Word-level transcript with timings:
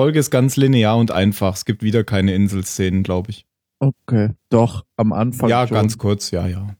Folge 0.00 0.18
ist 0.18 0.30
ganz 0.30 0.56
linear 0.56 0.96
und 0.96 1.10
einfach. 1.10 1.54
Es 1.54 1.66
gibt 1.66 1.82
wieder 1.82 2.04
keine 2.04 2.32
Inselszenen, 2.34 3.02
glaube 3.02 3.28
ich. 3.32 3.46
Okay. 3.80 4.30
Doch, 4.48 4.86
am 4.96 5.12
Anfang. 5.12 5.50
ja, 5.50 5.66
schon. 5.66 5.74
ganz 5.74 5.98
kurz, 5.98 6.30
ja, 6.30 6.46
ja. 6.46 6.74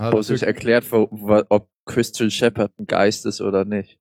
Wo 0.00 0.20
sich 0.20 0.42
erklärt, 0.42 0.90
wo, 0.90 1.06
wo, 1.12 1.44
ob 1.48 1.70
Christian 1.86 2.28
Shepard 2.28 2.72
ein 2.76 2.88
Geist 2.88 3.24
ist 3.24 3.40
oder 3.40 3.64
nicht. 3.64 4.00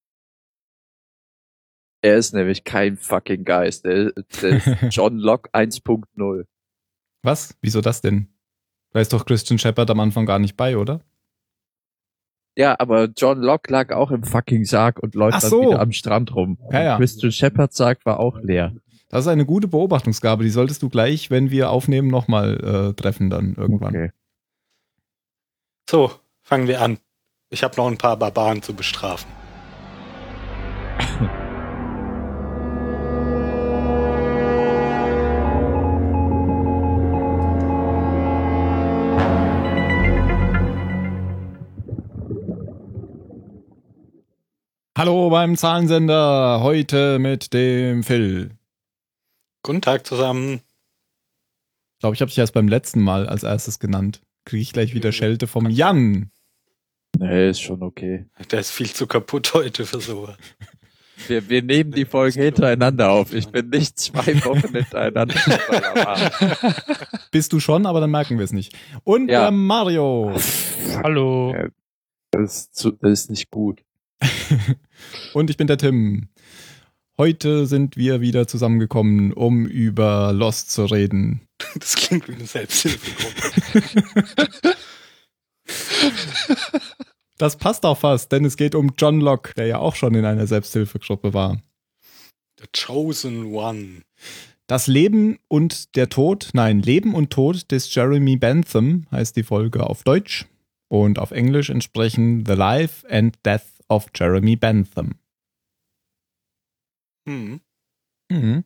Er 2.01 2.17
ist 2.17 2.33
nämlich 2.33 2.63
kein 2.63 2.97
fucking 2.97 3.43
Geist. 3.43 3.85
Der 3.85 4.11
ist 4.17 4.17
John 4.89 5.19
Locke 5.19 5.51
1.0. 5.51 6.45
Was? 7.21 7.55
Wieso 7.61 7.81
das 7.81 8.01
denn? 8.01 8.29
Da 8.89 8.99
ist 8.99 9.13
doch 9.13 9.27
Christian 9.27 9.59
Shepard 9.59 9.91
am 9.91 9.99
Anfang 9.99 10.25
gar 10.25 10.39
nicht 10.39 10.57
bei, 10.57 10.75
oder? 10.75 11.05
Ja, 12.55 12.75
aber 12.79 13.09
John 13.15 13.39
Locke 13.39 13.71
lag 13.71 13.91
auch 13.91 14.11
im 14.11 14.23
fucking 14.23 14.65
Sarg 14.65 14.99
und 14.99 15.15
läuft 15.15 15.38
Ach 15.38 15.41
dann 15.41 15.49
so. 15.49 15.61
wieder 15.61 15.79
am 15.79 15.91
Strand 15.91 16.36
rum. 16.36 16.57
Ja, 16.71 16.83
ja. 16.83 16.97
Christian 16.97 17.31
Shepards 17.31 17.77
Sarg 17.77 18.05
war 18.05 18.19
auch 18.19 18.39
leer. 18.41 18.73
Das 19.09 19.25
ist 19.25 19.28
eine 19.28 19.45
gute 19.45 19.68
Beobachtungsgabe. 19.68 20.43
Die 20.43 20.50
solltest 20.50 20.81
du 20.81 20.89
gleich, 20.89 21.29
wenn 21.29 21.51
wir 21.51 21.69
aufnehmen, 21.69 22.07
nochmal 22.07 22.92
äh, 22.92 22.93
treffen 22.93 23.29
dann 23.29 23.55
irgendwann. 23.55 23.95
Okay. 23.95 24.11
So, 25.89 26.11
fangen 26.42 26.68
wir 26.68 26.81
an. 26.81 26.97
Ich 27.50 27.64
habe 27.64 27.75
noch 27.78 27.87
ein 27.87 27.97
paar 27.97 28.18
Barbaren 28.18 28.61
zu 28.61 28.73
bestrafen. 28.73 29.29
Hallo 44.97 45.30
beim 45.30 45.58
Zahlensender. 45.58 46.59
Heute 46.61 47.17
mit 47.20 47.53
dem 47.53 48.03
Phil. 48.03 48.52
Guten 49.64 49.81
Tag 49.81 50.06
zusammen. 50.06 50.62
Ich 51.95 52.00
glaube, 52.00 52.16
ich 52.16 52.22
habe 52.22 52.30
dich 52.30 52.38
erst 52.38 52.54
beim 52.54 52.67
letzten 52.67 53.02
Mal 53.02 53.28
als 53.28 53.44
erstes 53.44 53.80
genannt. 53.80 54.22
Kriege 54.45 54.62
ich 54.62 54.73
gleich 54.73 54.94
wieder 54.94 55.12
Schelte 55.12 55.48
vom 55.48 55.70
Jan. 55.70 56.30
Nee, 57.17 57.50
ist 57.50 57.62
schon 57.62 57.82
okay. 57.82 58.26
Der 58.52 58.59
ist 58.59 58.72
viel 58.72 58.90
zu 58.92 59.08
kaputt 59.08 59.54
heute 59.54 59.86
für 59.86 60.00
sowas. 60.02 60.36
Wir, 61.28 61.48
wir 61.48 61.62
nehmen 61.64 61.92
die 61.92 62.06
Folgen 62.06 62.42
hintereinander 62.44 63.10
auf. 63.12 63.34
Ich 63.34 63.48
bin 63.48 63.70
nicht 63.70 63.98
zwei 64.00 64.44
Wochen 64.45 64.73
hintereinander. 64.73 65.36
Bist 67.32 67.54
du 67.54 67.60
schon, 67.60 67.86
aber 67.86 68.00
dann 68.02 68.12
merken 68.12 68.38
wir 68.38 68.45
es 68.45 68.52
nicht. 68.52 68.76
Und 69.04 69.30
Ja. 69.30 69.42
der 69.44 69.52
Mario. 69.52 70.36
Hallo. 71.04 71.56
Das 72.32 72.44
ist, 72.44 72.76
zu, 72.76 72.92
das 72.92 73.12
ist 73.12 73.30
nicht 73.30 73.50
gut. 73.50 73.82
Und 75.33 75.50
ich 75.50 75.58
bin 75.58 75.67
der 75.67 75.78
Tim. 75.78 76.30
Heute 77.17 77.67
sind 77.67 77.95
wir 77.95 78.22
wieder 78.22 78.47
zusammengekommen, 78.47 79.33
um 79.33 79.66
über 79.66 80.33
Lost 80.33 80.72
zu 80.72 80.86
reden. 80.86 81.42
Das 81.80 81.95
klingt 81.95 82.28
wie 82.28 82.33
eine 82.33 82.45
Selbsthilfegruppe. 82.45 84.75
Das 87.38 87.58
passt 87.58 87.86
auch 87.86 87.97
fast, 87.97 88.31
denn 88.31 88.45
es 88.45 88.58
geht 88.58 88.75
um 88.75 88.94
John 88.97 89.20
Locke, 89.20 89.53
der 89.55 89.67
ja 89.67 89.80
auch 89.80 89.95
schon 89.95 90.16
in 90.16 90.23
einer 90.23 90.47
Selbsthilfegruppe 90.47 91.33
war. 91.33 91.61
The 92.59 92.67
Chosen 92.72 93.53
One. 93.53 94.02
Das 94.67 94.88
Leben 94.88 95.39
und 95.48 95.95
der 95.95 96.09
Tod, 96.09 96.50
nein, 96.53 96.81
Leben 96.81 97.14
und 97.14 97.31
Tod 97.31 97.72
des 97.72 97.94
Jeremy 97.94 98.38
Bentham 98.38 99.08
heißt 99.11 99.36
die 99.36 99.44
Folge 99.44 99.86
auf 99.86 100.03
Deutsch 100.03 100.45
und 100.88 101.20
auf 101.20 101.31
Englisch 101.31 101.70
entsprechen 101.70 102.45
The 102.45 102.53
Life 102.53 103.08
and 103.09 103.38
Death 103.45 103.66
of 103.89 104.08
Jeremy 104.16 104.56
Bentham. 104.56 105.12
Hm. 107.28 107.62
Mhm. 108.31 108.64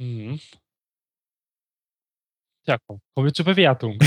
Mhm. 0.00 0.40
Ja, 2.66 2.78
komm, 2.86 3.00
kommen 3.14 3.26
wir 3.26 3.34
zur 3.34 3.44
Bewertung. 3.44 3.98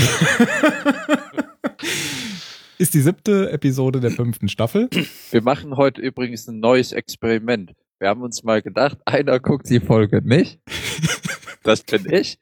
Ist 2.78 2.94
die 2.94 3.00
siebte 3.00 3.50
Episode 3.50 4.00
der 4.00 4.10
fünften 4.10 4.48
Staffel. 4.48 4.88
Wir 5.30 5.42
machen 5.42 5.76
heute 5.76 6.00
übrigens 6.00 6.46
ein 6.48 6.60
neues 6.60 6.92
Experiment. 6.92 7.74
Wir 7.98 8.08
haben 8.08 8.22
uns 8.22 8.42
mal 8.42 8.62
gedacht, 8.62 8.96
einer 9.04 9.38
guckt 9.38 9.68
die 9.68 9.80
Folge 9.80 10.22
nicht. 10.22 10.60
Das 11.62 11.82
bin 11.82 12.10
ich. 12.10 12.38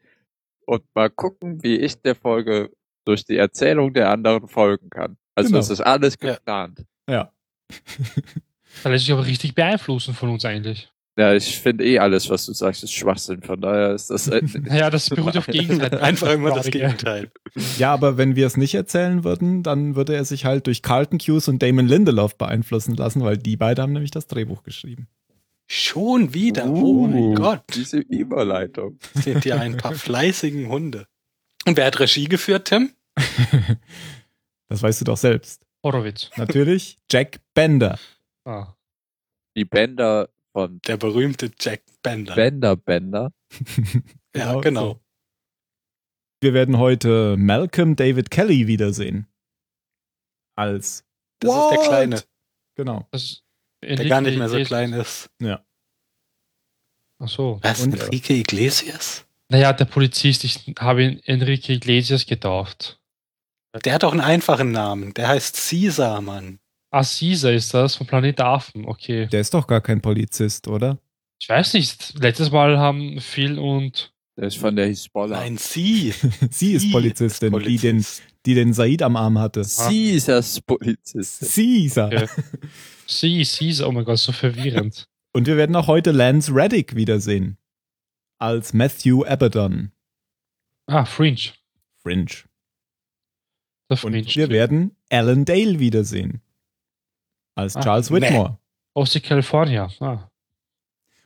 Und 0.65 0.81
mal 0.95 1.09
gucken, 1.09 1.61
wie 1.61 1.75
ich 1.75 2.01
der 2.01 2.15
Folge 2.15 2.71
durch 3.05 3.25
die 3.25 3.35
Erzählung 3.35 3.93
der 3.93 4.11
anderen 4.11 4.47
folgen 4.47 4.89
kann. 4.89 5.17
Also 5.35 5.49
Genau. 5.49 5.57
das 5.59 5.69
ist 5.69 5.81
alles 5.81 6.15
Ja. 6.21 6.35
geplant. 6.35 6.85
Ja. 7.09 7.33
Da 8.83 8.89
lässt 8.89 9.05
sich 9.05 9.13
aber 9.13 9.25
richtig 9.25 9.55
beeinflussen 9.55 10.13
von 10.13 10.29
uns 10.29 10.45
eigentlich. 10.45 10.89
Ja, 11.17 11.33
ich 11.33 11.59
finde 11.59 11.83
eh 11.83 11.99
alles, 11.99 12.29
was 12.29 12.45
du 12.45 12.53
sagst, 12.53 12.81
ist 12.81 12.93
Schwachsinn. 12.93 13.41
Von 13.41 13.59
daher 13.59 13.93
ist 13.93 14.09
das. 14.09 14.27
äh, 14.29 14.41
Naja, 14.41 14.89
das 14.89 15.09
beruht 15.09 15.35
auf 15.35 15.47
Gegenseite. 15.47 16.01
Einfach 16.01 16.31
immer 16.31 16.53
das. 16.53 16.67
Gegenteil. 16.67 17.29
Ja, 17.77 17.93
aber 17.93 18.17
wenn 18.17 18.37
wir 18.37 18.47
es 18.47 18.55
nicht 18.55 18.73
erzählen 18.75 19.25
würden, 19.25 19.63
dann 19.63 19.95
würde 19.97 20.15
er 20.15 20.23
sich 20.23 20.45
halt 20.45 20.67
durch 20.67 20.81
Carlton 20.81 21.19
Hughes 21.19 21.49
und 21.49 21.61
Damon 21.61 21.87
Lindelof 21.87 22.37
beeinflussen 22.37 22.95
lassen, 22.95 23.21
weil 23.21 23.37
die 23.37 23.57
beide 23.57 23.81
haben 23.81 23.91
nämlich 23.91 24.11
das 24.11 24.27
Drehbuch 24.27 24.63
geschrieben. 24.63 25.09
Schon 25.67 26.33
wieder. 26.33 26.67
Oh 26.69 27.05
mein 27.07 27.21
Uh, 27.23 27.33
Gott. 27.33 27.63
Diese 27.75 27.97
Überleitung. 27.97 28.97
Sind 29.13 29.43
ja 29.43 29.57
ein 29.57 29.75
paar 29.75 29.93
fleißigen 29.93 30.69
Hunde. 30.69 31.05
Und 31.65 31.75
wer 31.75 31.87
hat 31.87 31.99
Regie 31.99 32.29
geführt, 32.29 32.69
Tim? 32.69 32.91
Das 34.69 34.81
weißt 34.81 35.01
du 35.01 35.05
doch 35.05 35.17
selbst. 35.17 35.65
Horowitz. 35.83 36.29
Natürlich 36.37 36.97
Jack 37.11 37.39
Bender. 37.53 37.99
Ah. 38.45 38.73
Die 39.55 39.65
Bänder 39.65 40.29
von 40.51 40.81
Der 40.87 40.97
berühmte 40.97 41.51
Jack 41.59 41.83
Bender. 42.01 42.35
Bender 42.35 42.75
Bender. 42.75 43.31
ja, 44.35 44.59
genau. 44.59 44.93
so. 44.93 44.99
Wir 46.41 46.53
werden 46.53 46.77
heute 46.77 47.35
Malcolm 47.37 47.95
David 47.95 48.31
Kelly 48.31 48.67
wiedersehen. 48.67 49.27
Als 50.55 51.05
Das 51.39 51.51
ist 51.51 51.57
der 51.57 51.77
What? 51.77 51.87
Kleine, 51.87 52.23
Genau. 52.75 53.07
Das 53.11 53.43
der 53.81 54.05
gar 54.07 54.21
nicht 54.21 54.37
mehr 54.37 54.49
so 54.49 54.61
klein 54.63 54.93
ist. 54.93 55.29
Ja. 55.41 55.65
Ach 57.19 57.27
so. 57.29 57.59
Was? 57.61 57.81
Und- 57.81 57.93
Enrique 57.93 58.31
Iglesias? 58.31 59.25
Naja, 59.49 59.73
der 59.73 59.85
Polizist, 59.85 60.43
ich 60.43 60.75
habe 60.79 61.03
ihn 61.03 61.19
Enrique 61.25 61.69
Iglesias 61.73 62.25
getauft. 62.25 62.98
Der 63.85 63.93
hat 63.93 64.03
auch 64.03 64.11
einen 64.11 64.21
einfachen 64.21 64.71
Namen. 64.71 65.13
Der 65.13 65.27
heißt 65.27 65.55
Caesar, 65.69 66.21
Mann. 66.21 66.59
Ah, 66.91 67.03
Caesar 67.03 67.51
ist 67.51 67.73
das, 67.73 67.95
vom 67.95 68.07
Planet 68.07 68.41
Affen, 68.41 68.85
okay. 68.85 69.27
Der 69.27 69.41
ist 69.41 69.53
doch 69.53 69.67
gar 69.67 69.81
kein 69.81 70.01
Polizist, 70.01 70.67
oder? 70.67 70.97
Ich 71.39 71.47
weiß 71.47 71.73
nicht, 71.75 72.19
letztes 72.19 72.51
Mal 72.51 72.79
haben 72.79 73.21
Phil 73.21 73.59
und 73.59 74.11
Der 74.37 74.47
ist 74.47 74.57
von 74.57 74.75
der 74.75 74.87
Hisbollah. 74.87 75.39
Nein, 75.41 75.57
sie. 75.57 76.13
Sie 76.49 76.73
ist 76.73 76.91
Polizistin, 76.91 77.51
Die, 77.53 77.59
den, 77.59 77.63
Polizist. 77.63 78.23
die 78.45 78.55
den 78.55 78.73
Said 78.73 79.03
am 79.03 79.15
Arm 79.15 79.37
hatte. 79.37 79.63
Sie 79.63 80.11
ist 80.11 80.27
das 80.27 80.59
Polizist. 80.61 81.41
Caesar. 81.53 82.11
Ja. 82.11 82.27
sie, 83.05 83.43
Caesar, 83.45 83.87
oh 83.87 83.91
mein 83.91 84.03
Gott, 84.03 84.17
so 84.17 84.31
verwirrend. 84.31 85.05
Und 85.31 85.45
wir 85.45 85.57
werden 85.57 85.75
auch 85.75 85.85
heute 85.87 86.09
Lance 86.11 86.51
Reddick 86.53 86.95
wiedersehen. 86.95 87.57
Als 88.39 88.73
Matthew 88.73 89.23
Abaddon. 89.25 89.91
Ah, 90.87 91.05
Fringe. 91.05 91.51
Fringe. 92.01 92.25
Der 93.89 94.03
Und 94.03 94.13
wir 94.13 94.49
werden 94.49 94.95
Alan 95.09 95.45
Dale 95.45 95.79
wiedersehen. 95.79 96.41
Als 97.55 97.75
Ah, 97.75 97.81
Charles 97.81 98.09
nee. 98.09 98.21
Whitmore. 98.21 98.57
Aus 98.93 99.11
der 99.11 99.21
California. 99.21 99.89
Ah. 99.99 100.29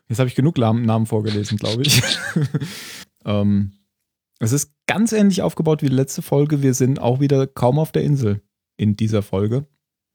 Jetzt 0.07 0.19
habe 0.19 0.29
ich 0.29 0.35
genug 0.35 0.57
Namen 0.57 1.05
vorgelesen, 1.05 1.57
glaube 1.57 1.83
ich. 1.83 2.01
ähm, 3.25 3.73
es 4.39 4.51
ist 4.51 4.71
ganz 4.87 5.11
ähnlich 5.11 5.41
aufgebaut 5.41 5.81
wie 5.81 5.89
die 5.89 5.95
letzte 5.95 6.21
Folge. 6.21 6.61
Wir 6.61 6.73
sind 6.73 6.99
auch 6.99 7.19
wieder 7.19 7.47
kaum 7.47 7.79
auf 7.79 7.91
der 7.91 8.03
Insel 8.03 8.41
in 8.77 8.95
dieser 8.95 9.21
Folge. 9.21 9.65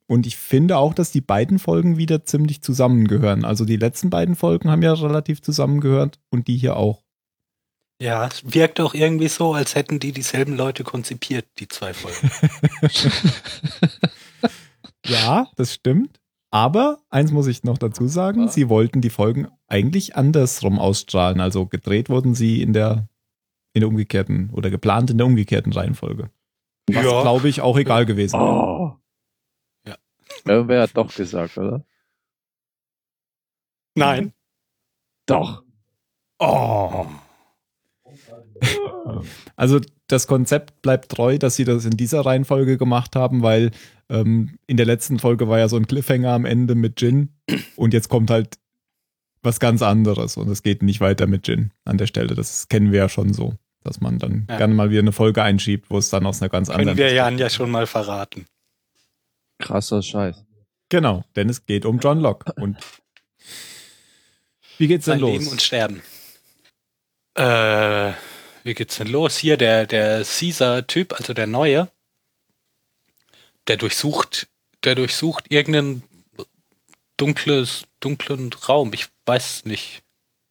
Und 0.06 0.26
ich 0.26 0.36
finde 0.36 0.78
auch, 0.78 0.94
dass 0.94 1.12
die 1.12 1.20
beiden 1.20 1.58
Folgen 1.58 1.98
wieder 1.98 2.24
ziemlich 2.24 2.62
zusammengehören. 2.62 3.44
Also 3.44 3.64
die 3.64 3.76
letzten 3.76 4.08
beiden 4.08 4.36
Folgen 4.36 4.70
haben 4.70 4.82
ja 4.82 4.94
relativ 4.94 5.42
zusammengehört 5.42 6.18
und 6.30 6.48
die 6.48 6.56
hier 6.56 6.76
auch. 6.76 7.02
Ja, 8.00 8.26
es 8.26 8.42
wirkt 8.54 8.80
auch 8.80 8.94
irgendwie 8.94 9.28
so, 9.28 9.54
als 9.54 9.74
hätten 9.74 9.98
die 9.98 10.12
dieselben 10.12 10.56
Leute 10.56 10.84
konzipiert, 10.84 11.46
die 11.58 11.68
zwei 11.68 11.92
Folgen. 11.94 12.30
Ja, 15.06 15.48
das 15.56 15.72
stimmt. 15.74 16.20
Aber 16.50 16.98
eins 17.08 17.30
muss 17.30 17.46
ich 17.46 17.64
noch 17.64 17.78
dazu 17.78 18.08
sagen, 18.08 18.46
Was? 18.46 18.54
sie 18.54 18.68
wollten 18.68 19.00
die 19.00 19.08
Folgen 19.10 19.48
eigentlich 19.66 20.16
andersrum 20.16 20.78
ausstrahlen. 20.78 21.40
Also 21.40 21.66
gedreht 21.66 22.10
wurden 22.10 22.34
sie 22.34 22.60
in 22.62 22.72
der, 22.74 23.08
in 23.72 23.80
der 23.80 23.88
umgekehrten 23.88 24.50
oder 24.50 24.68
geplant 24.70 25.10
in 25.10 25.16
der 25.18 25.26
umgekehrten 25.26 25.72
Reihenfolge. 25.72 26.30
Was, 26.90 27.04
Ja. 27.04 27.22
glaube 27.22 27.48
ich, 27.48 27.60
auch 27.62 27.78
egal 27.78 28.04
gewesen 28.06 28.38
wäre. 28.38 28.50
Oh. 28.50 28.96
Ja. 29.86 29.96
Irgendwer 30.44 30.82
hat 30.82 30.90
doch 30.94 31.14
gesagt, 31.14 31.56
oder? 31.56 31.84
Nein. 33.94 34.32
Doch. 35.26 35.62
Oh. 36.38 37.06
Also 39.56 39.80
das 40.06 40.26
Konzept 40.26 40.82
bleibt 40.82 41.10
treu, 41.10 41.38
dass 41.38 41.56
sie 41.56 41.64
das 41.64 41.84
in 41.84 41.96
dieser 41.96 42.24
Reihenfolge 42.24 42.78
gemacht 42.78 43.14
haben, 43.16 43.42
weil 43.42 43.70
ähm, 44.08 44.58
in 44.66 44.76
der 44.76 44.86
letzten 44.86 45.18
Folge 45.18 45.48
war 45.48 45.58
ja 45.58 45.68
so 45.68 45.76
ein 45.76 45.86
Cliffhanger 45.86 46.30
am 46.32 46.44
Ende 46.44 46.74
mit 46.74 47.00
Jin 47.00 47.28
und 47.76 47.92
jetzt 47.94 48.08
kommt 48.08 48.30
halt 48.30 48.58
was 49.42 49.60
ganz 49.60 49.82
anderes 49.82 50.36
und 50.36 50.48
es 50.48 50.62
geht 50.62 50.82
nicht 50.82 51.00
weiter 51.00 51.26
mit 51.26 51.46
Jin 51.46 51.72
an 51.84 51.98
der 51.98 52.06
Stelle. 52.06 52.34
Das 52.34 52.68
kennen 52.68 52.90
wir 52.92 52.98
ja 53.00 53.08
schon 53.08 53.32
so, 53.32 53.54
dass 53.84 54.00
man 54.00 54.18
dann 54.18 54.46
Ja. 54.48 54.56
gerne 54.56 54.74
mal 54.74 54.90
wieder 54.90 55.00
eine 55.00 55.12
Folge 55.12 55.42
einschiebt, 55.42 55.90
wo 55.90 55.98
es 55.98 56.10
dann 56.10 56.26
aus 56.26 56.40
einer 56.42 56.48
ganz 56.48 56.68
Können 56.68 56.80
anderen. 56.80 56.98
wir 56.98 57.12
Jan 57.12 57.38
ja 57.38 57.48
schon 57.50 57.70
mal 57.70 57.86
verraten. 57.86 58.46
Krasser 59.58 60.02
Scheiß. 60.02 60.44
Genau, 60.88 61.24
denn 61.36 61.48
es 61.50 61.66
geht 61.66 61.84
um 61.84 61.98
John 61.98 62.20
Locke 62.20 62.52
und 62.54 62.78
wie 64.78 64.86
geht's 64.86 65.04
denn 65.04 65.14
Sein 65.14 65.20
los? 65.20 65.32
Leben 65.38 65.48
und 65.48 65.60
Sterben. 65.62 66.02
Äh, 67.34 68.12
wie 68.68 68.74
geht's 68.74 68.98
denn 68.98 69.08
los? 69.08 69.38
Hier, 69.38 69.56
der, 69.56 69.86
der 69.86 70.22
Caesar-Typ, 70.24 71.14
also 71.14 71.32
der 71.32 71.46
Neue, 71.46 71.90
der 73.66 73.78
durchsucht, 73.78 74.46
der 74.84 74.94
durchsucht 74.94 75.50
irgendeinen 75.50 76.02
dunkles, 77.16 77.86
dunklen 78.00 78.52
Raum. 78.68 78.92
Ich 78.92 79.06
weiß 79.26 79.64
nicht, 79.64 80.02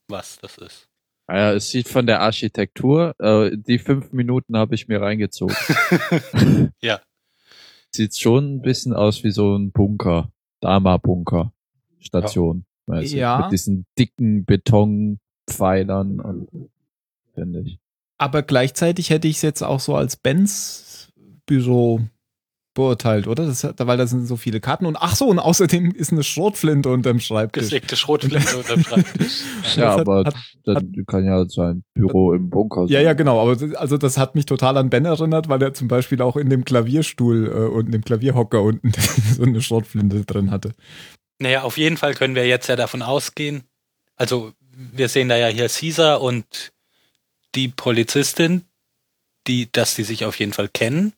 was 0.07 0.39
das 0.39 0.57
ist. 0.57 0.89
Naja, 1.27 1.53
es 1.53 1.69
sieht 1.69 1.87
von 1.89 2.07
der 2.07 2.21
Architektur, 2.21 3.13
äh, 3.19 3.51
die 3.55 3.79
fünf 3.79 4.11
Minuten 4.13 4.57
habe 4.57 4.75
ich 4.75 4.87
mir 4.87 5.01
reingezogen. 5.01 5.55
Ja. 6.81 7.01
Sieht 7.91 8.17
schon 8.17 8.55
ein 8.57 8.61
bisschen 8.61 8.93
aus 8.93 9.23
wie 9.23 9.31
so 9.31 9.55
ein 9.55 9.71
Bunker. 9.71 10.31
Dama-Bunker. 10.61 11.51
Station. 11.99 12.65
Weißt 12.85 13.13
du, 13.13 13.17
Ja. 13.17 13.39
Mit 13.39 13.51
diesen 13.51 13.85
dicken 13.97 14.45
Betonpfeilern 14.45 16.19
und 16.19 16.69
finde 17.33 17.61
ich. 17.61 17.79
Aber 18.17 18.41
gleichzeitig 18.41 19.09
hätte 19.09 19.27
ich 19.27 19.37
es 19.37 19.41
jetzt 19.41 19.61
auch 19.63 19.79
so 19.79 19.95
als 19.95 20.15
Benz 20.15 21.09
Büro 21.45 22.01
beurteilt, 22.73 23.25
oder? 23.27 23.45
Das, 23.47 23.63
hat- 23.63 23.75
weil 23.87 23.97
da 23.97 24.05
sind 24.05 24.27
so 24.27 24.35
viele 24.37 24.59
Karten 24.59 24.85
und 24.85 24.97
ach 24.97 25.15
so, 25.15 25.25
und 25.27 25.39
außerdem 25.39 25.91
ist 25.91 26.11
eine 26.11 26.23
Schrotflinte 26.23 26.89
unterm 26.89 27.19
Schreibtisch. 27.19 27.63
Gesägte 27.63 27.95
Schrotflinte 27.95 28.55
unterm 28.57 28.83
Schreibtisch. 28.83 29.41
Ja, 29.75 29.93
hat- 29.93 29.99
aber 30.01 30.23
hat- 30.25 30.35
dann 30.63 30.93
kann 31.07 31.25
ja 31.25 31.43
sein 31.47 31.83
Büro 31.95 32.33
im 32.33 32.49
Bunker 32.51 32.81
sein. 32.81 32.89
Ja, 32.93 33.01
ja, 33.01 33.13
genau. 33.13 33.41
Aber 33.41 33.55
das- 33.55 33.73
also 33.75 33.97
das 33.97 34.17
hat 34.19 34.35
mich 34.35 34.45
total 34.45 34.77
an 34.77 34.89
Ben 34.91 35.05
erinnert, 35.05 35.49
weil 35.49 35.61
er 35.63 35.73
zum 35.73 35.87
Beispiel 35.87 36.21
auch 36.21 36.35
in 36.37 36.49
dem 36.51 36.65
Klavierstuhl 36.65 37.47
äh, 37.47 37.51
und 37.75 37.91
dem 37.91 38.03
Klavierhocker 38.03 38.61
unten 38.61 38.91
so 39.35 39.41
eine 39.43 39.61
Schrotflinte 39.61 40.23
drin 40.25 40.51
hatte. 40.51 40.73
Naja, 41.39 41.63
auf 41.63 41.77
jeden 41.77 41.97
Fall 41.97 42.13
können 42.13 42.35
wir 42.35 42.45
jetzt 42.47 42.67
ja 42.67 42.75
davon 42.75 43.01
ausgehen. 43.01 43.63
Also, 44.17 44.51
wir 44.75 45.07
sehen 45.09 45.29
da 45.29 45.37
ja 45.37 45.47
hier 45.47 45.67
Caesar 45.69 46.21
und 46.21 46.71
die 47.57 47.68
Polizistin, 47.69 48.65
die, 49.48 49.69
dass 49.71 49.95
die 49.95 50.04
sich 50.04 50.25
auf 50.25 50.39
jeden 50.39 50.54
Fall 50.54 50.69
kennen. 50.69 51.13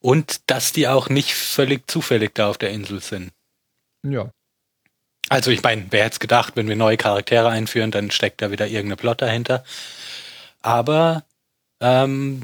Und 0.00 0.48
dass 0.50 0.72
die 0.72 0.88
auch 0.88 1.08
nicht 1.08 1.34
völlig 1.34 1.90
zufällig 1.90 2.34
da 2.34 2.48
auf 2.48 2.58
der 2.58 2.70
Insel 2.70 3.00
sind. 3.00 3.32
Ja. 4.04 4.30
Also, 5.28 5.50
ich 5.50 5.62
meine, 5.62 5.86
wer 5.90 6.04
hätte 6.04 6.14
es 6.14 6.20
gedacht, 6.20 6.56
wenn 6.56 6.68
wir 6.68 6.76
neue 6.76 6.96
Charaktere 6.96 7.48
einführen, 7.48 7.90
dann 7.90 8.10
steckt 8.10 8.40
da 8.40 8.50
wieder 8.50 8.66
irgendeine 8.66 8.96
Plot 8.96 9.20
dahinter. 9.20 9.64
Aber 10.62 11.24
ähm, 11.80 12.42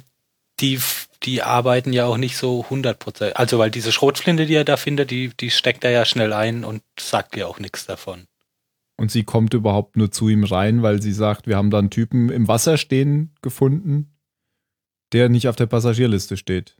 die, 0.60 0.80
die 1.22 1.42
arbeiten 1.42 1.92
ja 1.92 2.06
auch 2.06 2.16
nicht 2.16 2.36
so 2.36 2.66
100%. 2.68 3.32
Also, 3.32 3.58
weil 3.58 3.70
diese 3.70 3.92
Schrotflinte, 3.92 4.46
die 4.46 4.54
er 4.54 4.64
da 4.64 4.76
findet, 4.76 5.10
die, 5.10 5.28
die 5.28 5.50
steckt 5.50 5.84
er 5.84 5.92
ja 5.92 6.04
schnell 6.04 6.32
ein 6.32 6.64
und 6.64 6.82
sagt 6.98 7.36
ja 7.36 7.46
auch 7.46 7.60
nichts 7.60 7.86
davon. 7.86 8.26
Und 8.96 9.10
sie 9.10 9.24
kommt 9.24 9.54
überhaupt 9.54 9.96
nur 9.96 10.10
zu 10.12 10.28
ihm 10.28 10.44
rein, 10.44 10.82
weil 10.82 11.02
sie 11.02 11.12
sagt, 11.12 11.46
wir 11.48 11.56
haben 11.56 11.70
da 11.70 11.78
einen 11.78 11.90
Typen 11.90 12.28
im 12.30 12.46
Wasser 12.46 12.76
stehen 12.78 13.34
gefunden, 13.42 14.16
der 15.12 15.28
nicht 15.28 15.48
auf 15.48 15.56
der 15.56 15.66
Passagierliste 15.66 16.36
steht. 16.36 16.76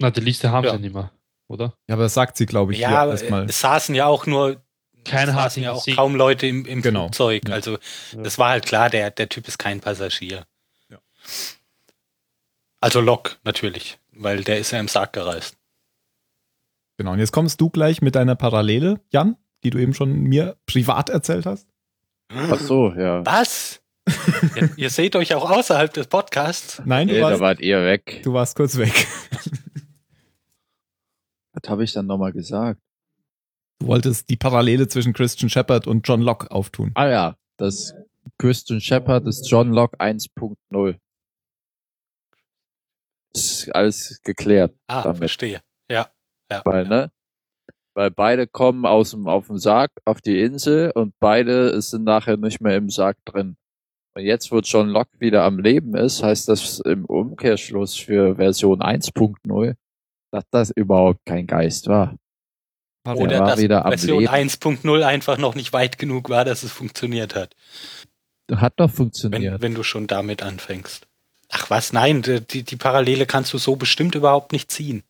Na, 0.00 0.10
die 0.10 0.20
Liste 0.20 0.50
haben 0.50 0.64
Ja. 0.64 0.72
sie 0.74 0.80
nicht 0.80 0.94
mehr, 0.94 1.10
oder? 1.48 1.74
Ja, 1.88 1.94
aber 1.94 2.04
das 2.04 2.14
sagt 2.14 2.36
sie, 2.36 2.46
glaube 2.46 2.72
ich, 2.72 2.78
Ja, 2.80 3.06
erstmal. 3.06 3.44
es 3.46 3.60
saßen 3.60 3.94
ja 3.94 4.06
auch 4.06 4.26
nur, 4.26 4.62
hat 5.10 5.26
saßen 5.28 5.62
ja 5.62 5.72
auch 5.72 5.86
kaum 5.94 6.14
Leute 6.16 6.46
im, 6.46 6.64
im 6.66 6.82
Genau. 6.82 7.04
Flugzeug. 7.04 7.48
Ja. 7.48 7.54
Also, 7.54 7.78
das 8.12 8.38
war 8.38 8.50
halt 8.50 8.66
klar, 8.66 8.90
der, 8.90 9.10
der 9.10 9.28
Typ 9.28 9.46
ist 9.48 9.58
kein 9.58 9.80
Passagier. 9.80 10.46
Ja. 10.90 10.98
Also 12.80 13.00
Lok, 13.00 13.38
natürlich, 13.44 13.98
weil 14.12 14.42
der 14.44 14.58
ist 14.58 14.70
ja 14.70 14.80
im 14.80 14.88
Sarg 14.88 15.12
gereist. 15.12 15.56
Genau. 16.98 17.12
Und 17.12 17.18
jetzt 17.18 17.32
kommst 17.32 17.60
du 17.60 17.68
gleich 17.70 18.00
mit 18.02 18.14
deiner 18.14 18.36
Parallele, 18.36 19.00
Jan, 19.10 19.36
die 19.64 19.70
du 19.70 19.78
eben 19.78 19.94
schon 19.94 20.12
mir 20.22 20.56
privat 20.66 21.08
erzählt 21.10 21.46
hast. 21.46 21.68
Ach 22.28 22.60
so, 22.60 22.92
ja. 22.92 23.24
Was? 23.24 23.80
ihr, 24.54 24.70
ihr 24.76 24.90
seht 24.90 25.16
euch 25.16 25.34
auch 25.34 25.50
außerhalb 25.50 25.92
des 25.92 26.06
Podcasts. 26.06 26.80
Nein, 26.84 27.08
du, 27.08 27.14
da 27.14 27.22
warst, 27.22 27.40
wart 27.40 27.60
ihr 27.60 27.82
weg. 27.84 28.20
du 28.22 28.32
warst 28.32 28.56
kurz 28.56 28.76
weg. 28.76 28.92
Was 31.52 31.70
habe 31.70 31.84
ich 31.84 31.92
dann 31.92 32.06
nochmal 32.06 32.32
gesagt? 32.32 32.80
Du 33.78 33.88
wolltest 33.88 34.28
die 34.30 34.36
Parallele 34.36 34.88
zwischen 34.88 35.12
Christian 35.12 35.48
Shepard 35.50 35.86
und 35.86 36.06
John 36.06 36.20
Locke 36.20 36.50
auftun. 36.50 36.92
Ah 36.94 37.08
ja, 37.08 37.36
das 37.56 37.94
Christian 38.38 38.80
Shepard 38.80 39.26
ist 39.26 39.50
John 39.50 39.72
Locke 39.72 39.98
1.0. 39.98 40.98
Ist 43.34 43.74
alles 43.74 44.20
geklärt. 44.22 44.74
Ah, 44.86 45.02
Damit. 45.02 45.18
verstehe. 45.18 45.60
Ja. 45.90 46.10
ja. 46.50 46.62
Weil, 46.64 46.86
ne? 46.86 47.10
Weil 47.96 48.10
beide 48.10 48.46
kommen 48.46 48.84
aus 48.84 49.12
dem, 49.12 49.26
auf 49.26 49.46
dem 49.46 49.56
Sarg 49.56 49.90
auf 50.04 50.20
die 50.20 50.38
Insel 50.42 50.90
und 50.94 51.14
beide 51.18 51.80
sind 51.80 52.04
nachher 52.04 52.36
nicht 52.36 52.60
mehr 52.60 52.76
im 52.76 52.90
Sarg 52.90 53.16
drin. 53.24 53.56
Und 54.14 54.22
jetzt, 54.22 54.52
wo 54.52 54.58
John 54.58 54.90
Locke 54.90 55.18
wieder 55.18 55.44
am 55.44 55.58
Leben 55.58 55.96
ist, 55.96 56.22
heißt 56.22 56.46
das 56.50 56.78
im 56.80 57.06
Umkehrschluss 57.06 57.96
für 57.96 58.36
Version 58.36 58.80
1.0, 58.80 59.76
dass 60.30 60.44
das 60.50 60.70
überhaupt 60.72 61.24
kein 61.24 61.46
Geist 61.46 61.88
war. 61.88 62.16
Oder 63.06 63.40
war 63.40 63.46
dass 63.48 63.60
wieder 63.60 63.86
am 63.86 63.92
Version 63.92 64.20
Leben. 64.20 64.32
1.0 64.32 65.02
einfach 65.02 65.38
noch 65.38 65.54
nicht 65.54 65.72
weit 65.72 65.96
genug 65.96 66.28
war, 66.28 66.44
dass 66.44 66.64
es 66.64 66.72
funktioniert 66.72 67.34
hat. 67.34 67.56
Hat 68.52 68.74
doch 68.76 68.90
Wenn, 68.90 68.94
funktioniert. 68.94 69.62
wenn 69.62 69.74
du 69.74 69.82
schon 69.82 70.06
damit 70.06 70.42
anfängst. 70.42 71.06
Ach 71.48 71.70
was, 71.70 71.94
nein, 71.94 72.20
die, 72.22 72.62
die 72.62 72.76
Parallele 72.76 73.24
kannst 73.24 73.54
du 73.54 73.58
so 73.58 73.76
bestimmt 73.76 74.14
überhaupt 74.14 74.52
nicht 74.52 74.70
ziehen. 74.70 75.02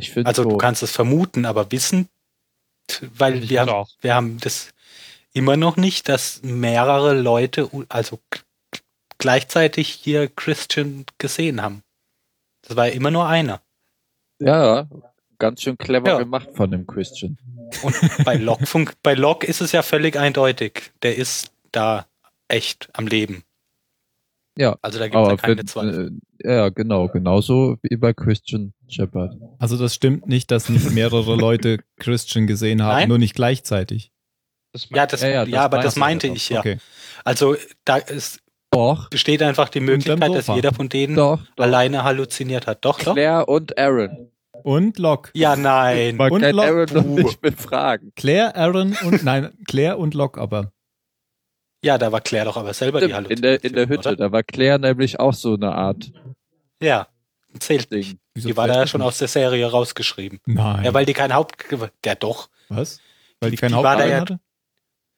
Ich 0.00 0.10
finde 0.10 0.28
Also 0.28 0.42
so, 0.42 0.48
du 0.50 0.56
kannst 0.56 0.82
es 0.82 0.90
vermuten, 0.90 1.44
aber 1.46 1.70
wissen, 1.70 2.08
weil 3.14 3.44
Ich 3.44 3.50
wir 3.50 3.60
haben, 3.60 3.68
auch. 3.70 3.88
wir 4.00 4.14
haben 4.14 4.38
das 4.40 4.70
immer 5.32 5.56
noch 5.56 5.76
nicht, 5.76 6.08
dass 6.08 6.42
mehrere 6.42 7.14
Leute, 7.14 7.70
also 7.88 8.18
gleichzeitig 9.18 9.88
hier 9.90 10.28
Christian 10.28 11.04
gesehen 11.18 11.62
haben. 11.62 11.82
Das 12.62 12.76
war 12.76 12.88
ja 12.88 12.92
immer 12.94 13.10
nur 13.10 13.26
einer. 13.28 13.60
ja, 14.40 14.88
ganz 15.38 15.62
schön 15.62 15.78
clever 15.78 16.08
Ja. 16.08 16.18
gemacht 16.18 16.48
von 16.54 16.70
dem 16.70 16.86
Christian. 16.86 17.38
Und 17.82 17.94
bei 18.24 18.36
Locke, 18.36 18.64
bei 19.02 19.14
Locke 19.14 19.46
ist 19.46 19.60
es 19.60 19.72
ja 19.72 19.82
völlig 19.82 20.16
eindeutig. 20.16 20.92
Der 21.02 21.16
ist 21.16 21.52
da 21.72 22.06
echt 22.48 22.88
am 22.94 23.06
Leben. 23.06 23.44
Ja, 24.58 24.76
Also 24.82 24.98
da 24.98 25.06
gibt 25.08 25.16
es 25.22 25.28
ja 25.30 25.36
keine 25.36 25.56
wenn, 25.58 25.66
Zweifel. 25.66 26.10
äh, 26.42 26.54
ja, 26.56 26.68
genau, 26.70 27.08
genauso 27.08 27.76
wie 27.82 27.96
bei 27.96 28.12
Christian 28.12 28.72
Shepard. 28.88 29.34
Also 29.58 29.76
das 29.76 29.94
stimmt 29.94 30.26
nicht, 30.26 30.50
dass 30.50 30.68
nicht 30.68 30.90
mehrere 30.90 31.36
Leute 31.36 31.78
Christian 31.98 32.46
gesehen 32.46 32.82
haben, 32.82 32.96
Nein? 33.00 33.08
nur 33.08 33.18
nicht 33.18 33.34
gleichzeitig. 33.34 34.10
Das 34.72 34.88
Ja, 34.90 35.06
das, 35.06 35.22
Ja, 35.22 35.28
ja, 35.28 35.34
ja, 35.44 35.44
das 35.46 35.60
aber 35.64 35.78
das 35.80 35.96
meinte 35.96 36.26
ich 36.28 36.34
ich 36.34 36.48
ja. 36.50 36.60
Okay. 36.60 36.78
Also 37.24 37.56
da 37.84 37.96
ist, 37.96 38.40
Doch, 38.72 39.08
besteht 39.10 39.42
einfach 39.42 39.68
die 39.68 39.80
Möglichkeit, 39.80 40.34
dass 40.34 40.46
jeder 40.48 40.72
von 40.74 40.88
denen 40.88 41.14
doch, 41.16 41.40
doch. 41.56 41.64
alleine 41.64 42.04
halluziniert 42.04 42.66
hat. 42.66 42.84
Doch, 42.84 42.98
doch. 43.00 43.14
Claire 43.14 43.48
und 43.48 43.78
Aaron. 43.78 44.30
Und 44.62 44.98
Locke. 44.98 45.30
Ja, 45.34 45.56
nein. 45.56 46.16
Man 46.16 46.30
Und 46.32 46.40
kann 46.42 46.54
Lo- 46.54 46.62
Aaron 46.62 46.86
noch 46.92 47.04
nicht 47.04 47.40
befragen. 47.40 48.12
Claire, 48.14 48.54
Aaron 48.56 48.94
und 49.04 49.24
nein, 49.24 49.50
Claire 49.66 49.96
und 49.98 50.12
Locke 50.14 50.38
aber. 50.40 50.72
Ja, 51.82 51.96
da 51.98 52.12
war 52.12 52.20
Claire 52.20 52.44
doch 52.46 52.56
aber 52.56 52.74
selber 52.74 53.00
die 53.00 53.10
Stimmt, 53.12 53.30
in 53.30 53.40
der, 53.42 53.64
in 53.64 53.72
der 53.72 53.88
Hütte, 53.88 54.10
Oder? 54.10 54.16
da 54.16 54.32
war 54.32 54.42
Claire 54.42 54.78
nämlich 54.78 55.18
auch 55.18 55.32
so 55.32 55.54
eine 55.54 55.72
Art 55.72 56.12
Ja, 56.82 57.08
zählt 57.58 57.90
nicht. 57.90 58.18
Wieso 58.34 58.48
Die 58.48 58.56
war 58.56 58.68
da 58.68 58.74
ja 58.80 58.86
schon 58.86 59.00
aus 59.02 59.18
der 59.18 59.28
Serie 59.28 59.66
rausgeschrieben. 59.70 60.40
Nein. 60.46 60.84
Ja, 60.84 60.92
weil 60.94 61.06
die 61.06 61.14
kein 61.14 61.32
Haupt... 61.34 61.64
Ja, 62.04 62.14
doch. 62.14 62.50
Was? 62.68 63.00
Weil 63.40 63.50
die 63.50 63.56
kein 63.56 63.70
Die 63.70 63.74
war 63.76 63.82
da 63.82 63.90
Hauptteil 63.92 64.10
ja- 64.10 64.20
hatte? 64.20 64.40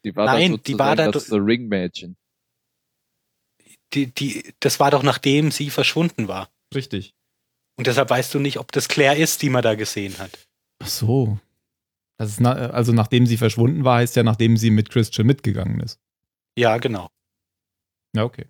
Die 0.05 0.17
war 0.17 0.27
Nein, 0.27 0.53
da 0.53 0.57
die 0.59 0.79
war 0.79 0.97
da 0.97 1.11
das 1.11 1.27
The 1.27 1.37
Ring 1.37 1.69
Mädchen. 1.69 2.17
Die, 3.95 4.07
die, 4.13 4.55
das 4.61 4.81
war 4.81 4.91
doch 4.91 5.03
nachdem 5.03 5.51
sie 5.51 5.71
verschwunden 5.71 6.27
war. 6.29 6.49
Richtig. 6.75 7.15
Und 7.77 7.87
deshalb 7.87 8.11
weißt 8.11 8.33
du 8.35 8.39
nicht, 8.39 8.59
ob 8.59 8.73
das 8.73 8.89
Claire 8.89 9.17
ist, 9.17 9.43
die 9.43 9.51
man 9.51 9.63
da 9.63 9.75
gesehen 9.75 10.19
hat. 10.19 10.31
Ach 10.83 10.87
so. 10.89 11.39
Das 12.19 12.31
ist 12.31 12.41
na, 12.41 12.53
also 12.53 12.93
nachdem 12.93 13.27
sie 13.27 13.37
verschwunden 13.37 13.85
war, 13.85 13.99
heißt 13.99 14.17
ja, 14.17 14.23
nachdem 14.23 14.57
sie 14.57 14.71
mit 14.71 14.91
Christian 14.91 15.27
mitgegangen 15.27 15.81
ist. 15.81 15.99
Ja, 16.57 16.79
genau. 16.79 17.09
Ja, 18.15 18.25
okay. 18.25 18.47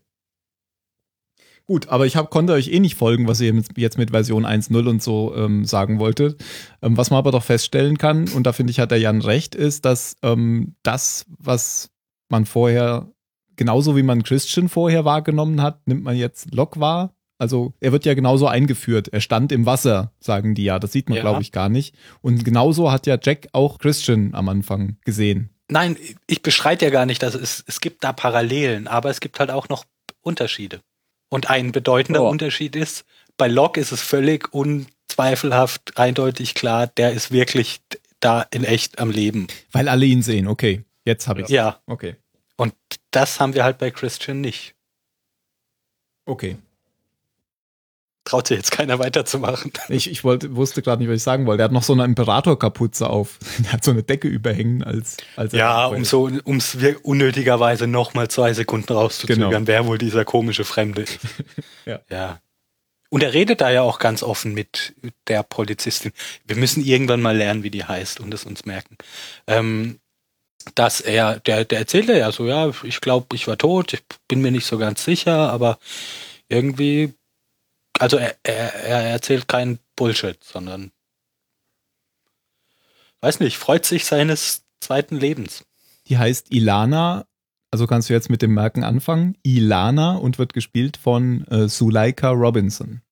Gut, 1.66 1.88
aber 1.88 2.06
ich 2.06 2.16
hab, 2.16 2.30
konnte 2.30 2.52
euch 2.54 2.68
eh 2.68 2.80
nicht 2.80 2.96
folgen, 2.96 3.28
was 3.28 3.40
ihr 3.40 3.54
mit, 3.54 3.78
jetzt 3.78 3.96
mit 3.96 4.10
Version 4.10 4.44
1.0 4.44 4.88
und 4.88 5.02
so 5.02 5.34
ähm, 5.36 5.64
sagen 5.64 6.00
wolltet. 6.00 6.42
Ähm, 6.82 6.96
was 6.96 7.10
man 7.10 7.18
aber 7.18 7.30
doch 7.30 7.44
feststellen 7.44 7.98
kann, 7.98 8.28
und 8.30 8.44
da 8.46 8.52
finde 8.52 8.72
ich, 8.72 8.80
hat 8.80 8.90
der 8.90 8.98
Jan 8.98 9.22
recht, 9.22 9.54
ist, 9.54 9.84
dass 9.84 10.16
ähm, 10.22 10.74
das, 10.82 11.24
was 11.38 11.90
man 12.28 12.46
vorher, 12.46 13.12
genauso 13.54 13.96
wie 13.96 14.02
man 14.02 14.24
Christian 14.24 14.68
vorher 14.68 15.04
wahrgenommen 15.04 15.62
hat, 15.62 15.86
nimmt 15.86 16.02
man 16.02 16.16
jetzt 16.16 16.52
Locke 16.52 16.80
wahr. 16.80 17.14
Also 17.38 17.74
er 17.80 17.92
wird 17.92 18.04
ja 18.04 18.14
genauso 18.14 18.46
eingeführt. 18.48 19.08
Er 19.08 19.20
stand 19.20 19.52
im 19.52 19.64
Wasser, 19.64 20.12
sagen 20.20 20.54
die 20.54 20.64
ja. 20.64 20.78
Das 20.78 20.92
sieht 20.92 21.08
man, 21.08 21.16
Ja. 21.16 21.22
glaube 21.22 21.42
ich, 21.42 21.52
gar 21.52 21.68
nicht. 21.68 21.94
Und 22.20 22.44
genauso 22.44 22.90
hat 22.90 23.06
ja 23.06 23.18
Jack 23.20 23.48
auch 23.52 23.78
Christian 23.78 24.34
am 24.34 24.48
Anfang 24.48 24.96
gesehen. 25.04 25.51
Nein, 25.72 25.96
ich 26.26 26.42
bestreite 26.42 26.84
ja 26.84 26.90
gar 26.90 27.06
nicht, 27.06 27.22
dass 27.22 27.34
es, 27.34 27.64
es 27.66 27.80
gibt 27.80 28.04
da 28.04 28.12
Parallelen, 28.12 28.86
aber 28.88 29.08
es 29.10 29.20
gibt 29.20 29.40
halt 29.40 29.50
auch 29.50 29.68
noch 29.70 29.84
Unterschiede. 30.20 30.80
Und 31.30 31.48
ein 31.48 31.72
bedeutender 31.72 32.22
Oh. 32.22 32.28
Unterschied 32.28 32.76
ist, 32.76 33.04
bei 33.38 33.48
Locke 33.48 33.80
ist 33.80 33.90
es 33.90 34.02
völlig 34.02 34.52
unzweifelhaft, 34.52 35.96
eindeutig 35.96 36.54
klar, 36.54 36.86
der 36.88 37.12
ist 37.12 37.30
wirklich 37.30 37.80
da 38.20 38.42
in 38.50 38.64
echt 38.64 38.98
am 38.98 39.10
Leben. 39.10 39.46
Weil 39.72 39.88
alle 39.88 40.04
ihn 40.04 40.22
sehen. 40.22 40.46
Okay, 40.46 40.84
jetzt 41.06 41.26
habe 41.26 41.40
ich 41.42 41.48
Ja, 41.48 41.80
Okay. 41.86 42.16
und 42.56 42.74
das 43.10 43.40
haben 43.40 43.54
wir 43.54 43.64
halt 43.64 43.78
bei 43.78 43.90
Christian 43.90 44.42
nicht. 44.42 44.74
Okay. 46.26 46.56
Traut 48.24 48.46
sich 48.46 48.56
jetzt 48.56 48.70
keiner 48.70 48.98
weiterzumachen. 49.00 49.72
Ich, 49.88 50.08
ich 50.08 50.22
wollte, 50.22 50.54
wusste 50.54 50.80
gerade 50.80 51.02
nicht, 51.02 51.10
was 51.10 51.16
ich 51.16 51.22
sagen 51.24 51.44
wollte. 51.46 51.62
Er 51.62 51.64
hat 51.64 51.72
noch 51.72 51.82
so 51.82 51.92
eine 51.92 52.04
Imperatorkapuze 52.04 53.10
auf. 53.10 53.38
Er 53.64 53.72
hat 53.72 53.84
so 53.84 53.90
eine 53.90 54.02
Decke 54.02 54.28
überhängen, 54.28 54.84
als, 54.84 55.16
als 55.34 55.52
Ja, 55.52 55.86
um 55.86 56.04
so, 56.04 56.30
um 56.44 56.56
es 56.58 56.76
unnötigerweise 57.02 57.86
noch 57.86 58.14
mal 58.14 58.28
zwei 58.28 58.52
Sekunden 58.52 58.92
rauszuzögern, 58.92 59.50
Genau. 59.50 59.66
wer 59.66 59.86
wohl 59.86 59.98
dieser 59.98 60.24
komische 60.24 60.64
Fremde 60.64 61.02
ist. 61.02 61.18
Ja. 61.84 62.00
ja. 62.10 62.40
Und 63.10 63.22
er 63.24 63.34
redet 63.34 63.60
da 63.60 63.70
ja 63.70 63.82
auch 63.82 63.98
ganz 63.98 64.22
offen 64.22 64.54
mit 64.54 64.94
der 65.26 65.42
Polizistin. 65.42 66.12
Wir 66.46 66.56
müssen 66.56 66.84
irgendwann 66.84 67.20
mal 67.20 67.36
lernen, 67.36 67.64
wie 67.64 67.70
die 67.70 67.84
heißt 67.84 68.20
und 68.20 68.32
es 68.32 68.44
uns 68.44 68.64
merken. 68.64 68.96
Ähm, 69.48 69.98
dass 70.76 71.00
er, 71.00 71.40
der, 71.40 71.64
der 71.64 71.80
erzählte 71.80 72.16
ja 72.16 72.30
so, 72.32 72.46
ja, 72.46 72.72
ich 72.84 73.00
glaube, 73.00 73.34
ich 73.34 73.48
war 73.48 73.58
tot, 73.58 73.92
ich 73.94 74.02
bin 74.28 74.40
mir 74.42 74.52
nicht 74.52 74.64
so 74.66 74.78
ganz 74.78 75.04
sicher, 75.04 75.50
aber 75.52 75.78
irgendwie, 76.48 77.14
also 78.02 78.16
er, 78.16 78.36
er, 78.42 78.74
er 78.74 79.00
erzählt 79.10 79.46
keinen 79.46 79.78
Bullshit, 79.94 80.42
sondern 80.42 80.90
weiß 83.20 83.38
nicht, 83.38 83.56
freut 83.56 83.86
sich 83.86 84.06
seines 84.06 84.64
zweiten 84.80 85.16
Lebens. 85.16 85.64
Die 86.08 86.18
heißt 86.18 86.52
Ilana. 86.52 87.26
Also 87.70 87.86
kannst 87.86 88.10
du 88.10 88.12
jetzt 88.12 88.28
mit 88.28 88.42
dem 88.42 88.54
Merken 88.54 88.82
anfangen. 88.82 89.38
Ilana 89.44 90.16
und 90.16 90.40
wird 90.40 90.52
gespielt 90.52 90.96
von 90.96 91.46
äh, 91.46 91.68
Suleika 91.68 92.30
Robinson. 92.30 93.02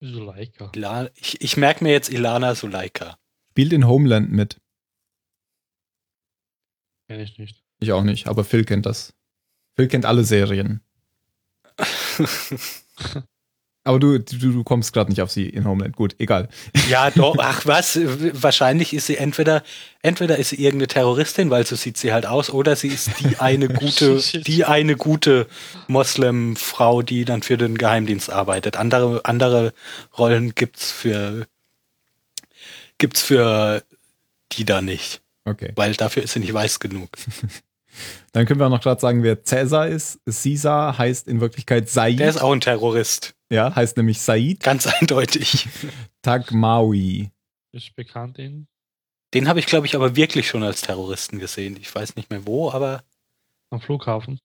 Suleika. 0.00 1.10
Ich, 1.14 1.42
ich 1.42 1.58
merke 1.58 1.84
mir 1.84 1.92
jetzt 1.92 2.10
Ilana 2.10 2.54
Suleika. 2.54 3.18
Spielt 3.50 3.74
in 3.74 3.86
Homeland 3.86 4.32
mit. 4.32 4.58
Kenn 7.08 7.20
ich 7.20 7.36
nicht. 7.36 7.62
Ich 7.80 7.92
auch 7.92 8.04
nicht, 8.04 8.26
aber 8.26 8.42
Phil 8.42 8.64
kennt 8.64 8.86
das. 8.86 9.12
Phil 9.76 9.88
kennt 9.88 10.06
alle 10.06 10.24
Serien. 10.24 10.80
Aber 13.82 13.98
du, 13.98 14.18
du, 14.18 14.36
du 14.36 14.62
kommst 14.62 14.92
gerade 14.92 15.10
nicht 15.10 15.22
auf 15.22 15.30
sie 15.30 15.48
in 15.48 15.66
Homeland. 15.66 15.96
Gut, 15.96 16.14
egal. 16.18 16.48
Ja, 16.90 17.10
doch, 17.10 17.36
ach 17.40 17.64
was, 17.64 17.98
wahrscheinlich 18.02 18.92
ist 18.92 19.06
sie 19.06 19.16
entweder, 19.16 19.62
entweder 20.02 20.36
ist 20.36 20.50
sie 20.50 20.56
irgendeine 20.62 20.88
Terroristin, 20.88 21.48
weil 21.48 21.64
so 21.66 21.76
sieht 21.76 21.96
sie 21.96 22.12
halt 22.12 22.26
aus, 22.26 22.50
oder 22.50 22.76
sie 22.76 22.88
ist 22.88 23.10
die 23.20 23.38
eine 23.38 23.68
gute, 23.72 24.20
die 24.42 24.66
eine 24.66 24.96
gute 24.96 25.46
Moslem-Frau, 25.88 27.00
die 27.00 27.24
dann 27.24 27.42
für 27.42 27.56
den 27.56 27.78
Geheimdienst 27.78 28.30
arbeitet. 28.30 28.76
Andere, 28.76 29.24
andere 29.24 29.72
Rollen 30.18 30.54
gibt's 30.54 30.90
für, 30.90 31.46
gibt's 32.98 33.22
für 33.22 33.82
die 34.52 34.66
da 34.66 34.82
nicht, 34.82 35.22
Okay. 35.46 35.72
weil 35.76 35.94
dafür 35.94 36.22
ist 36.22 36.34
sie 36.34 36.40
nicht 36.40 36.52
weiß 36.52 36.80
genug. 36.80 37.10
Dann 38.32 38.46
können 38.46 38.60
wir 38.60 38.66
auch 38.66 38.70
noch 38.70 38.82
gerade 38.82 39.00
sagen, 39.00 39.22
wer 39.24 39.42
Cäsar 39.42 39.88
ist. 39.88 40.20
Caesar 40.26 40.96
heißt 40.96 41.26
in 41.26 41.40
Wirklichkeit 41.40 41.88
Said. 41.88 42.20
Der 42.20 42.28
ist 42.28 42.40
auch 42.40 42.52
ein 42.52 42.60
Terrorist. 42.60 43.34
Ja, 43.50 43.74
heißt 43.74 43.96
nämlich 43.96 44.20
Said 44.20 44.60
Ganz 44.60 44.86
eindeutig. 44.86 45.68
Tagmawi. 46.22 47.30
Ist 47.72 47.94
bekannt 47.96 48.38
in. 48.38 48.66
Den 49.34 49.48
habe 49.48 49.60
ich, 49.60 49.66
glaube 49.66 49.86
ich, 49.86 49.94
aber 49.94 50.16
wirklich 50.16 50.48
schon 50.48 50.62
als 50.62 50.80
Terroristen 50.80 51.38
gesehen. 51.38 51.76
Ich 51.80 51.94
weiß 51.94 52.16
nicht 52.16 52.30
mehr 52.30 52.46
wo, 52.46 52.70
aber 52.70 53.04
Am 53.70 53.80
Flughafen. 53.80 54.40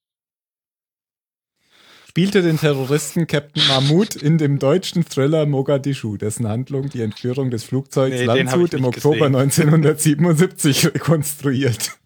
Spielte 2.08 2.40
den 2.40 2.58
Terroristen 2.58 3.26
Captain 3.26 3.62
Mahmoud 3.66 4.16
in 4.16 4.38
dem 4.38 4.58
deutschen 4.58 5.04
Thriller 5.04 5.44
Mogadischu, 5.44 6.16
dessen 6.16 6.48
Handlung 6.48 6.88
die 6.88 7.02
Entführung 7.02 7.50
des 7.50 7.64
Flugzeugs 7.64 8.16
Nee, 8.16 8.24
Landshut 8.24 8.72
im 8.72 8.86
Oktober 8.86 9.28
gesehen. 9.28 9.36
1977 9.36 10.86
rekonstruiert. 10.94 11.98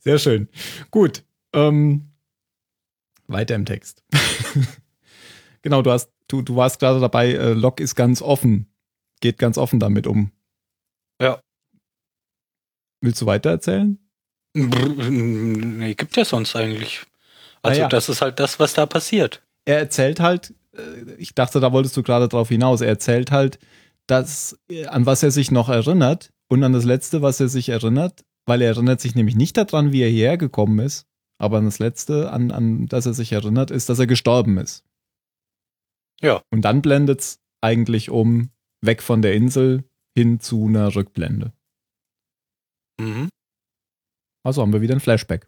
Sehr 0.00 0.18
schön. 0.18 0.48
Gut. 0.90 1.24
Ähm, 1.54 2.10
weiter 3.26 3.54
im 3.54 3.64
Text. 3.64 4.04
genau, 5.62 5.80
du 5.80 5.92
hast, 5.92 6.11
du, 6.28 6.42
du 6.42 6.56
warst 6.56 6.80
gerade 6.80 7.00
dabei, 7.00 7.32
äh, 7.32 7.52
Locke 7.52 7.82
ist 7.82 7.94
ganz 7.94 8.22
offen. 8.22 8.66
Geht 9.20 9.38
ganz 9.38 9.58
offen 9.58 9.78
damit 9.78 10.06
um. 10.06 10.32
Ja. 11.20 11.40
Willst 13.00 13.20
du 13.22 13.26
weiter 13.26 13.50
erzählen? 13.50 13.98
nee, 14.54 15.94
gibt 15.94 16.16
ja 16.16 16.24
sonst 16.24 16.54
eigentlich. 16.56 17.02
Also 17.62 17.80
Ah 17.80 17.84
ja. 17.84 17.88
das 17.88 18.08
ist 18.08 18.20
halt 18.20 18.38
das, 18.40 18.58
was 18.58 18.74
da 18.74 18.86
passiert. 18.86 19.42
er 19.64 19.78
erzählt 19.78 20.20
halt, 20.20 20.54
äh, 20.76 21.14
ich 21.18 21.34
dachte, 21.34 21.60
da 21.60 21.72
wolltest 21.72 21.96
du 21.96 22.02
gerade 22.02 22.28
drauf 22.28 22.48
hinaus, 22.48 22.80
er 22.80 22.88
erzählt 22.88 23.30
halt, 23.30 23.58
dass, 24.06 24.58
äh, 24.68 24.86
an 24.86 25.06
was 25.06 25.22
er 25.22 25.30
sich 25.30 25.50
noch 25.50 25.68
erinnert 25.68 26.32
und 26.48 26.62
an 26.64 26.72
das 26.72 26.84
Letzte, 26.84 27.22
was 27.22 27.40
er 27.40 27.48
sich 27.48 27.68
erinnert, 27.68 28.24
weil 28.46 28.60
er 28.62 28.68
erinnert 28.68 29.00
sich 29.00 29.14
nämlich 29.14 29.36
nicht 29.36 29.56
daran, 29.56 29.92
wie 29.92 30.02
er 30.02 30.10
hierher 30.10 30.36
gekommen 30.36 30.80
ist, 30.80 31.06
aber 31.38 31.58
an 31.58 31.66
das 31.66 31.78
Letzte, 31.78 32.32
an, 32.32 32.50
an 32.50 32.86
das 32.86 33.06
er 33.06 33.14
sich 33.14 33.32
erinnert, 33.32 33.70
ist, 33.70 33.88
dass 33.88 33.98
er 33.98 34.06
gestorben 34.06 34.58
ist. 34.58 34.84
Ja. 36.22 36.42
Und 36.50 36.62
dann 36.62 36.82
blendet 36.82 37.20
es 37.20 37.40
eigentlich 37.60 38.10
um, 38.10 38.50
weg 38.80 39.02
von 39.02 39.22
der 39.22 39.34
Insel 39.34 39.84
hin 40.14 40.40
zu 40.40 40.66
einer 40.66 40.94
Rückblende. 40.94 41.52
Mhm. 42.98 43.28
Also 44.44 44.62
haben 44.62 44.72
wir 44.72 44.80
wieder 44.80 44.94
ein 44.94 45.00
Flashback. 45.00 45.46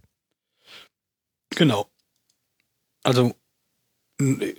Genau. 1.50 1.88
Also 3.02 3.34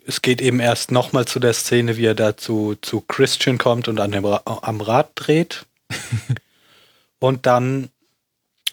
es 0.06 0.22
geht 0.22 0.42
eben 0.42 0.60
erst 0.60 0.92
nochmal 0.92 1.26
zu 1.26 1.40
der 1.40 1.54
Szene, 1.54 1.98
wie 1.98 2.06
er 2.06 2.16
da 2.16 2.36
zu, 2.36 2.76
zu 2.82 3.02
Christian 3.02 3.58
kommt 3.58 3.88
und 3.88 4.00
an 4.00 4.12
dem 4.12 4.26
Ra 4.26 4.42
am 4.46 4.82
Rad 4.82 5.12
dreht. 5.16 5.66
und 7.20 7.46
dann 7.46 7.90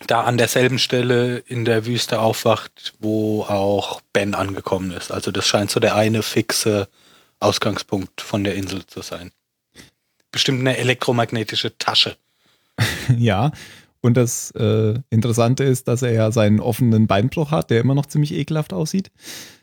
da 0.09 0.23
an 0.23 0.37
derselben 0.37 0.81
Stelle 0.81 1.39
in 1.39 1.65
der 1.65 1.87
Wüste 1.87 2.21
aufwacht, 2.21 2.95
wo 2.99 3.43
auch 3.43 4.01
Ben 4.13 4.35
angekommen 4.35 4.91
ist. 4.91 5.13
Also 5.13 5.31
das 5.31 5.47
scheint 5.47 5.71
so 5.71 5.79
der 5.79 5.95
eine 5.95 6.25
fixe 6.25 6.89
Ausgangspunkt 7.43 8.21
von 8.21 8.45
der 8.45 8.55
Insel 8.55 8.87
zu 8.87 9.03
sein. 9.03 9.31
Bestimmt 10.31 10.61
eine 10.61 10.77
elektromagnetische 10.79 11.77
Tasche. 11.79 12.17
ja. 13.19 13.53
Und 14.01 14.17
das 14.17 14.51
äh, 14.53 14.95
Interessante 15.11 15.63
ist, 15.63 15.87
dass 15.89 16.03
er 16.03 16.13
ja 16.13 16.33
seinen 16.33 16.59
offenen 16.59 17.07
Beinbruch 17.07 17.51
hat, 17.53 17.71
der 17.71 17.81
immer 17.81 17.95
noch 17.95 18.07
ziemlich 18.07 18.33
ekelhaft 18.35 18.73
aussieht. 18.73 19.11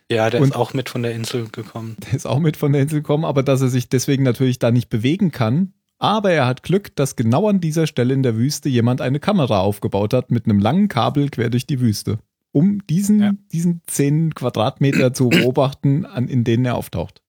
Ja, 0.10 0.30
der 0.30 0.42
Und- 0.42 0.50
ist 0.50 0.56
auch 0.56 0.74
mit 0.74 0.90
von 0.90 1.04
der 1.04 1.14
Insel 1.14 1.50
gekommen. 1.50 1.98
Der 2.06 2.14
ist 2.14 2.26
auch 2.26 2.40
mit 2.40 2.56
von 2.58 2.72
der 2.74 2.82
Insel 2.82 3.02
gekommen, 3.02 3.26
aber 3.26 3.44
dass 3.44 3.62
er 3.62 3.68
sich 3.70 3.90
deswegen 3.90 4.24
natürlich 4.24 4.58
da 4.58 4.72
nicht 4.72 4.90
bewegen 4.90 5.32
kann. 5.32 5.74
Aber 6.00 6.32
er 6.32 6.48
hat 6.48 6.64
Glück, 6.64 6.96
dass 6.96 7.16
genau 7.18 7.50
an 7.50 7.60
dieser 7.60 7.86
Stelle 7.86 8.14
in 8.14 8.24
der 8.24 8.38
Wüste 8.38 8.70
jemand 8.70 9.02
eine 9.02 9.20
Kamera 9.20 9.60
aufgebaut 9.60 10.14
hat 10.14 10.32
mit 10.32 10.46
einem 10.46 10.60
langen 10.60 10.88
Kabel 10.88 11.30
quer 11.30 11.50
durch 11.50 11.68
die 11.68 11.82
Wüste, 11.82 12.20
um 12.54 12.86
diesen, 12.88 13.20
Ja. 13.22 13.34
diesen 13.52 13.82
10 13.88 14.34
Quadratmeter 14.34 15.14
zu 15.14 15.28
beobachten, 15.30 16.06
an, 16.06 16.28
in 16.30 16.44
denen 16.46 16.64
er 16.66 16.76
auftaucht. 16.76 17.22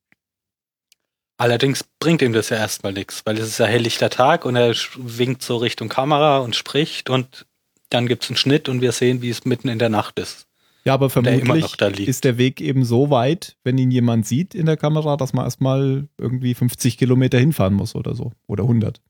Allerdings 1.40 1.84
bringt 2.00 2.20
ihm 2.20 2.34
das 2.34 2.50
ja 2.50 2.58
erstmal 2.58 2.92
nichts, 2.92 3.22
weil 3.24 3.38
es 3.38 3.48
ist 3.48 3.58
ja 3.58 3.64
helllichter 3.64 4.10
Tag 4.10 4.44
und 4.44 4.56
er 4.56 4.74
winkt 4.98 5.40
so 5.40 5.56
Richtung 5.56 5.88
Kamera 5.88 6.40
und 6.40 6.54
spricht 6.54 7.08
und 7.08 7.46
dann 7.88 8.06
gibt's 8.06 8.28
einen 8.28 8.36
Schnitt 8.36 8.68
und 8.68 8.82
wir 8.82 8.92
sehen, 8.92 9.22
wie 9.22 9.30
es 9.30 9.46
mitten 9.46 9.68
in 9.68 9.78
der 9.78 9.88
Nacht 9.88 10.18
ist. 10.18 10.46
Ja, 10.84 10.92
aber 10.92 11.06
Der 11.06 11.22
vermutlich 11.22 11.80
liegt. 11.80 12.08
ist 12.10 12.24
der 12.24 12.36
Weg 12.36 12.60
eben 12.60 12.84
so 12.84 13.08
weit, 13.08 13.56
wenn 13.64 13.78
ihn 13.78 13.90
jemand 13.90 14.26
sieht 14.26 14.54
in 14.54 14.66
der 14.66 14.76
Kamera, 14.76 15.16
dass 15.16 15.32
man 15.32 15.46
erstmal 15.46 16.08
irgendwie 16.18 16.52
50 16.52 16.98
Kilometer 16.98 17.38
hinfahren 17.38 17.72
muss 17.72 17.94
oder 17.94 18.14
so. 18.14 18.32
Oder 18.46 18.64
100. 18.64 19.00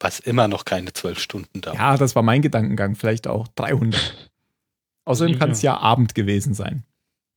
Was 0.00 0.18
immer 0.18 0.48
noch 0.48 0.64
keine 0.64 0.92
zwölf 0.92 1.20
Stunden 1.20 1.60
dauert. 1.60 1.78
Ja, 1.78 1.96
das 1.96 2.16
war 2.16 2.24
mein 2.24 2.42
Gedankengang. 2.42 2.96
Vielleicht 2.96 3.28
auch 3.28 3.46
300. 3.54 4.30
Außerdem 5.04 5.38
kann 5.38 5.52
es 5.52 5.62
ja 5.62 5.76
Abend 5.76 6.16
gewesen 6.16 6.52
sein. 6.52 6.82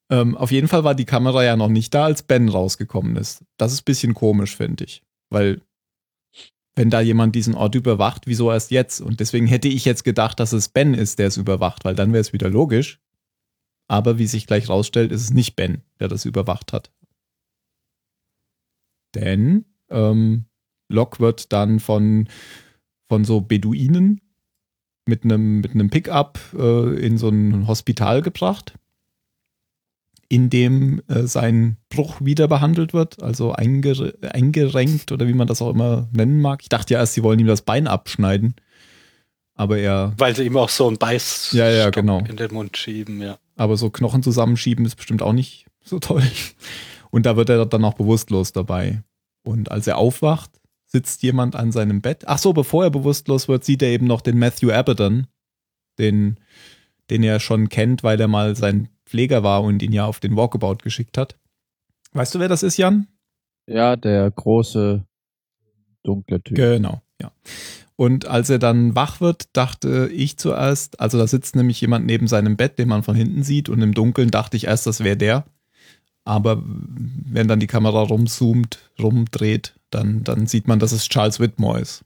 Ähm, 0.10 0.36
auf 0.36 0.52
jeden 0.52 0.68
Fall 0.68 0.84
war 0.84 0.96
die 0.96 1.06
Kamera 1.06 1.44
ja 1.44 1.56
noch 1.56 1.70
nicht 1.70 1.94
da, 1.94 2.06
als 2.06 2.24
Ben 2.24 2.50
rausgekommen 2.50 3.16
ist. 3.16 3.44
Das 3.58 3.72
ist 3.72 3.82
ein 3.82 3.86
bisschen 3.86 4.14
komisch, 4.14 4.56
finde 4.56 4.84
ich. 4.84 5.04
Weil, 5.30 5.62
wenn 6.76 6.90
da 6.90 7.02
jemand 7.02 7.36
diesen 7.36 7.56
Ort 7.56 7.76
überwacht, 7.76 8.28
wieso 8.28 8.52
erst 8.52 8.72
jetzt? 8.72 9.02
Und 9.02 9.20
deswegen 9.20 9.48
hätte 9.48 9.68
ich 9.68 9.86
jetzt 9.86 10.04
gedacht, 10.04 10.40
dass 10.40 10.54
es 10.54 10.70
Ben 10.70 10.94
ist, 10.94 11.20
der 11.20 11.28
es 11.28 11.38
überwacht, 11.38 11.86
weil 11.86 11.96
dann 11.96 12.14
wäre 12.14 12.22
es 12.22 12.34
wieder 12.34 12.50
logisch. 12.50 13.00
Aber 13.88 14.18
wie 14.18 14.28
sich 14.28 14.48
gleich 14.48 14.70
rausstellt, 14.70 15.12
ist 15.12 15.22
es 15.22 15.34
nicht 15.34 15.56
Ben, 15.56 15.84
der 16.00 16.08
das 16.08 16.26
überwacht 16.26 16.74
hat. 16.74 16.92
Denn 19.16 19.66
ähm, 19.90 20.46
Locke 20.90 21.20
wird 21.20 21.54
dann 21.54 21.80
von, 21.80 22.28
von 23.08 23.26
so 23.26 23.42
Beduinen 23.42 24.22
mit 25.08 25.24
einem 25.24 25.60
mit 25.60 25.92
Pickup 25.92 26.40
äh, 26.58 27.06
in 27.06 27.18
so 27.18 27.30
ein 27.30 27.68
Hospital 27.68 28.22
gebracht. 28.22 28.76
In 30.34 30.50
dem 30.50 31.00
äh, 31.10 31.28
sein 31.28 31.78
Bruch 31.90 32.16
wieder 32.20 32.48
behandelt 32.48 32.92
wird, 32.92 33.22
also 33.22 33.52
eingere 33.52 34.16
eingerenkt 34.24 35.12
oder 35.12 35.28
wie 35.28 35.34
man 35.36 35.46
das 35.48 35.62
auch 35.62 35.70
immer 35.70 36.10
nennen 36.12 36.42
mag. 36.42 36.64
Ich 36.64 36.70
dachte 36.70 36.96
ja 36.96 37.02
erst, 37.02 37.14
sie 37.14 37.22
wollen 37.22 37.38
ihm 37.38 37.46
das 37.46 37.62
Bein 37.62 37.86
abschneiden, 37.86 38.56
aber 39.54 39.78
er, 39.78 40.14
Weil 40.18 40.36
sie 40.36 40.46
ihm 40.46 40.58
auch 40.58 40.70
so 40.70 40.90
ein 40.90 40.98
Beiß 40.98 41.52
Ja, 41.52 41.70
ja, 41.70 41.92
genau. 41.92 42.18
in 42.18 42.36
den 42.36 42.52
Mund 42.52 42.76
schieben, 42.78 43.22
ja. 43.22 43.38
aber 43.58 43.78
so 43.78 43.92
Knochen 43.92 44.24
zusammenschieben 44.24 44.88
ist 44.88 44.96
bestimmt 44.96 45.22
auch 45.22 45.34
nicht 45.34 45.68
so 45.84 46.00
toll. 46.00 46.24
Und 47.12 47.28
da 47.28 47.38
wird 47.38 47.50
er 47.50 47.68
dann 47.68 47.86
auch 47.86 47.94
bewusstlos 47.94 48.54
dabei. 48.54 49.04
Und 49.44 49.70
als 49.70 49.86
er 49.86 50.00
aufwacht, 50.00 50.50
sitzt 50.88 51.22
jemand 51.22 51.56
an 51.56 51.72
seinem 51.72 52.02
Bett. 52.02 52.24
Ach 52.26 52.40
so, 52.40 52.54
bevor 52.54 52.86
er 52.86 52.90
bewusstlos 52.90 53.48
wird, 53.48 53.64
sieht 53.64 53.84
er 53.84 53.90
eben 53.90 54.08
noch 54.08 54.22
den 54.22 54.40
Matthew 54.40 54.72
Abaddon, 54.72 55.28
den, 56.00 56.40
den 57.10 57.24
er 57.24 57.40
schon 57.40 57.70
kennt, 57.70 58.04
weil 58.04 58.20
er 58.20 58.28
mal 58.28 58.56
sein 58.56 58.90
Pfleger 59.06 59.44
war 59.44 59.64
und 59.64 59.82
ihn 59.82 59.92
ja 59.92 60.06
auf 60.06 60.20
den 60.20 60.36
Walkabout 60.36 60.78
geschickt 60.84 61.18
hat. 61.18 61.38
Weißt 62.14 62.34
du, 62.36 62.40
wer 62.40 62.48
das 62.48 62.64
ist, 62.64 62.78
Jan? 62.78 63.08
Ja, 63.68 63.96
der 63.96 64.30
große, 64.30 65.06
dunkle 66.04 66.42
Typ. 66.42 66.56
Genau, 66.56 67.02
ja. 67.22 67.32
Und 67.96 68.26
als 68.28 68.50
er 68.50 68.60
dann 68.60 68.96
wach 68.96 69.22
wird, 69.22 69.56
dachte 69.56 70.10
ich 70.12 70.38
zuerst, 70.38 71.00
also 71.00 71.18
da 71.18 71.28
sitzt 71.28 71.56
nämlich 71.56 71.80
jemand 71.80 72.06
neben 72.06 72.28
seinem 72.28 72.58
Bett, 72.58 72.80
den 72.80 72.88
man 72.88 73.04
von 73.04 73.16
hinten 73.16 73.44
sieht, 73.44 73.70
und 73.70 73.82
im 73.82 73.94
Dunkeln 73.94 74.32
dachte 74.32 74.58
ich 74.58 74.66
erst, 74.66 74.88
das 74.88 75.04
wäre 75.04 75.18
der. 75.18 75.46
Aber 76.26 76.64
wenn 76.66 77.48
dann 77.48 77.60
die 77.60 77.68
Kamera 77.68 78.02
rumzoomt, 78.02 78.92
rumdreht, 79.00 79.76
dann, 79.90 80.24
dann 80.24 80.48
sieht 80.48 80.68
man, 80.68 80.80
dass 80.80 80.92
es 80.92 81.08
Charles 81.08 81.40
Whitmore 81.40 81.82
ist, 81.82 82.04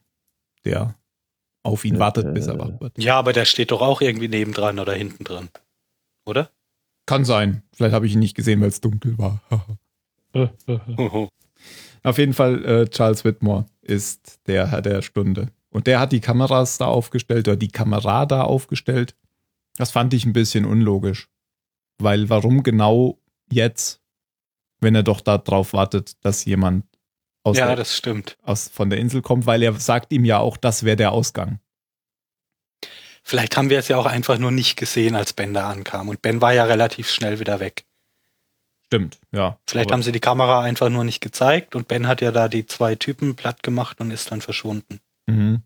der 0.65 0.95
auf 1.67 1.85
ihn 1.85 1.99
wartet, 1.99 2.33
bis 2.33 2.47
er 2.47 2.55
äh. 2.55 2.59
wach 2.59 2.79
wird. 2.79 2.97
Ja, 2.97 3.17
aber 3.17 3.33
der 3.33 3.45
steht 3.45 3.71
doch 3.71 3.81
auch 3.81 4.01
irgendwie 4.01 4.27
nebendran 4.27 4.79
oder 4.79 4.93
hinten 4.93 5.23
dran. 5.23 5.49
Oder? 6.25 6.49
Kann 7.05 7.25
sein. 7.25 7.63
Vielleicht 7.73 7.93
habe 7.93 8.05
ich 8.05 8.13
ihn 8.13 8.19
nicht 8.19 8.35
gesehen, 8.35 8.61
weil 8.61 8.69
es 8.69 8.81
dunkel 8.81 9.17
war. 9.17 9.41
Auf 12.03 12.17
jeden 12.17 12.33
Fall, 12.33 12.65
äh, 12.65 12.87
Charles 12.87 13.25
Whitmore 13.25 13.65
ist 13.81 14.39
der 14.47 14.67
Herr 14.71 14.81
der 14.81 15.01
Stunde. 15.01 15.51
Und 15.69 15.87
der 15.87 15.99
hat 15.99 16.11
die 16.11 16.21
Kameras 16.21 16.77
da 16.77 16.85
aufgestellt 16.85 17.47
oder 17.47 17.57
die 17.57 17.67
Kamera 17.67 18.25
da 18.25 18.43
aufgestellt. 18.43 19.15
Das 19.77 19.91
fand 19.91 20.13
ich 20.13 20.25
ein 20.25 20.33
bisschen 20.33 20.65
unlogisch. 20.65 21.29
Weil 21.99 22.29
warum 22.29 22.63
genau 22.63 23.19
jetzt, 23.51 24.01
wenn 24.79 24.95
er 24.95 25.03
doch 25.03 25.21
darauf 25.21 25.73
wartet, 25.73 26.23
dass 26.23 26.45
jemand 26.45 26.85
aus 27.47 27.57
ja, 27.57 27.67
der, 27.67 27.75
das 27.75 27.95
stimmt. 27.95 28.37
aus, 28.43 28.67
von 28.67 28.89
der 28.89 28.99
Insel 28.99 29.21
kommt, 29.21 29.45
weil 29.45 29.63
er 29.63 29.73
sagt 29.73 30.11
ihm 30.11 30.25
ja 30.25 30.39
auch, 30.39 30.57
das 30.57 30.83
wäre 30.83 30.97
der 30.97 31.11
Ausgang. 31.11 31.59
Vielleicht 33.23 33.57
haben 33.57 33.69
wir 33.69 33.79
es 33.79 33.89
ja 33.89 33.97
auch 33.97 34.05
einfach 34.05 34.37
nur 34.37 34.51
nicht 34.51 34.77
gesehen, 34.77 35.15
als 35.15 35.33
Ben 35.33 35.53
da 35.53 35.69
ankam. 35.69 36.07
Und 36.07 36.21
Ben 36.21 36.41
war 36.41 36.53
ja 36.53 36.63
relativ 36.63 37.09
schnell 37.09 37.39
wieder 37.39 37.59
weg. 37.59 37.85
Stimmt, 38.85 39.19
ja. 39.33 39.59
Vielleicht 39.67 39.91
haben 39.91 40.01
sie 40.01 40.13
die 40.13 40.21
Kamera 40.21 40.61
einfach 40.61 40.87
nur 40.87 41.03
nicht 41.03 41.19
gezeigt 41.19 41.75
und 41.75 41.89
Ben 41.89 42.07
hat 42.07 42.21
ja 42.21 42.31
da 42.31 42.47
die 42.47 42.65
zwei 42.65 42.95
Typen 42.95 43.35
platt 43.35 43.63
gemacht 43.63 43.99
und 43.99 44.11
ist 44.11 44.31
dann 44.31 44.39
verschwunden. 44.39 45.01
Mhm. 45.25 45.61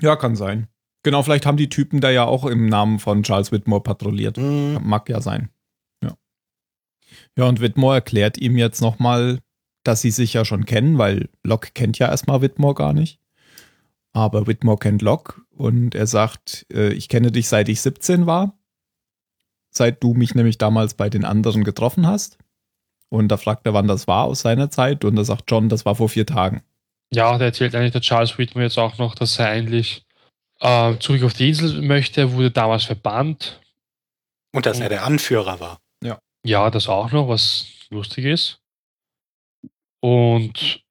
Ja, 0.00 0.14
kann 0.14 0.36
sein. 0.36 0.68
Genau, 1.02 1.24
vielleicht 1.24 1.46
haben 1.46 1.56
die 1.56 1.68
Typen 1.68 2.00
da 2.00 2.10
ja 2.10 2.24
auch 2.24 2.44
im 2.44 2.66
Namen 2.66 3.00
von 3.00 3.24
Charles 3.24 3.50
Whitmore 3.50 3.82
patrouilliert. 3.82 4.36
Hm, 4.36 4.78
Mag 4.82 5.08
ja 5.08 5.20
sein. 5.20 5.48
Ja. 6.02 6.16
Ja, 7.36 7.46
und 7.46 7.60
Whitmore 7.60 7.96
erklärt 7.96 8.38
ihm 8.38 8.56
jetzt 8.56 8.80
nochmal, 8.80 9.40
dass 9.84 10.00
sie 10.00 10.10
sich 10.10 10.32
ja 10.32 10.44
schon 10.44 10.64
kennen, 10.64 10.98
weil 10.98 11.28
Locke 11.42 11.70
kennt 11.74 11.98
ja 11.98 12.08
erstmal 12.08 12.40
Whitmore 12.40 12.74
gar 12.74 12.92
nicht. 12.92 13.18
Aber 14.12 14.46
Whitmore 14.46 14.78
kennt 14.78 15.02
Locke 15.02 15.40
und 15.50 15.94
er 15.94 16.06
sagt, 16.06 16.66
äh, 16.72 16.92
ich 16.92 17.08
kenne 17.08 17.32
dich 17.32 17.48
seit 17.48 17.68
ich 17.68 17.80
17 17.80 18.26
war. 18.26 18.54
Seit 19.70 20.02
du 20.02 20.12
mich 20.12 20.34
nämlich 20.34 20.58
damals 20.58 20.94
bei 20.94 21.08
den 21.08 21.24
anderen 21.24 21.64
getroffen 21.64 22.06
hast. 22.06 22.38
Und 23.08 23.28
da 23.28 23.38
fragt 23.38 23.66
er, 23.66 23.74
wann 23.74 23.88
das 23.88 24.06
war 24.06 24.24
aus 24.24 24.40
seiner 24.40 24.70
Zeit. 24.70 25.04
Und 25.04 25.16
da 25.16 25.24
sagt 25.24 25.50
John, 25.50 25.68
das 25.68 25.86
war 25.86 25.94
vor 25.94 26.10
vier 26.10 26.26
Tagen. 26.26 26.62
Ja, 27.10 27.36
da 27.38 27.46
erzählt 27.46 27.74
eigentlich 27.74 27.92
der 27.92 28.00
Charles 28.02 28.36
Whitmore 28.36 28.64
jetzt 28.64 28.78
auch 28.78 28.98
noch, 28.98 29.14
dass 29.14 29.38
er 29.38 29.48
eigentlich 29.48 30.04
äh, 30.60 30.96
zurück 30.98 31.22
auf 31.22 31.34
die 31.34 31.48
Insel 31.48 31.80
möchte. 31.82 32.22
Er 32.22 32.32
wurde 32.32 32.50
damals 32.50 32.84
verbannt. 32.84 33.60
Und 34.52 34.66
dass 34.66 34.80
er 34.80 34.90
der 34.90 35.04
Anführer 35.04 35.60
war. 35.60 35.78
Ja, 36.44 36.70
das 36.70 36.88
auch 36.88 37.12
noch, 37.12 37.28
was 37.28 37.66
lustig 37.90 38.24
ist. 38.24 38.61
Und 40.02 40.82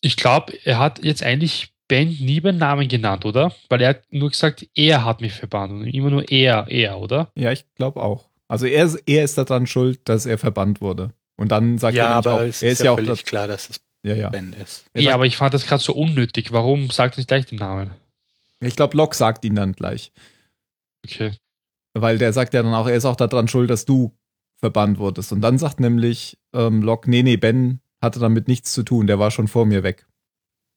ich 0.00 0.16
glaube, 0.16 0.52
er 0.64 0.78
hat 0.78 1.04
jetzt 1.04 1.22
eigentlich 1.22 1.72
Ben 1.88 2.08
nie 2.08 2.40
beim 2.40 2.56
Namen 2.58 2.88
genannt, 2.88 3.24
oder? 3.24 3.54
Weil 3.68 3.80
er 3.82 3.90
hat 3.90 4.02
nur 4.10 4.30
gesagt, 4.30 4.66
er 4.74 5.04
hat 5.04 5.20
mich 5.20 5.32
verbannt. 5.32 5.72
Und 5.72 5.86
immer 5.86 6.10
nur 6.10 6.28
er, 6.30 6.66
er, 6.68 6.98
oder? 6.98 7.30
Ja, 7.36 7.52
ich 7.52 7.64
glaube 7.74 8.02
auch. 8.02 8.28
Also 8.48 8.66
er, 8.66 8.84
ist- 8.84 9.02
er 9.06 9.24
ist 9.24 9.38
daran 9.38 9.66
schuld, 9.66 10.00
dass 10.08 10.26
er 10.26 10.38
verbannt 10.38 10.80
wurde. 10.80 11.12
Und 11.36 11.52
dann 11.52 11.78
sagt 11.78 11.96
Ja, 11.96 12.04
er 12.06 12.14
aber 12.16 12.34
auch, 12.34 12.40
es 12.40 12.62
er 12.62 12.70
ist 12.72 12.80
ist 12.80 12.84
ja 12.84 12.90
auch 12.92 12.96
völlig 12.96 13.10
das, 13.10 13.24
klar, 13.24 13.46
dass 13.48 13.68
es 13.70 13.80
ja, 14.04 14.14
ja. 14.14 14.28
Ben 14.30 14.52
ist. 14.52 14.86
Ja, 14.94 15.02
sagt- 15.02 15.14
aber 15.14 15.26
ich 15.26 15.36
fand 15.36 15.54
das 15.54 15.66
gerade 15.66 15.82
so 15.82 15.92
unnötig. 15.94 16.52
Warum 16.52 16.90
sagt 16.90 17.16
er 17.16 17.18
nicht 17.18 17.28
gleich 17.28 17.46
den 17.46 17.58
Namen? 17.58 17.90
Ich 18.60 18.76
glaube, 18.76 18.96
Locke 18.96 19.16
sagt 19.16 19.44
ihn 19.44 19.54
dann 19.56 19.72
gleich. 19.72 20.12
Okay. 21.04 21.32
Weil 21.94 22.18
der 22.18 22.32
sagt 22.32 22.54
ja 22.54 22.62
dann 22.62 22.74
auch, 22.74 22.86
er 22.88 22.94
ist 22.96 23.04
auch 23.04 23.16
daran 23.16 23.48
schuld, 23.48 23.70
dass 23.70 23.84
du 23.84 24.12
verbannt 24.58 24.98
wurdest. 24.98 25.32
Und 25.32 25.40
dann 25.40 25.58
sagt 25.58 25.78
nämlich 25.80 26.38
ähm, 26.52 26.82
Locke, 26.82 27.10
nee, 27.10 27.22
nee, 27.22 27.36
Ben 27.36 27.80
hatte 28.02 28.20
damit 28.20 28.48
nichts 28.48 28.72
zu 28.72 28.82
tun, 28.82 29.06
der 29.06 29.18
war 29.18 29.30
schon 29.30 29.48
vor 29.48 29.66
mir 29.66 29.82
weg. 29.82 30.06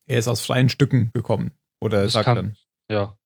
Er 0.07 0.19
ist 0.19 0.27
aus 0.27 0.41
freien 0.45 0.69
Stücken 0.69 1.11
gekommen. 1.13 1.51
Oder 1.81 1.99
er 1.99 2.03
Das 2.05 2.13
sagt 2.13 2.25
kann- 2.25 2.35
dann. 2.35 2.57
Ja. 2.91 3.17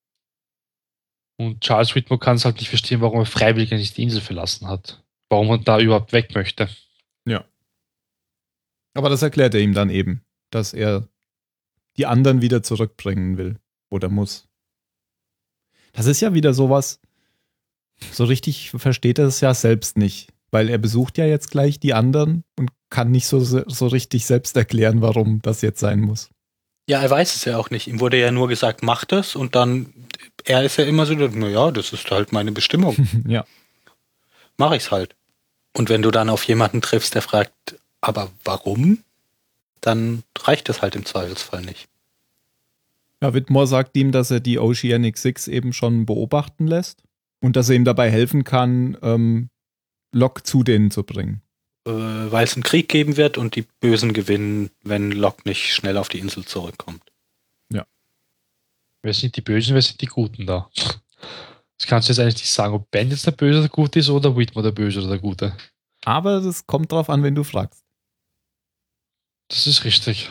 Und 1.40 1.62
Charles 1.62 1.96
Whitmore 1.96 2.20
kann 2.20 2.36
es 2.36 2.46
halt 2.46 2.58
nicht 2.58 2.70
verstehen, 2.70 3.02
warum 3.02 3.20
er 3.20 3.26
freiwillig 3.26 3.72
nicht 3.72 3.98
die 3.98 4.04
Insel 4.04 4.22
verlassen 4.22 4.68
hat. 4.68 5.04
Warum 5.30 5.50
er 5.50 5.58
da 5.58 5.80
überhaupt 5.80 6.12
weg 6.14 6.36
möchte. 6.36 6.70
Aber 8.96 9.10
das 9.10 9.24
erklärt 9.24 9.56
er 9.56 9.62
ihm 9.62 9.74
dann 9.74 9.90
eben, 9.90 10.24
dass 10.52 10.72
er 10.72 11.08
die 11.98 12.06
anderen 12.06 12.42
wieder 12.44 12.62
zurückbringen 12.62 13.40
will 13.40 13.60
oder 13.90 14.08
muss. 14.08 14.48
Das 15.94 16.06
ist 16.06 16.22
ja 16.22 16.36
wieder 16.36 16.54
sowas, 16.54 17.02
so 18.12 18.24
richtig 18.26 18.70
versteht 18.70 19.18
er 19.18 19.26
es 19.26 19.42
ja 19.42 19.52
selbst 19.56 19.98
nicht, 19.98 20.32
weil 20.52 20.70
er 20.70 20.78
besucht 20.78 21.18
ja 21.18 21.26
jetzt 21.26 21.50
gleich 21.50 21.80
die 21.80 21.96
anderen 21.96 22.44
und 22.56 22.70
kann 22.94 23.10
nicht 23.10 23.26
so, 23.26 23.40
so 23.40 23.88
richtig 23.88 24.28
selbst 24.28 24.56
erklären, 24.56 25.02
warum 25.02 25.42
das 25.42 25.64
jetzt 25.64 25.80
sein 25.80 26.00
muss. 26.00 26.30
Ja, 26.88 27.02
er 27.02 27.10
weiß 27.10 27.34
es 27.36 27.44
ja 27.44 27.58
auch 27.58 27.72
nicht. 27.72 27.88
Ihm 27.88 28.00
wurde 28.00 28.20
ja 28.20 28.30
nur 28.30 28.48
gesagt, 28.48 28.84
mach 28.84 29.04
das 29.04 29.36
und 29.36 29.56
dann, 29.56 29.92
er 30.44 30.64
ist 30.64 30.78
ja 30.78 30.86
immer 30.86 31.08
so, 31.08 31.16
naja, 31.16 31.72
das 31.72 31.92
ist 31.92 32.12
halt 32.12 32.32
meine 32.32 32.52
Bestimmung. 32.52 32.96
ja. 33.28 33.46
Mach 34.58 34.74
ich's 34.74 34.92
halt. 34.92 35.16
Und 35.76 35.90
wenn 35.90 36.04
du 36.04 36.12
dann 36.12 36.30
auf 36.30 36.44
jemanden 36.44 36.82
triffst, 36.82 37.16
der 37.16 37.24
fragt, 37.24 37.80
aber 38.00 38.30
warum? 38.44 39.00
Dann 39.82 40.22
reicht 40.38 40.70
das 40.70 40.84
halt 40.84 40.96
im 40.96 41.04
Zweifelsfall 41.04 41.64
nicht. 41.64 41.88
Ja, 43.24 43.34
Whitmore 43.34 43.66
sagt 43.66 43.98
ihm, 43.98 44.12
dass 44.12 44.30
er 44.30 44.40
die 44.40 44.60
Oceanic 44.60 45.18
Six 45.18 45.48
eben 45.48 45.74
schon 45.74 46.06
beobachten 46.06 46.68
lässt 46.68 47.02
und 47.42 47.56
dass 47.56 47.70
er 47.70 47.76
ihm 47.76 47.86
dabei 47.86 48.12
helfen 48.12 48.44
kann, 48.44 48.98
ähm, 49.02 49.50
Locke 50.12 50.44
zu 50.44 50.62
denen 50.62 50.92
zu 50.92 51.02
bringen. 51.04 51.43
Äh, 51.86 51.92
Weil 51.92 52.46
es 52.46 52.54
einen 52.54 52.64
Krieg 52.64 52.90
geben 52.90 53.18
wird 53.18 53.38
und 53.38 53.56
die 53.56 53.64
Bösen 53.80 54.14
gewinnen, 54.14 54.70
wenn 54.84 55.12
Locke 55.12 55.42
nicht 55.46 55.74
schnell 55.74 55.98
auf 55.98 56.10
die 56.10 56.20
Insel 56.20 56.46
zurückkommt. 56.46 57.04
Wer 59.04 59.14
sind 59.14 59.36
die 59.36 59.42
Bösen, 59.42 59.76
wer 59.76 59.82
sind 59.82 60.00
die 60.00 60.06
Guten 60.06 60.46
da? 60.46 60.70
Das 61.78 61.88
kannst 61.88 62.08
du 62.08 62.14
jetzt 62.14 62.20
eigentlich 62.20 62.36
nicht 62.36 62.52
sagen, 62.52 62.74
ob 62.74 62.90
Ben 62.90 63.10
jetzt 63.10 63.26
der 63.26 63.32
Böse 63.32 63.60
oder 63.60 63.68
der 63.68 63.76
Gute 63.76 64.00
ist 64.00 64.10
oder 64.10 64.36
Whitmore 64.38 64.64
der 64.64 64.72
Böse 64.72 65.00
oder 65.00 65.10
der 65.10 65.20
Gute. 65.20 65.58
Aber 66.06 66.40
das 66.40 66.66
kommt 66.66 66.92
drauf 66.92 67.10
an, 67.10 67.22
wenn 67.22 67.36
du 67.36 67.44
fragst. 67.44 67.84
Das 69.50 69.68
ist 69.68 69.84
richtig. 69.84 70.30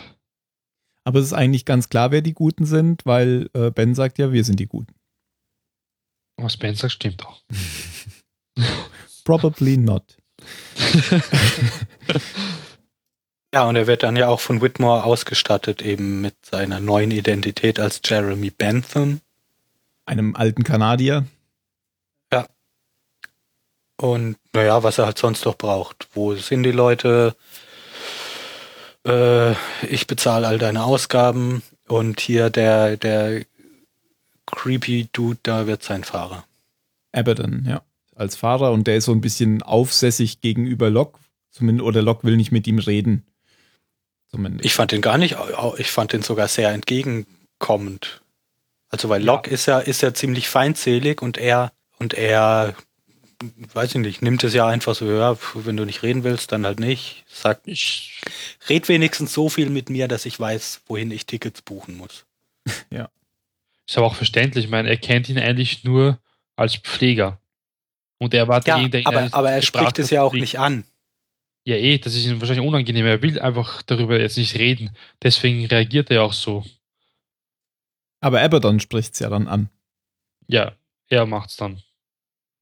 Aber 1.04 1.18
es 1.18 1.26
ist 1.26 1.32
eigentlich 1.34 1.66
ganz 1.66 1.90
klar, 1.90 2.12
wer 2.12 2.22
die 2.22 2.32
Guten 2.32 2.64
sind, 2.64 3.04
weil 3.04 3.50
äh, 3.52 3.70
Ben 3.70 3.94
sagt 3.94 4.18
ja, 4.18 4.32
wir 4.32 4.44
sind 4.44 4.58
die 4.58 4.66
Guten. 4.66 4.94
Was 6.38 6.56
Ben 6.56 6.74
sagt, 6.74 6.94
stimmt 6.94 7.26
auch. 7.26 7.42
Probably 9.24 9.76
not. 9.76 10.16
Ja, 13.54 13.64
und 13.68 13.76
er 13.76 13.86
wird 13.86 14.02
dann 14.02 14.16
ja 14.16 14.28
auch 14.28 14.40
von 14.40 14.62
Whitmore 14.62 15.04
ausgestattet, 15.04 15.82
eben 15.82 16.22
mit 16.22 16.34
seiner 16.42 16.80
neuen 16.80 17.10
Identität 17.10 17.78
als 17.78 18.00
Jeremy 18.02 18.48
Bentham. 18.48 19.20
Einem 20.06 20.34
alten 20.34 20.64
Kanadier. 20.64 21.26
Und 24.02 24.36
naja, 24.52 24.82
was 24.82 24.98
er 24.98 25.06
halt 25.06 25.18
sonst 25.18 25.44
noch 25.44 25.56
braucht. 25.56 26.08
Wo 26.12 26.34
sind 26.34 26.64
die 26.64 26.72
Leute? 26.72 27.36
Äh, 29.06 29.52
ich 29.86 30.08
bezahle 30.08 30.48
all 30.48 30.58
deine 30.58 30.82
Ausgaben 30.82 31.62
und 31.86 32.18
hier 32.18 32.50
der, 32.50 32.96
der 32.96 33.44
creepy 34.46 35.08
Dude, 35.12 35.38
da 35.44 35.68
wird 35.68 35.84
sein 35.84 36.02
Fahrer. 36.02 36.44
Abaddon, 37.12 37.64
ja. 37.68 37.82
Als 38.14 38.36
Fahrer 38.36 38.72
und 38.72 38.86
der 38.86 38.96
ist 38.96 39.06
so 39.06 39.12
ein 39.12 39.20
bisschen 39.20 39.62
aufsässig 39.62 40.40
gegenüber 40.40 40.90
Locke. 40.90 41.18
Zumindest, 41.50 41.86
oder 41.86 42.02
Locke 42.02 42.24
will 42.24 42.36
nicht 42.36 42.52
mit 42.52 42.66
ihm 42.66 42.78
reden. 42.78 43.24
Zumindest. 44.28 44.64
Ich 44.64 44.74
fand 44.74 44.92
den 44.92 45.02
gar 45.02 45.18
nicht, 45.18 45.36
ich 45.78 45.90
fand 45.90 46.12
den 46.12 46.22
sogar 46.22 46.48
sehr 46.48 46.70
entgegenkommend. 46.70 48.22
Also 48.88 49.08
weil 49.08 49.22
Locke 49.22 49.50
ist 49.50 49.66
ja, 49.66 49.78
ist 49.78 50.02
ja 50.02 50.14
ziemlich 50.14 50.48
feindselig 50.48 51.22
und 51.22 51.38
er, 51.38 51.72
und 51.98 52.14
er 52.14 52.74
weiß 53.74 53.94
ich 53.94 54.00
nicht, 54.00 54.22
nimmt 54.22 54.44
es 54.44 54.54
ja 54.54 54.66
einfach 54.66 54.94
so, 54.94 55.10
ja, 55.10 55.36
wenn 55.54 55.76
du 55.76 55.84
nicht 55.84 56.02
reden 56.02 56.24
willst, 56.24 56.52
dann 56.52 56.66
halt 56.66 56.80
nicht. 56.80 57.24
Sag, 57.26 57.60
Ich, 57.64 58.20
red 58.68 58.88
wenigstens 58.88 59.32
so 59.32 59.48
viel 59.48 59.70
mit 59.70 59.90
mir, 59.90 60.08
dass 60.08 60.26
ich 60.26 60.38
weiß, 60.38 60.82
wohin 60.86 61.10
ich 61.10 61.26
Tickets 61.26 61.62
buchen 61.62 61.96
muss. 61.96 62.24
ist 63.86 63.98
aber 63.98 64.06
auch 64.06 64.14
verständlich. 64.14 64.66
Ich 64.66 64.70
meine, 64.70 64.88
er 64.88 64.96
kennt 64.96 65.28
ihn 65.28 65.38
eigentlich 65.38 65.84
nur 65.84 66.18
als 66.56 66.76
Pfleger. 66.76 67.40
Und 68.22 68.34
er 68.34 68.46
war 68.46 68.58
Ja, 68.58 68.76
derjenige, 68.76 69.02
der 69.02 69.06
aber, 69.08 69.28
aber 69.32 69.50
er 69.50 69.62
spricht 69.62 69.98
es 69.98 70.10
ja 70.10 70.22
auch 70.22 70.32
nicht 70.32 70.56
an. 70.56 70.84
Ja, 71.64 71.74
eh, 71.74 71.98
das 71.98 72.14
ist 72.14 72.24
ihm 72.24 72.40
wahrscheinlich 72.40 72.64
unangenehm. 72.64 73.04
Er 73.04 73.20
will 73.20 73.40
einfach 73.40 73.82
darüber 73.82 74.20
jetzt 74.20 74.38
nicht 74.38 74.56
reden. 74.56 74.96
Deswegen 75.20 75.66
reagiert 75.66 76.08
er 76.08 76.22
auch 76.22 76.32
so. 76.32 76.64
Aber 78.20 78.40
Abaddon 78.40 78.78
spricht 78.78 79.14
es 79.14 79.18
ja 79.18 79.28
dann 79.28 79.48
an. 79.48 79.70
Ja, 80.46 80.70
er 81.08 81.26
macht's 81.26 81.56
dann. 81.56 81.82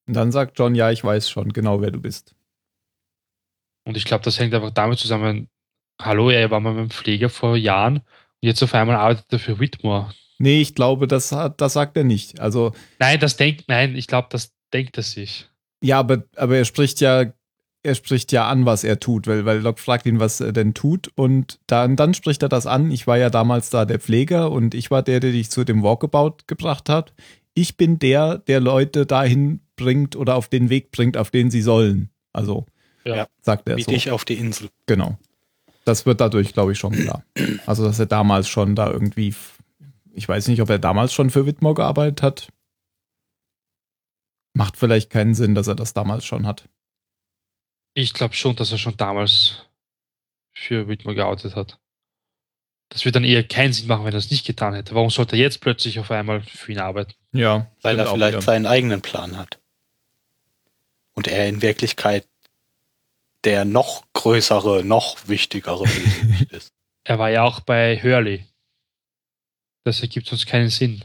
Und 0.07 0.15
dann 0.15 0.33
sagt 0.33 0.59
John, 0.59 0.75
ja, 0.75 0.91
ich 0.93 1.05
weiß 1.05 1.29
schon 1.29 1.53
genau, 1.53 1.83
wer 1.83 1.91
du 1.91 2.01
bist. 2.01 2.35
Und 3.85 3.99
ich 3.99 4.07
glaube, 4.07 4.25
das 4.25 4.39
hängt 4.39 4.55
einfach 4.55 4.71
damit 4.71 4.99
zusammen. 4.99 5.51
Hallo, 6.01 6.31
er 6.31 6.51
war 6.51 6.61
mal 6.61 6.73
beim 6.73 6.89
Pfleger 6.89 7.29
vor 7.29 7.55
Jahren 7.55 7.97
und 7.99 8.07
jetzt 8.41 8.63
auf 8.63 8.73
einmal 8.73 8.97
arbeitet 8.97 9.31
er 9.31 9.39
für 9.39 9.59
Whitmore. 9.59 10.15
Nee, 10.39 10.63
ich 10.63 10.75
glaube, 10.75 11.07
das, 11.07 11.33
hat, 11.33 11.61
das 11.61 11.75
sagt 11.75 11.99
er 11.99 12.05
nicht. 12.05 12.41
Also, 12.41 12.73
Nein, 12.99 13.21
das 13.21 13.37
denkt, 13.37 13.65
nein, 13.69 13.95
ich 13.95 14.07
glaube, 14.07 14.29
das 14.31 14.55
denkt 14.73 14.97
er 14.97 15.03
sich. 15.03 15.50
Ja, 15.83 15.99
aber, 15.99 16.25
aber 16.37 16.57
er 16.57 16.65
spricht 16.65 17.01
ja, 17.01 17.27
er 17.83 17.95
spricht 17.95 18.33
ja 18.33 18.49
an, 18.49 18.67
was 18.67 18.85
er 18.85 19.01
tut, 19.01 19.27
weil, 19.27 19.47
weil 19.47 19.61
Locke 19.61 19.81
fragt 19.81 20.05
ihn, 20.07 20.21
was 20.21 20.41
er 20.41 20.53
denn 20.53 20.75
tut 20.75 21.11
und 21.15 21.59
dann, 21.67 21.97
dann 21.97 22.13
spricht 22.15 22.43
er 22.43 22.49
das 22.51 22.67
an. 22.67 22.91
Ich 22.91 23.07
war 23.07 23.17
ja 23.17 23.31
damals 23.31 23.71
da 23.71 23.85
der 23.87 23.99
Pfleger 24.01 24.51
und 24.51 24.75
ich 24.75 24.91
war 24.91 25.03
der, 25.03 25.21
der 25.21 25.33
dich 25.33 25.51
zu 25.51 25.65
dem 25.65 25.83
Walkabout 25.83 26.37
gebracht 26.47 26.89
hat. 26.89 27.15
Ich 27.55 27.77
bin 27.77 27.99
der, 27.99 28.39
der 28.39 28.61
Leute 28.61 29.07
dahin 29.07 29.61
bringt 29.77 30.15
oder 30.15 30.37
auf 30.37 30.49
den 30.49 30.69
Weg 30.69 30.91
bringt, 30.91 31.17
auf 31.17 31.31
den 31.31 31.51
sie 31.51 31.63
sollen. 31.63 32.11
Also, 32.33 32.67
Ja. 33.05 33.27
sagt 33.41 33.69
er 33.69 33.77
Wie 33.79 33.83
so. 33.83 33.91
dich 33.91 34.11
auf 34.11 34.25
die 34.27 34.35
Insel. 34.35 34.69
Genau. 34.87 35.19
Das 35.87 36.05
wird 36.05 36.21
dadurch, 36.21 36.53
glaube 36.53 36.73
ich, 36.73 36.79
schon 36.79 36.93
klar. 36.93 37.25
Also, 37.67 37.85
dass 37.85 37.99
er 37.99 38.07
damals 38.07 38.47
schon 38.49 38.77
da 38.77 38.91
irgendwie, 38.91 39.35
ich 40.13 40.29
weiß 40.29 40.49
nicht, 40.49 40.61
ob 40.61 40.69
er 40.69 40.79
damals 40.79 41.15
schon 41.15 41.31
für 41.31 41.47
Whitmore 41.47 41.75
gearbeitet 41.75 42.23
hat. 42.23 42.49
Macht 44.53 44.77
vielleicht 44.77 45.11
keinen 45.11 45.35
Sinn, 45.35 45.55
dass 45.55 45.69
er 45.69 45.75
das 45.75 45.95
damals 45.95 46.25
schon 46.25 46.47
hat. 46.47 46.69
Ich 47.95 48.13
glaube 48.15 48.35
schon, 48.35 48.57
dass 48.57 48.73
er 48.73 48.79
schon 48.79 48.97
damals 48.97 49.67
für 50.53 50.89
Whitmore 50.89 51.15
geoutet 51.17 51.57
hat. 51.57 51.79
Das 52.89 53.05
wird 53.05 53.15
dann 53.15 53.25
eher 53.25 53.47
keinen 53.47 53.73
Sinn 53.73 53.87
machen, 53.87 54.05
wenn 54.05 54.13
er 54.13 54.19
es 54.19 54.31
nicht 54.31 54.45
getan 54.47 54.75
hätte. 54.75 54.95
Warum 54.97 55.11
sollte 55.11 55.37
er 55.37 55.43
jetzt 55.43 55.61
plötzlich 55.61 56.01
auf 56.01 56.11
einmal 56.11 56.43
für 56.43 56.73
ihn 56.73 56.81
arbeiten? 56.81 57.13
Ja, 57.33 57.71
Weil 57.83 57.99
er 57.99 58.07
vielleicht 58.07 58.33
wieder. 58.35 58.43
seinen 58.43 58.67
eigenen 58.67 59.01
Plan 59.01 59.37
hat. 59.37 59.61
Und 61.13 61.29
er 61.29 61.49
in 61.49 61.63
Wirklichkeit 61.63 62.27
der 63.45 63.65
noch 63.65 64.05
größere, 64.13 64.85
noch 64.85 65.29
wichtigere 65.29 65.85
ist. 66.51 66.73
Er 67.05 67.19
war 67.19 67.31
ja 67.31 67.43
auch 67.45 67.61
bei 67.61 67.97
Hurley. 68.03 68.45
Das 69.85 70.03
ergibt 70.03 70.31
uns 70.31 70.45
keinen 70.45 70.69
Sinn. 70.69 71.05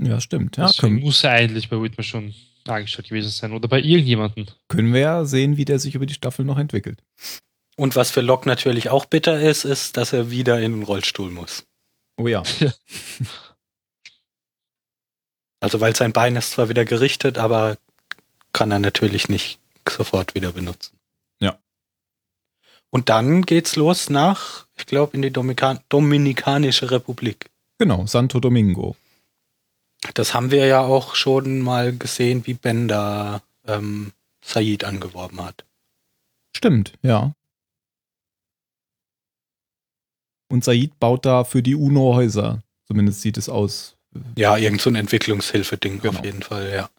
Ja, 0.00 0.20
stimmt. 0.20 0.56
Ja, 0.56 0.66
Deswegen 0.66 0.94
können, 0.96 1.00
muss 1.04 1.24
er 1.24 1.32
eigentlich 1.32 1.68
bei 1.68 1.80
Whitmore 1.80 2.02
schon 2.02 2.34
angestellt 2.66 3.08
gewesen 3.08 3.30
sein. 3.30 3.52
Oder 3.52 3.68
bei 3.68 3.80
irgendjemandem. 3.80 4.46
können 4.68 4.92
wir 4.92 5.00
ja 5.00 5.24
sehen, 5.24 5.56
wie 5.56 5.64
der 5.64 5.78
sich 5.78 5.94
über 5.94 6.06
die 6.06 6.14
Staffel 6.14 6.44
noch 6.44 6.58
entwickelt. 6.58 7.02
Und 7.76 7.96
was 7.96 8.10
für 8.10 8.20
Locke 8.20 8.48
natürlich 8.48 8.88
auch 8.90 9.04
bitter 9.04 9.40
ist, 9.40 9.64
ist, 9.64 9.96
dass 9.96 10.12
er 10.12 10.30
wieder 10.30 10.60
in 10.60 10.72
den 10.72 10.82
Rollstuhl 10.82 11.30
muss. 11.30 11.64
Oh 12.16 12.28
ja. 12.28 12.42
Also 15.60 15.80
weil 15.80 15.96
sein 15.96 16.12
Bein 16.12 16.36
ist 16.36 16.50
zwar 16.50 16.68
wieder 16.68 16.84
gerichtet, 16.84 17.38
aber 17.38 17.78
kann 18.52 18.70
er 18.70 18.80
natürlich 18.80 19.30
nicht 19.30 19.58
sofort 19.88 20.34
wieder 20.34 20.52
benutzen. 20.52 20.98
Ja. 21.40 21.58
Und 22.90 23.08
dann 23.08 23.46
geht's 23.46 23.74
los 23.74 24.10
nach, 24.10 24.66
ich 24.76 24.84
glaube, 24.84 25.16
in 25.16 25.22
die 25.22 25.30
Dominikan 25.30 25.80
Dominikanische 25.88 26.90
Republik. 26.90 27.48
Genau, 27.78 28.06
Santo 28.06 28.40
Domingo. 28.40 28.94
Das 30.12 30.34
haben 30.34 30.50
wir 30.50 30.66
ja 30.66 30.80
auch 30.80 31.14
schon 31.14 31.60
mal 31.60 31.96
gesehen, 31.96 32.46
wie 32.46 32.54
Ben 32.54 32.88
da 32.88 33.40
ähm, 33.66 34.12
Said 34.42 34.84
angeworben 34.84 35.42
hat. 35.42 35.64
Stimmt, 36.54 36.92
ja. 37.02 37.32
Und 40.48 40.62
Said 40.64 40.98
baut 41.00 41.24
da 41.24 41.44
für 41.44 41.62
die 41.62 41.74
UNO 41.74 42.14
Häuser. 42.14 42.62
Zumindest 42.86 43.22
sieht 43.22 43.38
es 43.38 43.48
aus. 43.48 43.96
Ja, 44.36 44.56
irgend 44.56 44.80
so 44.80 44.90
ein 44.90 44.94
Entwicklungshilfe-Ding 44.96 46.00
Genau. 46.00 46.18
auf 46.18 46.24
jeden 46.24 46.42
Fall, 46.42 46.70
ja. 46.70 46.90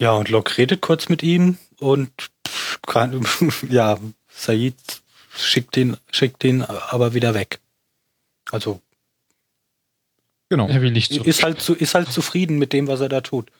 Ja, 0.00 0.12
und 0.12 0.28
Locke 0.30 0.58
redet 0.58 0.80
kurz 0.80 1.08
mit 1.08 1.22
ihm 1.22 1.58
und 1.78 2.10
kann, 2.86 3.24
ja, 3.68 3.98
Said 4.28 4.74
schickt 5.36 5.76
ihn, 5.76 5.96
schickt 6.10 6.42
ihn 6.44 6.62
aber 6.62 7.14
wieder 7.14 7.34
weg. 7.34 7.60
Also 8.50 8.80
Genau. 10.54 10.68
Er 10.68 10.82
will 10.82 10.92
nicht 10.92 11.12
so. 11.12 11.20
ist 11.24 11.42
halt 11.42 11.60
zu, 11.60 11.74
ist 11.74 11.96
halt 11.96 12.12
zufrieden 12.12 12.58
mit 12.58 12.72
dem, 12.72 12.86
was 12.86 13.00
er 13.00 13.08
da 13.08 13.20
tut. 13.20 13.50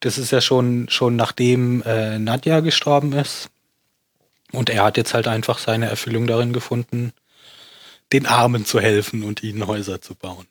Das 0.00 0.18
ist 0.18 0.32
ja 0.32 0.40
schon, 0.40 0.88
schon 0.88 1.14
nachdem 1.14 1.80
äh, 1.82 2.18
Nadja 2.18 2.58
gestorben 2.58 3.12
ist. 3.12 3.48
Und 4.50 4.68
er 4.68 4.82
hat 4.82 4.96
jetzt 4.96 5.14
halt 5.14 5.28
einfach 5.28 5.58
seine 5.58 5.86
Erfüllung 5.86 6.26
darin 6.26 6.52
gefunden, 6.52 7.12
den 8.12 8.26
Armen 8.26 8.64
zu 8.64 8.80
helfen 8.80 9.22
und 9.22 9.44
ihnen 9.44 9.68
Häuser 9.68 10.00
zu 10.00 10.16
bauen. 10.16 10.48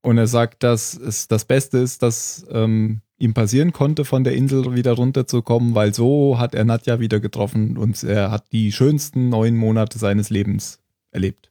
Und 0.00 0.16
er 0.16 0.28
sagt, 0.28 0.62
dass 0.62 0.94
es 0.94 1.26
das 1.26 1.44
Beste 1.44 1.78
ist, 1.78 2.04
dass 2.04 2.46
ähm, 2.52 3.00
ihm 3.18 3.34
passieren 3.34 3.72
konnte, 3.72 4.04
von 4.04 4.22
der 4.22 4.34
Insel 4.34 4.76
wieder 4.76 4.92
runterzukommen, 4.92 5.74
weil 5.74 5.92
so 5.92 6.38
hat 6.38 6.54
er 6.54 6.64
Nadja 6.64 7.00
wieder 7.00 7.18
getroffen 7.18 7.76
und 7.76 8.00
er 8.04 8.30
hat 8.30 8.52
die 8.52 8.70
schönsten 8.70 9.28
neun 9.28 9.56
Monate 9.56 9.98
seines 9.98 10.30
Lebens 10.30 10.78
erlebt. 11.10 11.47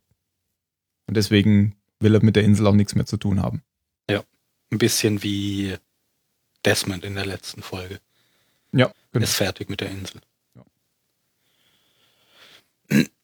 Und 1.08 1.17
deswegen 1.17 1.76
will 2.00 2.13
er 2.13 2.24
mit 2.24 2.36
der 2.36 2.43
Insel 2.43 2.67
auch 2.67 2.74
nichts 2.74 2.96
mehr 2.96 3.06
zu 3.06 3.17
tun 3.17 3.41
haben. 3.41 3.63
Ein 4.70 4.78
bisschen 4.80 5.24
wie 5.24 5.78
Desmond 6.65 7.06
in 7.06 7.15
der 7.15 7.26
letzten 7.26 7.62
Folge. 7.62 8.00
Ja, 8.74 8.91
genau. 9.12 9.24
Ist 9.24 9.36
fertig 9.36 9.70
mit 9.70 9.80
der 9.82 9.89
Insel. 9.89 10.22
Ja. 10.56 10.63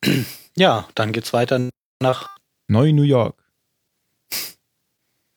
Ja, 0.56 0.88
dann 0.93 1.13
geht's 1.13 1.34
weiter 1.34 1.67
nach, 2.00 2.30
Neu 2.67 2.93
New 2.93 3.02
York. 3.02 3.43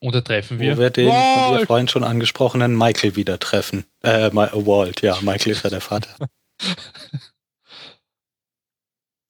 Da 0.03 0.21
treffen 0.21 0.59
wo 0.59 0.63
wir. 0.63 0.77
wir 0.77 0.91
den 0.91 1.09
von 1.09 1.55
Walt! 1.55 1.67
vorhin 1.67 1.89
schon 1.89 2.05
angesprochenen 2.05 2.77
Michael 2.77 3.17
wieder 3.17 3.39
treffen. 3.39 3.87
Äh, 4.03 4.31
Walt, 4.35 5.01
ja, 5.01 5.19
Michael 5.23 5.53
ist 5.53 5.65
ja 5.65 5.71
der 5.71 5.81
Vater. 5.81 6.29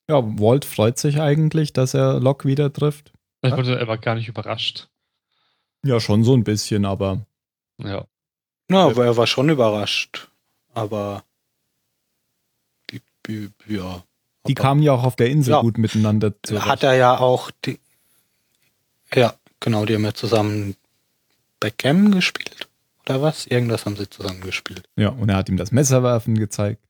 Ja, 0.09 0.23
Walt 0.39 0.65
freut 0.65 0.99
sich 0.99 1.21
eigentlich, 1.21 1.73
dass 1.73 1.95
er 1.95 2.21
Locke 2.21 2.47
wieder 2.49 2.73
trifft. 2.73 3.13
Ich 3.43 3.51
wollte- 3.53 3.79
Er 3.79 3.89
war 3.89 3.99
gar 3.99 4.15
nicht 4.15 4.29
überrascht. 4.29 4.89
Ja, 5.85 6.01
schon 6.01 6.25
so 6.25 6.35
ein 6.35 6.45
bisschen, 6.45 6.85
aber 6.85 7.27
Ja. 7.79 8.07
Na, 8.69 8.87
aber 8.87 9.05
er 9.05 9.17
war 9.17 9.27
schon 9.27 9.49
überrascht. 9.49 10.29
Aber 10.75 11.23
die, 12.91 13.01
die, 13.27 13.51
ja. 13.69 14.03
die 14.47 14.55
aber 14.57 14.63
kamen 14.63 14.83
ja 14.83 14.93
auch 14.93 15.05
auf 15.05 15.17
der 15.17 15.29
Insel 15.31 15.53
Ja. 15.53 15.61
gut 15.61 15.79
miteinander 15.79 16.33
zurecht. 16.43 16.67
Hat 16.67 16.83
er 16.83 16.95
ja 16.95 17.19
auch 17.19 17.51
die. 17.65 17.79
Ja, 19.15 19.35
genau, 19.61 19.85
die 19.85 19.95
haben 19.95 20.05
ja 20.05 20.15
zusammen 20.15 20.75
Backgammon 21.61 22.13
gespielt. 22.13 22.69
Oder 23.05 23.23
was? 23.23 23.47
Irgendwas 23.47 23.87
haben 23.87 23.97
sie 23.97 24.09
zusammen 24.11 24.41
gespielt. 24.41 24.89
Ja, 24.97 25.11
und 25.11 25.29
er 25.29 25.37
hat 25.37 25.49
ihm 25.49 25.57
das 25.57 25.71
Messerwerfen 25.71 26.37
gezeigt. 26.37 26.83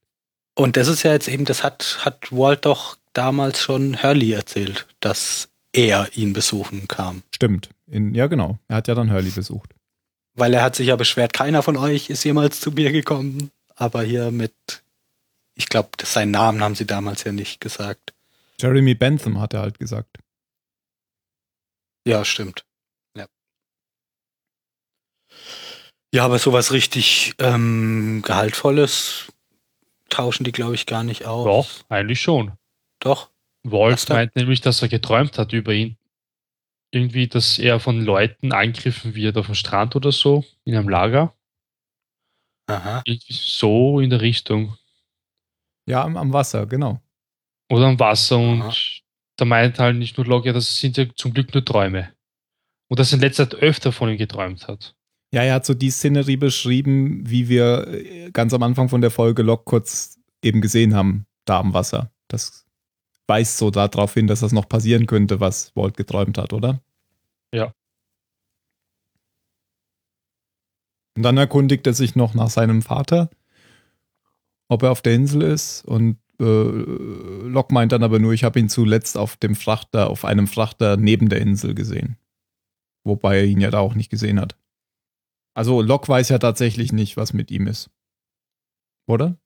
Und 0.54 0.76
das 0.78 0.88
ist 0.88 1.02
ja 1.02 1.12
jetzt 1.12 1.28
eben, 1.28 1.44
das 1.44 1.62
hat, 1.62 1.98
hat 2.04 2.32
Walt 2.32 2.64
doch 2.64 2.96
damals 3.16 3.60
schon 3.60 4.02
Hurley 4.02 4.32
erzählt, 4.32 4.86
dass 5.00 5.48
er 5.72 6.08
ihn 6.16 6.32
besuchen 6.32 6.88
kam. 6.88 7.22
Stimmt. 7.34 7.70
In, 7.86 8.14
ja, 8.14 8.26
genau. 8.26 8.58
Er 8.68 8.76
hat 8.76 8.88
ja 8.88 8.94
dann 8.94 9.12
Hurley 9.12 9.30
besucht. 9.30 9.74
Weil 10.34 10.52
er 10.54 10.62
hat 10.62 10.76
sich 10.76 10.88
ja 10.88 10.96
beschwert, 10.96 11.32
keiner 11.32 11.62
von 11.62 11.76
euch 11.76 12.10
ist 12.10 12.24
jemals 12.24 12.60
zu 12.60 12.72
mir 12.72 12.92
gekommen. 12.92 13.50
Aber 13.74 14.02
hier 14.02 14.30
mit, 14.30 14.54
ich 15.54 15.68
glaube, 15.68 15.90
seinen 16.02 16.30
Namen 16.30 16.62
haben 16.62 16.74
sie 16.74 16.86
damals 16.86 17.24
ja 17.24 17.32
nicht 17.32 17.60
gesagt. 17.60 18.14
Jeremy 18.60 18.94
Bentham 18.94 19.40
hat 19.40 19.54
er 19.54 19.60
halt 19.60 19.78
gesagt. 19.78 20.18
Ja, 22.06 22.24
stimmt. 22.24 22.64
Ja. 23.16 23.26
Ja, 26.12 26.24
aber 26.24 26.38
sowas 26.38 26.72
richtig 26.72 27.34
ähm, 27.38 28.22
Gehaltvolles 28.24 29.32
tauschen 30.08 30.44
die, 30.44 30.52
glaube 30.52 30.74
ich, 30.74 30.86
gar 30.86 31.02
nicht 31.02 31.26
aus. 31.26 31.44
Doch, 31.44 31.90
eigentlich 31.90 32.20
schon. 32.20 32.52
Doch. 33.00 33.30
Denn? 33.64 34.16
meint 34.16 34.36
nämlich, 34.36 34.60
dass 34.60 34.82
er 34.82 34.88
geträumt 34.88 35.38
hat 35.38 35.52
über 35.52 35.72
ihn. 35.72 35.96
Irgendwie, 36.92 37.26
dass 37.26 37.58
er 37.58 37.80
von 37.80 38.00
Leuten 38.00 38.52
angegriffen 38.52 39.14
wird 39.14 39.36
auf 39.36 39.46
dem 39.46 39.54
Strand 39.54 39.96
oder 39.96 40.12
so, 40.12 40.44
in 40.64 40.76
einem 40.76 40.88
Lager. 40.88 41.34
Aha. 42.68 43.02
Irgendwie 43.04 43.32
so 43.32 44.00
in 44.00 44.10
der 44.10 44.20
Richtung. 44.20 44.76
Ja, 45.88 46.04
am, 46.04 46.16
am 46.16 46.32
Wasser, 46.32 46.66
genau. 46.66 47.00
Oder 47.70 47.86
am 47.86 47.98
Wasser 47.98 48.38
und 48.38 48.62
Aha. 48.62 48.74
da 49.36 49.44
meint 49.44 49.78
halt 49.78 49.96
nicht 49.96 50.16
nur 50.16 50.26
Log, 50.26 50.46
ja, 50.46 50.52
das 50.52 50.78
sind 50.78 50.96
ja 50.96 51.06
zum 51.14 51.32
Glück 51.32 51.52
nur 51.54 51.64
Träume. 51.64 52.12
Und 52.88 53.00
dass 53.00 53.12
er 53.12 53.16
in 53.16 53.22
letzter 53.22 53.50
Zeit 53.50 53.60
öfter 53.60 53.92
von 53.92 54.08
ihm 54.08 54.16
geträumt 54.16 54.68
hat. 54.68 54.94
Ja, 55.32 55.42
er 55.42 55.54
hat 55.54 55.66
so 55.66 55.74
die 55.74 55.90
Szenerie 55.90 56.36
beschrieben, 56.36 57.28
wie 57.28 57.48
wir 57.48 57.88
äh, 57.88 58.30
ganz 58.30 58.54
am 58.54 58.62
Anfang 58.62 58.88
von 58.88 59.00
der 59.00 59.10
Folge 59.10 59.42
Lok 59.42 59.64
kurz 59.64 60.20
eben 60.42 60.60
gesehen 60.60 60.94
haben, 60.94 61.26
da 61.44 61.58
am 61.58 61.74
Wasser. 61.74 62.12
Das 62.28 62.65
weist 63.26 63.58
so 63.58 63.70
darauf 63.70 64.14
hin, 64.14 64.26
dass 64.26 64.40
das 64.40 64.52
noch 64.52 64.68
passieren 64.68 65.06
könnte, 65.06 65.40
was 65.40 65.74
Walt 65.74 65.96
geträumt 65.96 66.38
hat, 66.38 66.52
oder? 66.52 66.80
Ja. 67.52 67.72
Und 71.16 71.22
dann 71.22 71.36
erkundigt 71.38 71.86
er 71.86 71.94
sich 71.94 72.14
noch 72.14 72.34
nach 72.34 72.50
seinem 72.50 72.82
Vater, 72.82 73.30
ob 74.68 74.82
er 74.82 74.90
auf 74.90 75.02
der 75.02 75.14
Insel 75.14 75.42
ist. 75.42 75.84
Und 75.84 76.18
äh, 76.38 76.44
Locke 76.44 77.72
meint 77.72 77.92
dann 77.92 78.02
aber 78.02 78.18
nur, 78.18 78.32
ich 78.32 78.44
habe 78.44 78.60
ihn 78.60 78.68
zuletzt 78.68 79.16
auf 79.16 79.36
dem 79.36 79.54
Frachter, 79.54 80.10
auf 80.10 80.24
einem 80.24 80.46
Frachter 80.46 80.96
neben 80.96 81.28
der 81.28 81.40
Insel 81.40 81.74
gesehen. 81.74 82.16
Wobei 83.04 83.38
er 83.38 83.44
ihn 83.44 83.60
ja 83.60 83.70
da 83.70 83.78
auch 83.78 83.94
nicht 83.94 84.10
gesehen 84.10 84.40
hat. 84.40 84.58
Also 85.54 85.80
Locke 85.80 86.08
weiß 86.08 86.28
ja 86.28 86.38
tatsächlich 86.38 86.92
nicht, 86.92 87.16
was 87.16 87.32
mit 87.32 87.50
ihm 87.50 87.66
ist. 87.66 87.90
Oder? 89.08 89.38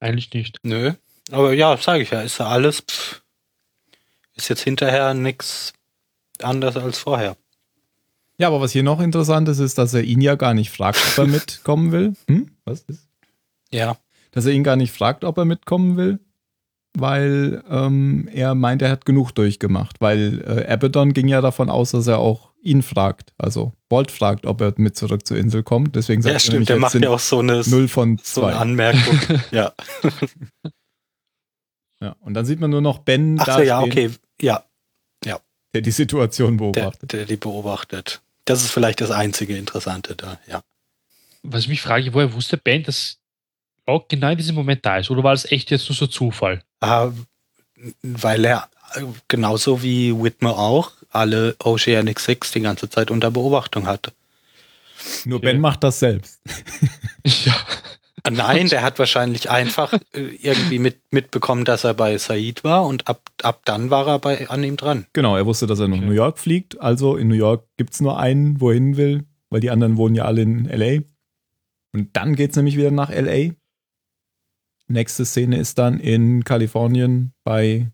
Eigentlich 0.00 0.30
nicht. 0.34 0.58
Nö. 0.62 0.92
Aber 1.30 1.52
ja, 1.52 1.76
sage 1.76 2.02
ich 2.02 2.10
ja, 2.10 2.22
ist 2.22 2.38
ja 2.38 2.46
alles. 2.46 2.80
Pff, 2.80 3.22
ist 4.36 4.48
jetzt 4.48 4.62
hinterher 4.62 5.14
nichts 5.14 5.72
anders 6.40 6.76
als 6.76 6.98
vorher. 6.98 7.36
Ja, 8.38 8.48
aber 8.48 8.60
was 8.60 8.72
hier 8.72 8.82
noch 8.82 9.00
interessant 9.00 9.48
ist, 9.48 9.58
ist, 9.58 9.78
dass 9.78 9.94
er 9.94 10.02
ihn 10.02 10.20
ja 10.20 10.34
gar 10.34 10.54
nicht 10.54 10.70
fragt, 10.70 11.00
ob 11.08 11.18
er 11.18 11.26
mitkommen 11.32 11.90
will. 11.90 12.14
Hm? 12.28 12.50
Was 12.64 12.82
ist? 12.82 13.08
Ja. 13.70 13.96
Dass 14.30 14.44
er 14.44 14.52
ihn 14.52 14.64
gar 14.64 14.76
nicht 14.76 14.92
fragt, 14.92 15.24
ob 15.24 15.38
er 15.38 15.46
mitkommen 15.46 15.96
will, 15.96 16.20
weil 16.94 17.62
ähm, 17.70 18.28
er 18.32 18.54
meint, 18.54 18.82
er 18.82 18.90
hat 18.90 19.06
genug 19.06 19.32
durchgemacht. 19.32 20.00
Weil 20.00 20.44
äh, 20.46 20.70
Abaddon 20.70 21.14
ging 21.14 21.28
ja 21.28 21.40
davon 21.40 21.70
aus, 21.70 21.92
dass 21.92 22.06
er 22.06 22.18
auch 22.18 22.50
ihn 22.60 22.82
fragt. 22.82 23.32
Also 23.38 23.72
Bolt 23.88 24.10
fragt, 24.10 24.44
ob 24.44 24.60
er 24.60 24.74
mit 24.76 24.96
zurück 24.96 25.26
zur 25.26 25.38
Insel 25.38 25.62
kommt. 25.62 25.96
Deswegen 25.96 26.20
sagt 26.20 26.30
Ja, 26.32 26.36
er 26.36 26.40
stimmt, 26.40 26.52
nämlich, 26.54 26.68
der 26.68 26.78
macht 26.78 26.94
ja 26.94 27.08
auch 27.08 27.18
so 27.18 27.38
eine, 27.38 27.62
so 27.62 27.74
null 27.74 27.88
von 27.88 28.10
eine 28.10 28.22
zwei. 28.22 28.52
Anmerkung. 28.52 29.18
ja. 29.50 29.72
Ja, 32.00 32.16
und 32.20 32.34
dann 32.34 32.44
sieht 32.44 32.60
man 32.60 32.70
nur 32.70 32.80
noch 32.80 32.98
Ben 32.98 33.38
Ach 33.40 33.44
da 33.46 33.54
so, 33.56 33.62
ja, 33.62 33.80
stehen, 33.80 33.90
okay. 33.90 34.10
Ja, 34.40 34.64
der 35.76 35.82
die 35.82 35.90
Situation 35.90 36.56
der, 36.56 36.72
beobachtet. 36.72 37.12
der 37.12 37.24
die 37.26 37.36
beobachtet. 37.36 38.22
Das 38.46 38.62
ist 38.62 38.70
vielleicht 38.70 39.02
das 39.02 39.10
einzige 39.10 39.56
Interessante 39.56 40.16
da, 40.16 40.38
ja. 40.48 40.62
Was 41.42 41.64
ich 41.64 41.68
mich 41.68 41.82
frage, 41.82 42.14
woher 42.14 42.32
wusste 42.32 42.56
Ben, 42.56 42.82
dass 42.82 43.18
Locke 43.86 44.06
genau 44.08 44.30
in 44.30 44.38
diesem 44.38 44.54
Moment 44.54 44.86
da 44.86 44.96
ist? 44.96 45.10
Oder 45.10 45.22
war 45.22 45.32
das 45.34 45.50
echt 45.52 45.70
jetzt 45.70 45.88
nur 45.88 45.96
so 45.96 46.06
Zufall? 46.06 46.62
Ah, 46.80 47.10
weil 48.02 48.44
er 48.46 48.70
genauso 49.28 49.82
wie 49.82 50.18
Whitmer 50.18 50.58
auch 50.58 50.92
alle 51.10 51.56
Oceanic 51.62 52.20
Six 52.20 52.52
die 52.52 52.60
ganze 52.60 52.88
Zeit 52.88 53.10
unter 53.10 53.30
Beobachtung 53.30 53.86
hatte. 53.86 54.12
Nur 55.26 55.38
Okay. 55.38 55.52
Ben 55.52 55.60
macht 55.60 55.84
das 55.84 55.98
selbst. 55.98 56.40
Ja. 57.44 57.56
Nein, 58.30 58.68
der 58.68 58.82
hat 58.82 58.98
wahrscheinlich 58.98 59.50
einfach 59.50 59.92
äh, 60.12 60.20
irgendwie 60.20 60.78
mit, 60.78 61.00
mitbekommen, 61.12 61.64
dass 61.64 61.84
er 61.84 61.94
bei 61.94 62.16
Said 62.18 62.64
war 62.64 62.86
und 62.86 63.08
ab, 63.08 63.30
ab 63.42 63.62
dann 63.64 63.90
war 63.90 64.06
er 64.06 64.18
bei, 64.18 64.48
an 64.48 64.64
ihm 64.64 64.76
dran. 64.76 65.06
Genau, 65.12 65.36
er 65.36 65.46
wusste, 65.46 65.66
dass 65.66 65.78
er 65.78 65.88
nach 65.88 65.96
Okay. 65.96 66.06
New 66.06 66.12
York 66.12 66.38
fliegt. 66.38 66.80
Also 66.80 67.16
in 67.16 67.28
New 67.28 67.34
York 67.34 67.66
gibt 67.76 67.94
es 67.94 68.00
nur 68.00 68.18
einen, 68.18 68.60
wo 68.60 68.70
er 68.70 68.74
hin 68.74 68.96
will, 68.96 69.24
weil 69.50 69.60
die 69.60 69.70
anderen 69.70 69.96
wohnen 69.96 70.14
ja 70.14 70.24
alle 70.24 70.42
in 70.42 70.64
LA. 70.66 71.02
Und 71.92 72.16
dann 72.16 72.34
geht 72.34 72.50
es 72.50 72.56
nämlich 72.56 72.76
wieder 72.76 72.90
nach 72.90 73.10
LA. 73.10 73.52
Nächste 74.88 75.24
Szene 75.24 75.58
ist 75.58 75.78
dann 75.78 75.98
in 75.98 76.44
Kalifornien 76.44 77.32
bei 77.44 77.90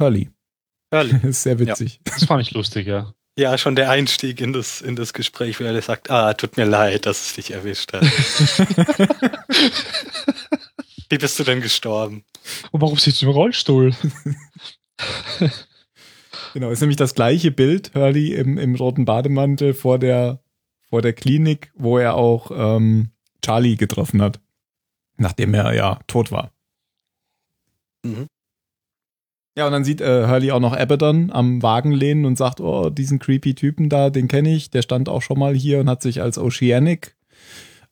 Hurley. 0.00 0.30
Hurley. 0.92 1.28
ist 1.28 1.42
sehr 1.42 1.58
witzig. 1.58 2.00
Das 2.04 2.24
fand 2.24 2.42
ich 2.42 2.52
lustig, 2.52 2.86
ja. 2.86 3.12
Ja, 3.36 3.56
schon 3.56 3.76
der 3.76 3.88
Einstieg 3.90 4.42
in 4.42 4.52
das, 4.52 4.82
in 4.82 4.94
das 4.94 5.14
Gespräch, 5.14 5.58
wo 5.58 5.64
er 5.64 5.80
sagt, 5.80 6.10
ah, 6.10 6.34
tut 6.34 6.58
mir 6.58 6.66
leid, 6.66 7.06
dass 7.06 7.28
es 7.28 7.32
dich 7.34 7.52
erwischt 7.52 7.94
hat. 7.94 8.02
Wie 11.08 11.18
bist 11.18 11.38
du 11.38 11.44
denn 11.44 11.62
gestorben? 11.62 12.24
Und 12.72 12.82
warum 12.82 12.98
sitzt 12.98 13.22
du 13.22 13.26
im 13.26 13.32
Rollstuhl? 13.32 13.94
Genau, 16.52 16.70
ist 16.70 16.80
nämlich 16.80 16.96
das 16.98 17.14
gleiche 17.14 17.50
Bild, 17.50 17.94
Hurley 17.94 18.34
im, 18.34 18.58
im 18.58 18.74
roten 18.74 19.06
Bademantel 19.06 19.72
vor 19.72 19.98
der, 19.98 20.42
vor 20.82 21.00
der 21.00 21.14
Klinik, 21.14 21.72
wo 21.74 21.96
er 21.98 22.14
auch 22.14 22.50
ähm, 22.54 23.10
Charlie 23.42 23.76
getroffen 23.76 24.20
hat. 24.20 24.38
Nachdem 25.16 25.54
er 25.54 25.72
ja 25.72 25.98
tot 26.06 26.30
war. 26.30 26.52
Mhm. 28.02 28.26
Ja, 29.56 29.66
und 29.66 29.72
dann 29.72 29.84
sieht 29.84 30.00
äh, 30.00 30.26
Hurley 30.26 30.50
auch 30.50 30.60
noch 30.60 30.72
Abaddon 30.72 31.30
am 31.30 31.62
Wagen 31.62 31.92
lehnen 31.92 32.24
und 32.24 32.38
sagt, 32.38 32.60
oh, 32.60 32.88
diesen 32.88 33.18
creepy 33.18 33.54
Typen 33.54 33.90
da, 33.90 34.08
den 34.08 34.26
kenne 34.26 34.54
ich, 34.54 34.70
der 34.70 34.80
stand 34.80 35.10
auch 35.10 35.20
schon 35.20 35.38
mal 35.38 35.54
hier 35.54 35.80
und 35.80 35.90
hat 35.90 36.02
sich 36.02 36.22
als 36.22 36.38
Oceanic 36.38 37.16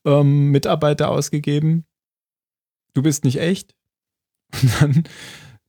ähm, 0.06 0.50
Mitarbeiter 0.50 1.10
ausgegeben. 1.10 1.84
Du 2.94 3.02
bist 3.02 3.24
nicht 3.24 3.38
echt? 3.38 3.74
Und 4.62 4.80
dann 4.80 5.04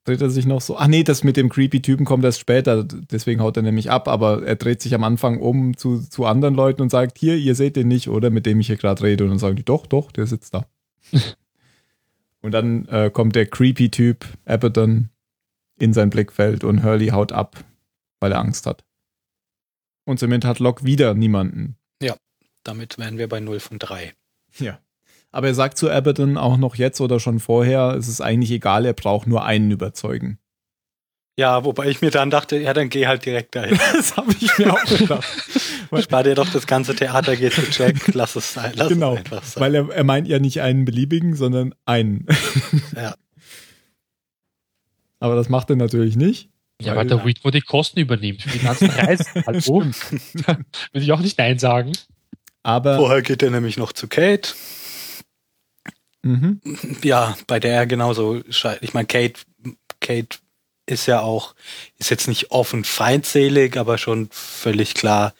dreht 0.05 0.21
er 0.21 0.29
sich 0.31 0.47
noch 0.47 0.61
so, 0.61 0.77
ah 0.77 0.87
nee, 0.87 1.03
das 1.03 1.23
mit 1.23 1.37
dem 1.37 1.49
creepy 1.49 1.81
Typen 1.81 2.05
kommt 2.05 2.23
erst 2.23 2.39
später, 2.39 2.83
deswegen 2.83 3.41
haut 3.41 3.57
er 3.57 3.63
nämlich 3.63 3.91
ab, 3.91 4.07
aber 4.07 4.43
er 4.43 4.55
dreht 4.55 4.81
sich 4.81 4.95
am 4.95 5.03
Anfang 5.03 5.39
um 5.39 5.77
zu, 5.77 5.99
zu 5.99 6.25
anderen 6.25 6.55
Leuten 6.55 6.81
und 6.81 6.89
sagt, 6.89 7.19
hier, 7.19 7.35
ihr 7.35 7.53
seht 7.53 7.75
den 7.75 7.87
nicht, 7.87 8.07
oder, 8.07 8.31
mit 8.31 8.47
dem 8.47 8.59
ich 8.59 8.67
hier 8.67 8.77
gerade 8.77 9.03
rede. 9.03 9.23
Und 9.23 9.29
dann 9.29 9.39
sagen 9.39 9.55
die, 9.55 9.65
doch, 9.65 9.85
doch, 9.85 10.11
der 10.11 10.25
sitzt 10.25 10.55
da. 10.55 10.65
und 12.41 12.51
dann 12.51 12.87
äh, 12.87 13.11
kommt 13.11 13.35
der 13.35 13.45
creepy 13.45 13.91
Typ, 13.91 14.25
Abaddon, 14.45 15.09
in 15.81 15.93
sein 15.93 16.09
Blickfeld 16.09 16.63
und 16.63 16.83
Hurley 16.83 17.07
haut 17.07 17.31
ab, 17.31 17.63
weil 18.19 18.31
er 18.31 18.39
Angst 18.39 18.65
hat. 18.65 18.83
Und 20.05 20.19
somit 20.19 20.45
hat 20.45 20.59
Locke 20.59 20.83
wieder 20.83 21.13
niemanden. 21.13 21.77
Damit 22.63 22.97
wären 22.97 23.17
wir 23.17 23.27
bei 23.27 23.39
0 23.39 23.59
von 23.59 23.79
3. 23.79 24.13
Ja. 24.59 24.79
Aber 25.31 25.47
er 25.47 25.55
sagt 25.55 25.77
zu 25.77 25.89
Abaddon 25.89 26.37
auch 26.37 26.57
noch 26.57 26.75
jetzt 26.75 26.99
oder 27.01 27.19
schon 27.19 27.39
vorher, 27.39 27.95
es 27.97 28.07
ist 28.07 28.21
eigentlich 28.21 28.51
egal, 28.51 28.85
er 28.85 28.93
braucht 28.93 29.27
nur 29.27 29.45
einen 29.45 29.71
überzeugen. 29.71 30.37
Ja, 31.37 31.63
wobei 31.63 31.87
ich 31.87 32.01
mir 32.01 32.11
dann 32.11 32.29
dachte, 32.29 32.57
ja, 32.57 32.73
dann 32.73 32.89
geh 32.89 33.07
halt 33.07 33.25
direkt 33.25 33.55
dahin. 33.55 33.79
Das 33.93 34.17
habe 34.17 34.33
ich 34.39 34.57
mir 34.57 34.73
auch 34.73 34.83
gedacht. 34.83 35.25
Spar 35.99 36.23
dir 36.23 36.35
doch 36.35 36.49
das 36.49 36.67
ganze 36.67 36.95
Theater, 36.95 37.35
geh 37.35 37.49
zu 37.49 37.61
Jack, 37.71 38.13
lass 38.13 38.35
es 38.35 38.53
sein, 38.53 38.73
lass 38.75 38.89
genau, 38.89 39.13
es 39.13 39.19
einfach 39.19 39.43
sein. 39.43 39.61
weil 39.61 39.75
er, 39.75 39.89
er 39.89 40.03
meint 40.03 40.27
ja 40.27 40.39
nicht 40.39 40.61
einen 40.61 40.85
beliebigen, 40.85 41.35
sondern 41.35 41.73
einen. 41.85 42.27
Ja. 42.95 43.15
Aber 45.21 45.35
das 45.35 45.49
macht 45.49 45.69
er 45.69 45.75
natürlich 45.77 46.17
nicht. 46.17 46.49
Ja, 46.81 46.95
weil 46.95 47.05
der 47.05 47.23
Whitmore 47.23 47.51
die 47.51 47.61
Kosten 47.61 47.99
übernimmt 47.99 48.41
für 48.41 48.49
die 48.49 48.59
ganzen 48.59 48.89
Reisen. 48.89 49.25
Hallo? 49.45 49.83
Würde 50.33 50.65
ich 50.93 51.11
auch 51.11 51.19
nicht 51.19 51.37
Nein 51.37 51.59
sagen. 51.59 51.93
Aber 52.63 52.97
Vorher 52.97 53.21
geht 53.21 53.43
er 53.43 53.51
nämlich 53.51 53.77
noch 53.77 53.93
zu 53.93 54.07
Kate. 54.07 54.53
mhm, 56.23 56.59
Ja, 57.03 57.37
bei 57.45 57.59
der 57.59 57.73
er 57.75 57.85
genauso 57.85 58.41
scheint. 58.49 58.79
Ich 58.81 58.95
meine, 58.95 59.05
Kate, 59.05 59.41
Kate 59.99 60.39
ist 60.87 61.05
ja 61.05 61.21
auch, 61.21 61.53
ist 61.99 62.09
jetzt 62.09 62.27
nicht 62.27 62.49
offen 62.49 62.83
feindselig, 62.83 63.77
aber 63.77 63.99
schon 63.99 64.27
völlig 64.31 64.95
klar, 64.95 65.35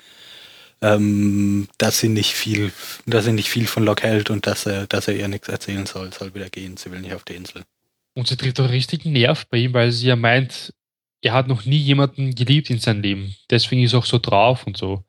ähm, 0.83 1.67
dass 1.79 1.99
sie 1.99 2.09
nicht 2.09 2.33
viel, 2.33 2.71
dass 3.07 3.25
sie 3.25 3.33
nicht 3.33 3.49
viel 3.49 3.65
von 3.65 3.83
Locke 3.83 4.07
hält 4.07 4.29
und 4.29 4.45
dass 4.45 4.67
er, 4.67 4.85
dass 4.85 5.07
er 5.07 5.15
ihr 5.15 5.27
nichts 5.27 5.47
erzählen 5.47 5.87
soll, 5.87 6.13
soll 6.13 6.35
wieder 6.35 6.49
gehen. 6.51 6.77
Sie 6.77 6.91
will 6.91 7.01
nicht 7.01 7.15
auf 7.15 7.23
die 7.23 7.35
Insel. 7.35 7.63
Und 8.13 8.27
sie 8.27 8.35
trifft 8.37 8.59
doch 8.59 8.69
richtigen 8.69 9.13
Nerv 9.13 9.47
bei 9.47 9.57
ihm, 9.57 9.73
weil 9.73 9.91
sie 9.91 10.07
ja 10.07 10.15
meint, 10.15 10.73
er 11.21 11.33
hat 11.33 11.47
noch 11.47 11.65
nie 11.65 11.77
jemanden 11.77 12.35
geliebt 12.35 12.69
in 12.69 12.79
seinem 12.79 13.01
Leben. 13.01 13.35
Deswegen 13.49 13.83
ist 13.83 13.93
er 13.93 13.99
auch 13.99 14.05
so 14.05 14.19
drauf 14.19 14.65
und 14.67 14.75
so. 14.77 15.03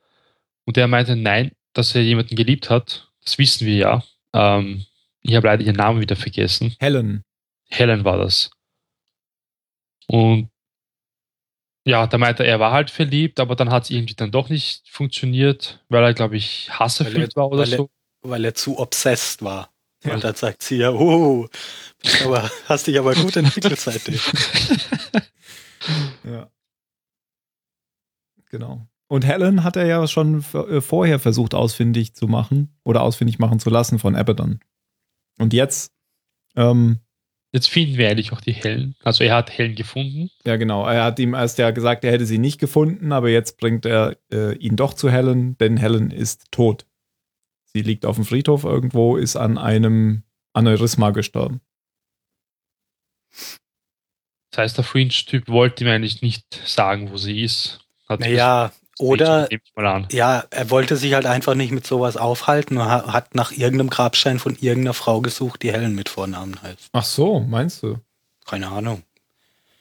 Und 0.66 0.76
er 0.76 0.86
meinte, 0.86 1.16
nein, 1.16 1.52
dass 1.72 1.94
er 1.94 2.02
jemanden 2.02 2.36
geliebt 2.36 2.70
hat. 2.70 3.10
Das 3.24 3.38
wissen 3.38 3.66
wir 3.66 3.74
ja. 3.76 4.04
Ähm, 4.32 4.84
ich 5.22 5.34
habe 5.34 5.46
leider 5.48 5.64
ihren 5.64 5.76
Namen 5.76 6.00
wieder 6.00 6.16
vergessen. 6.16 6.76
Helen. 6.78 7.24
Helen 7.70 8.04
war 8.04 8.18
das. 8.18 8.50
Und 10.06 10.50
ja, 11.84 12.06
da 12.06 12.18
meinte 12.18 12.44
er, 12.44 12.50
er 12.50 12.60
war 12.60 12.72
halt 12.72 12.90
verliebt, 12.90 13.40
aber 13.40 13.56
dann 13.56 13.70
hat 13.70 13.84
es 13.84 13.90
irgendwie 13.90 14.14
dann 14.14 14.30
doch 14.30 14.48
nicht 14.48 14.88
funktioniert, 14.88 15.84
weil 15.88 16.04
er, 16.04 16.14
glaube 16.14 16.36
ich, 16.36 16.70
hasserfüllt 16.78 17.34
war 17.34 17.48
oder 17.48 17.62
weil 17.62 17.72
er- 17.72 17.76
so. 17.78 17.90
Weil 18.24 18.44
er 18.44 18.54
zu 18.54 18.78
obsessed 18.78 19.42
war. 19.42 19.71
Ja. 20.04 20.14
Und 20.14 20.24
dann 20.24 20.34
sagt 20.34 20.62
sie 20.62 20.76
ja, 20.76 20.90
oh, 20.90 21.48
aber, 22.24 22.50
hast 22.66 22.86
dich 22.86 22.98
aber 22.98 23.14
gut 23.14 23.36
entwickelt 23.36 23.78
seitdem. 23.78 24.18
Ja. 26.24 26.48
Genau. 28.50 28.86
Und 29.08 29.26
Helen 29.26 29.64
hat 29.64 29.74
er 29.74 29.86
ja 29.86 30.06
schon 30.06 30.44
äh, 30.54 30.80
vorher 30.80 31.18
versucht 31.18 31.54
ausfindig 31.54 32.14
zu 32.14 32.28
machen 32.28 32.78
oder 32.84 33.02
ausfindig 33.02 33.40
machen 33.40 33.58
zu 33.58 33.68
lassen 33.68 33.98
von 33.98 34.14
Abaddon. 34.14 34.60
Und 35.38 35.52
jetzt, 35.52 35.92
ähm, 36.54 37.00
Jetzt 37.54 37.68
finden 37.68 37.98
wir 37.98 38.08
eigentlich 38.08 38.32
auch 38.32 38.40
die 38.40 38.54
Helen. 38.54 38.94
Also 39.02 39.24
er 39.24 39.34
hat 39.34 39.50
Helen 39.50 39.74
gefunden. 39.74 40.30
ja 40.46 40.56
genau, 40.56 40.86
er 40.86 41.04
hat 41.04 41.18
ihm 41.18 41.34
erst 41.34 41.58
ja 41.58 41.70
gesagt, 41.70 42.02
er 42.02 42.12
hätte 42.12 42.24
sie 42.24 42.38
nicht 42.38 42.58
gefunden, 42.58 43.12
aber 43.12 43.28
jetzt 43.28 43.58
bringt 43.58 43.84
er 43.84 44.16
äh, 44.32 44.56
ihn 44.56 44.76
doch 44.76 44.94
zu 44.94 45.10
Helen, 45.10 45.58
denn 45.58 45.76
Helen 45.76 46.10
ist 46.10 46.46
tot. 46.50 46.86
Sie 47.74 47.82
liegt 47.82 48.04
auf 48.04 48.16
dem 48.16 48.24
Friedhof 48.24 48.64
irgendwo, 48.64 49.16
ist 49.16 49.36
an 49.36 49.56
einem 49.58 50.22
Aneurysma 50.52 51.10
gestorben. 51.10 51.60
Das 54.50 54.58
heißt, 54.58 54.76
der 54.76 54.84
Fringe-Typ 54.84 55.48
wollte 55.48 55.84
ihm 55.84 55.90
eigentlich 55.90 56.20
nicht 56.20 56.44
sagen, 56.66 57.10
wo 57.10 57.16
sie 57.16 57.42
ist. 57.42 57.80
Hat 58.08 58.20
Naja, 58.20 58.72
Oder, 58.98 59.48
ja, 60.10 60.44
er 60.50 60.70
wollte 60.70 60.96
sich 60.96 61.14
halt 61.14 61.24
einfach 61.24 61.54
nicht 61.54 61.72
mit 61.72 61.86
sowas 61.86 62.18
aufhalten 62.18 62.76
und 62.76 62.84
ha- 62.84 63.10
hat 63.12 63.34
nach 63.34 63.50
irgendeinem 63.50 63.88
Grabstein 63.88 64.38
von 64.38 64.54
irgendeiner 64.60 64.92
Frau 64.92 65.22
gesucht, 65.22 65.62
die 65.62 65.72
Helen 65.72 65.94
mit 65.94 66.10
Vornamen 66.10 66.60
heißt. 66.60 66.90
Ach 66.92 67.04
so, 67.04 67.40
meinst 67.40 67.82
du? 67.82 67.98
Keine 68.44 68.68
Ahnung. 68.68 69.02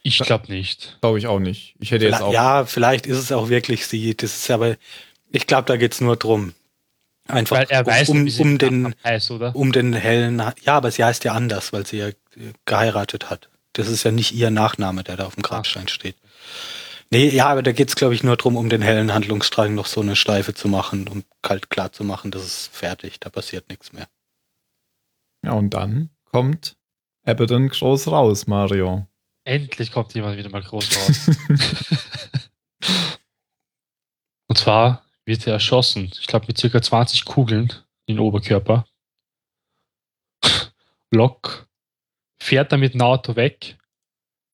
Ich 0.02 0.18
glaube 0.18 0.50
nicht. 0.50 0.96
Glaube 1.02 1.18
ich 1.18 1.26
auch 1.26 1.38
nicht. 1.38 1.74
Ich 1.78 1.90
hätte 1.90 2.06
jetzt 2.06 2.22
auch. 2.22 2.32
ja, 2.32 2.64
vielleicht 2.64 3.06
ist 3.06 3.18
es 3.18 3.30
auch 3.30 3.50
wirklich 3.50 3.86
sie. 3.86 4.16
Das 4.16 4.34
ist 4.34 4.50
aber, 4.50 4.76
ich 5.30 5.46
glaube, 5.46 5.66
da 5.66 5.76
geht's 5.76 6.00
nur 6.00 6.16
drum. 6.16 6.54
Einfach 7.28 7.56
Weil 7.56 7.66
er 7.68 7.86
weiß, 7.86 8.08
um, 8.08 8.28
um, 8.38 8.58
den, 8.58 8.94
heißt, 9.04 9.30
oder? 9.30 9.54
um 9.54 9.72
den 9.72 9.92
hellen, 9.92 10.42
ja, 10.62 10.74
aber 10.74 10.90
sie 10.90 11.04
heißt 11.04 11.24
ja 11.24 11.32
anders, 11.32 11.72
weil 11.72 11.86
sie 11.86 11.98
ja 11.98 12.10
geheiratet 12.64 13.30
hat. 13.30 13.48
Das 13.74 13.88
ist 13.88 14.02
ja 14.04 14.10
nicht 14.10 14.32
ihr 14.32 14.50
Nachname, 14.50 15.04
der 15.04 15.16
da 15.16 15.26
auf 15.26 15.34
dem 15.34 15.42
Grabstein 15.42 15.88
steht. 15.88 16.16
Nee, 17.10 17.28
ja, 17.28 17.46
aber 17.46 17.62
da 17.62 17.72
geht's, 17.72 17.94
glaube 17.94 18.14
ich, 18.14 18.22
nur 18.22 18.36
drum, 18.36 18.56
um 18.56 18.68
den 18.68 18.82
hellen 18.82 19.12
Handlungsstrang 19.12 19.74
noch 19.74 19.86
so 19.86 20.00
eine 20.00 20.16
Schleife 20.16 20.54
zu 20.54 20.66
machen, 20.66 21.08
um 21.08 21.24
kalt 21.42 21.70
klar 21.70 21.92
zu 21.92 22.04
machen, 22.04 22.30
das 22.30 22.44
ist 22.44 22.74
fertig, 22.74 23.20
da 23.20 23.28
passiert 23.28 23.68
nichts 23.68 23.92
mehr. 23.92 24.08
Ja, 25.44 25.52
und 25.52 25.70
dann 25.70 26.10
kommt 26.24 26.76
Abaddon 27.24 27.68
groß 27.68 28.08
raus, 28.08 28.46
Mario. 28.46 29.06
Endlich 29.44 29.92
kommt 29.92 30.14
jemand 30.14 30.36
wieder 30.38 30.50
mal 30.50 30.62
groß 30.62 30.96
raus. 30.96 31.30
Und 34.48 34.58
zwar 34.58 35.04
wird 35.24 35.46
er 35.46 35.54
erschossen. 35.54 36.10
Ich 36.20 36.26
glaube 36.26 36.46
mit 36.48 36.58
circa 36.58 36.80
20 36.82 37.24
Kugeln 37.24 37.72
in 38.06 38.16
den 38.16 38.18
Oberkörper. 38.20 38.84
Locke 41.10 41.66
fährt 42.40 42.72
dann 42.72 42.80
mit 42.80 42.94
dem 42.94 43.02
Auto 43.02 43.36
weg. 43.36 43.78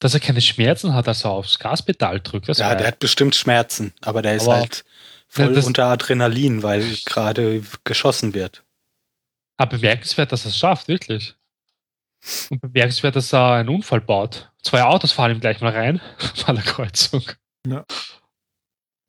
Dass 0.01 0.15
er 0.15 0.21
keine 0.21 0.41
Schmerzen 0.41 0.95
hat, 0.95 1.09
als 1.09 1.25
er 1.25 1.31
aufs 1.31 1.59
Gaspedal 1.59 2.21
drückt. 2.21 2.49
Das 2.49 2.59
ja, 2.59 2.73
der 2.77 2.87
hat 2.87 3.01
bestimmt 3.01 3.35
Schmerzen, 3.35 3.93
aber 4.01 4.23
der 4.23 4.37
ist 4.37 4.45
Aber- 4.45 4.57
halt 4.57 4.85
voll 5.29 5.47
Ja, 5.47 5.53
das- 5.53 5.67
unter 5.67 5.87
Adrenalin, 5.87 6.63
weil 6.63 6.85
gerade 7.05 7.63
geschossen 7.85 8.33
wird. 8.33 8.63
Aber 9.57 9.71
bemerkenswert, 9.77 10.31
dass 10.31 10.45
er 10.45 10.51
es 10.51 10.59
schafft, 10.59 10.87
wirklich. 10.87 11.35
Und 12.51 12.61
bemerkenswert, 12.61 13.17
dass 13.17 13.33
er 13.33 13.55
einen 13.55 13.69
Unfall 13.71 14.01
baut. 14.01 14.51
Zwei 14.63 14.85
Autos 14.85 15.11
fahren 15.13 15.33
ihm 15.33 15.41
gleich 15.41 15.61
mal 15.61 15.73
rein 15.73 16.01
bei 16.47 16.53
der 16.53 16.63
Kreuzung. 16.63 17.25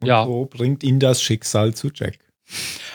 Und 0.02 0.08
Ja. 0.08 0.26
so 0.26 0.46
bringt 0.46 0.84
ihn 0.84 1.00
das 1.00 1.22
Schicksal 1.22 1.74
zu 1.74 1.90
Jack. 1.94 2.20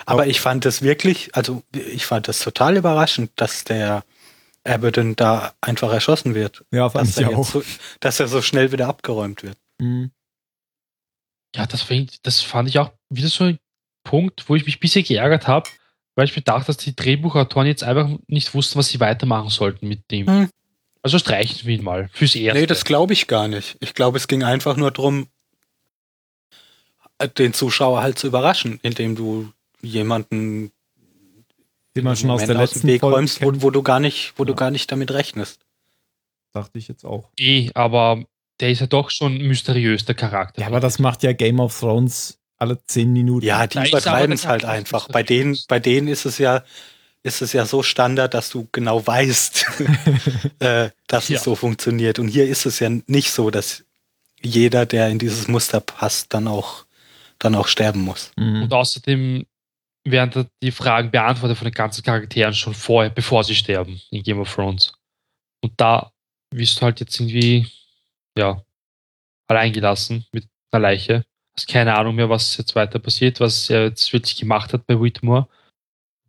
Aber 0.07 0.27
ich 0.27 0.41
fand 0.41 0.65
das 0.65 0.83
wirklich, 0.83 1.35
also 1.35 1.63
ich 1.73 2.07
fand 2.07 2.29
das 2.29 2.41
total 2.41 2.77
überraschend, 2.77 3.31
dass 3.37 3.65
der 3.65 4.05
Abaddon 4.65 5.15
da 5.17 5.55
einfach 5.61 5.93
erschossen 5.93 6.35
wird. 6.35 6.65
Ja, 6.73 6.89
fand 6.91 7.09
Dass 7.09 7.19
ich 7.19 7.25
er, 7.27 7.39
auch. 7.39 7.47
so, 7.47 7.63
dass 8.01 8.19
er 8.21 8.29
so 8.29 8.43
schnell 8.43 8.73
wieder 8.73 8.89
abgeräumt 8.89 9.43
wird. 9.43 9.59
Mhm. 9.81 10.11
Ja, 11.55 11.67
das, 11.67 11.83
fand- 11.83 12.27
das 12.27 12.41
fand 12.41 12.69
ich 12.69 12.79
auch 12.79 12.91
wieder 13.11 13.29
so 13.29 13.45
ein 13.45 13.59
Punkt, 14.05 14.49
wo 14.49 14.57
ich 14.57 14.67
mich 14.67 14.77
ein 14.77 14.81
bisschen 14.81 15.05
geärgert 15.05 15.47
habe, 15.47 15.69
weil 16.17 16.25
ich 16.27 16.35
mir 16.35 16.43
dachte, 16.43 16.67
dass 16.67 16.77
die 16.79 16.97
Drehbuchautoren 16.97 17.67
jetzt 17.69 17.85
einfach 17.85 18.09
nicht 18.27 18.55
wussten, 18.55 18.79
was 18.79 18.89
sie 18.89 19.01
weitermachen 19.01 19.51
sollten 19.51 19.87
mit 19.89 20.11
dem. 20.11 20.27
Hm. 20.27 20.49
Also 21.03 21.19
streichen 21.19 21.67
wir 21.67 21.77
ihn 21.77 21.85
mal 21.85 22.09
fürs 22.13 22.35
Erste. 22.35 22.59
Nee, 22.61 22.67
das 22.67 22.85
glaube 22.85 23.13
ich 23.13 23.27
gar 23.27 23.47
nicht. 23.47 23.77
Ich 23.81 23.95
glaube, 23.95 24.17
es 24.17 24.27
ging 24.27 24.43
einfach 24.43 24.77
nur 24.77 24.91
darum, 24.91 25.29
den 27.39 27.53
Zuschauer 27.55 28.03
halt 28.03 28.19
zu 28.19 28.27
überraschen, 28.27 28.81
indem 28.83 29.15
du 29.17 29.51
jemanden 29.81 30.73
Den 31.97 32.05
man 32.05 32.17
schon 32.17 32.31
aus 32.31 32.45
der 32.45 32.51
aus 32.51 32.55
dem 32.57 32.61
letzten 32.61 32.89
Weg 32.89 33.01
Folge 33.01 33.17
räumst, 33.17 33.43
wo, 33.43 33.53
wo 33.63 33.71
du 33.71 33.83
gar 33.83 34.01
nicht, 34.01 34.35
wo 34.37 34.45
du 34.45 34.53
Ja. 34.53 34.57
gar 34.57 34.71
nicht 34.71 34.91
damit 34.91 35.11
rechnest. 35.13 35.61
dachte 36.53 36.79
ich 36.79 36.89
jetzt 36.89 37.05
auch. 37.05 37.31
eh, 37.39 37.71
aber 37.75 38.25
der 38.61 38.71
ist 38.71 38.81
ja 38.81 38.87
doch 38.87 39.11
schon 39.11 39.39
mysteriös, 39.39 40.05
der 40.05 40.15
Charakter. 40.15 40.61
Ja, 40.61 40.69
aber 40.69 40.81
das 40.81 40.99
macht 40.99 41.23
ja 41.25 41.33
Game 41.33 41.59
of 41.61 41.79
Thrones 41.79 42.39
alle 42.57 42.79
zehn 42.87 43.13
Minuten. 43.13 43.45
Ja, 43.45 43.67
die 43.67 43.79
übertreiben 43.89 44.33
es 44.33 44.47
halt 44.47 44.65
einfach. 44.65 45.09
Bei 45.09 45.23
denen, 45.25 45.59
bei 45.69 45.81
denen 45.81 46.07
ist 46.09 46.25
es 46.25 46.39
ja, 46.39 46.63
ist 47.25 47.43
es 47.43 47.53
ja 47.53 47.67
so 47.67 47.83
Standard, 47.83 48.33
dass 48.35 48.51
du 48.51 48.69
genau 48.71 49.05
weißt, 49.05 49.67
äh, 50.61 50.91
dass 51.09 51.29
Ja. 51.29 51.37
es 51.39 51.45
so 51.45 51.55
funktioniert. 51.57 52.19
Und 52.21 52.29
hier 52.29 52.47
ist 52.47 52.67
es 52.67 52.79
ja 52.79 52.89
nicht 53.07 53.31
so, 53.33 53.51
dass 53.51 53.85
jeder, 54.41 54.87
der 54.87 55.09
in 55.09 55.19
dieses 55.19 55.49
Muster 55.49 55.81
passt, 55.81 56.33
dann 56.35 56.47
auch, 56.47 56.85
dann 57.39 57.55
auch 57.55 57.69
sterben 57.69 58.03
muss. 58.03 58.33
Mhm. 58.37 58.63
Und 58.63 58.73
außerdem 58.73 59.47
werden 60.05 60.31
da 60.31 60.47
die 60.63 60.71
Fragen 60.71 61.11
beantwortet 61.11 61.57
von 61.57 61.67
den 61.67 61.75
ganzen 61.75 62.03
Charakteren 62.03 62.55
schon 62.55 62.75
vorher, 62.75 63.11
bevor 63.11 63.45
sie 63.45 63.55
sterben 63.55 64.01
in 64.11 64.23
Game 64.23 64.41
of 64.41 64.53
Thrones. 64.53 64.93
Und 65.63 65.73
da 65.79 66.13
wirst 66.51 66.81
du 66.81 66.83
halt 66.83 67.01
jetzt 67.01 67.19
irgendwie, 67.19 67.67
ja, 68.37 68.63
alleingelassen 69.49 70.27
mit 70.33 70.47
einer 70.71 70.83
Leiche. 70.83 71.25
Hast 71.57 71.69
keine 71.69 71.97
Ahnung 71.97 72.17
mehr, 72.17 72.29
was 72.29 72.57
jetzt 72.57 72.75
weiter 72.75 72.99
passiert, 72.99 73.41
was 73.41 73.71
er 73.71 73.85
jetzt 73.85 74.13
wirklich 74.13 74.37
gemacht 74.37 74.73
hat 74.73 74.87
bei 74.87 75.01
Whitmore. 75.01 75.49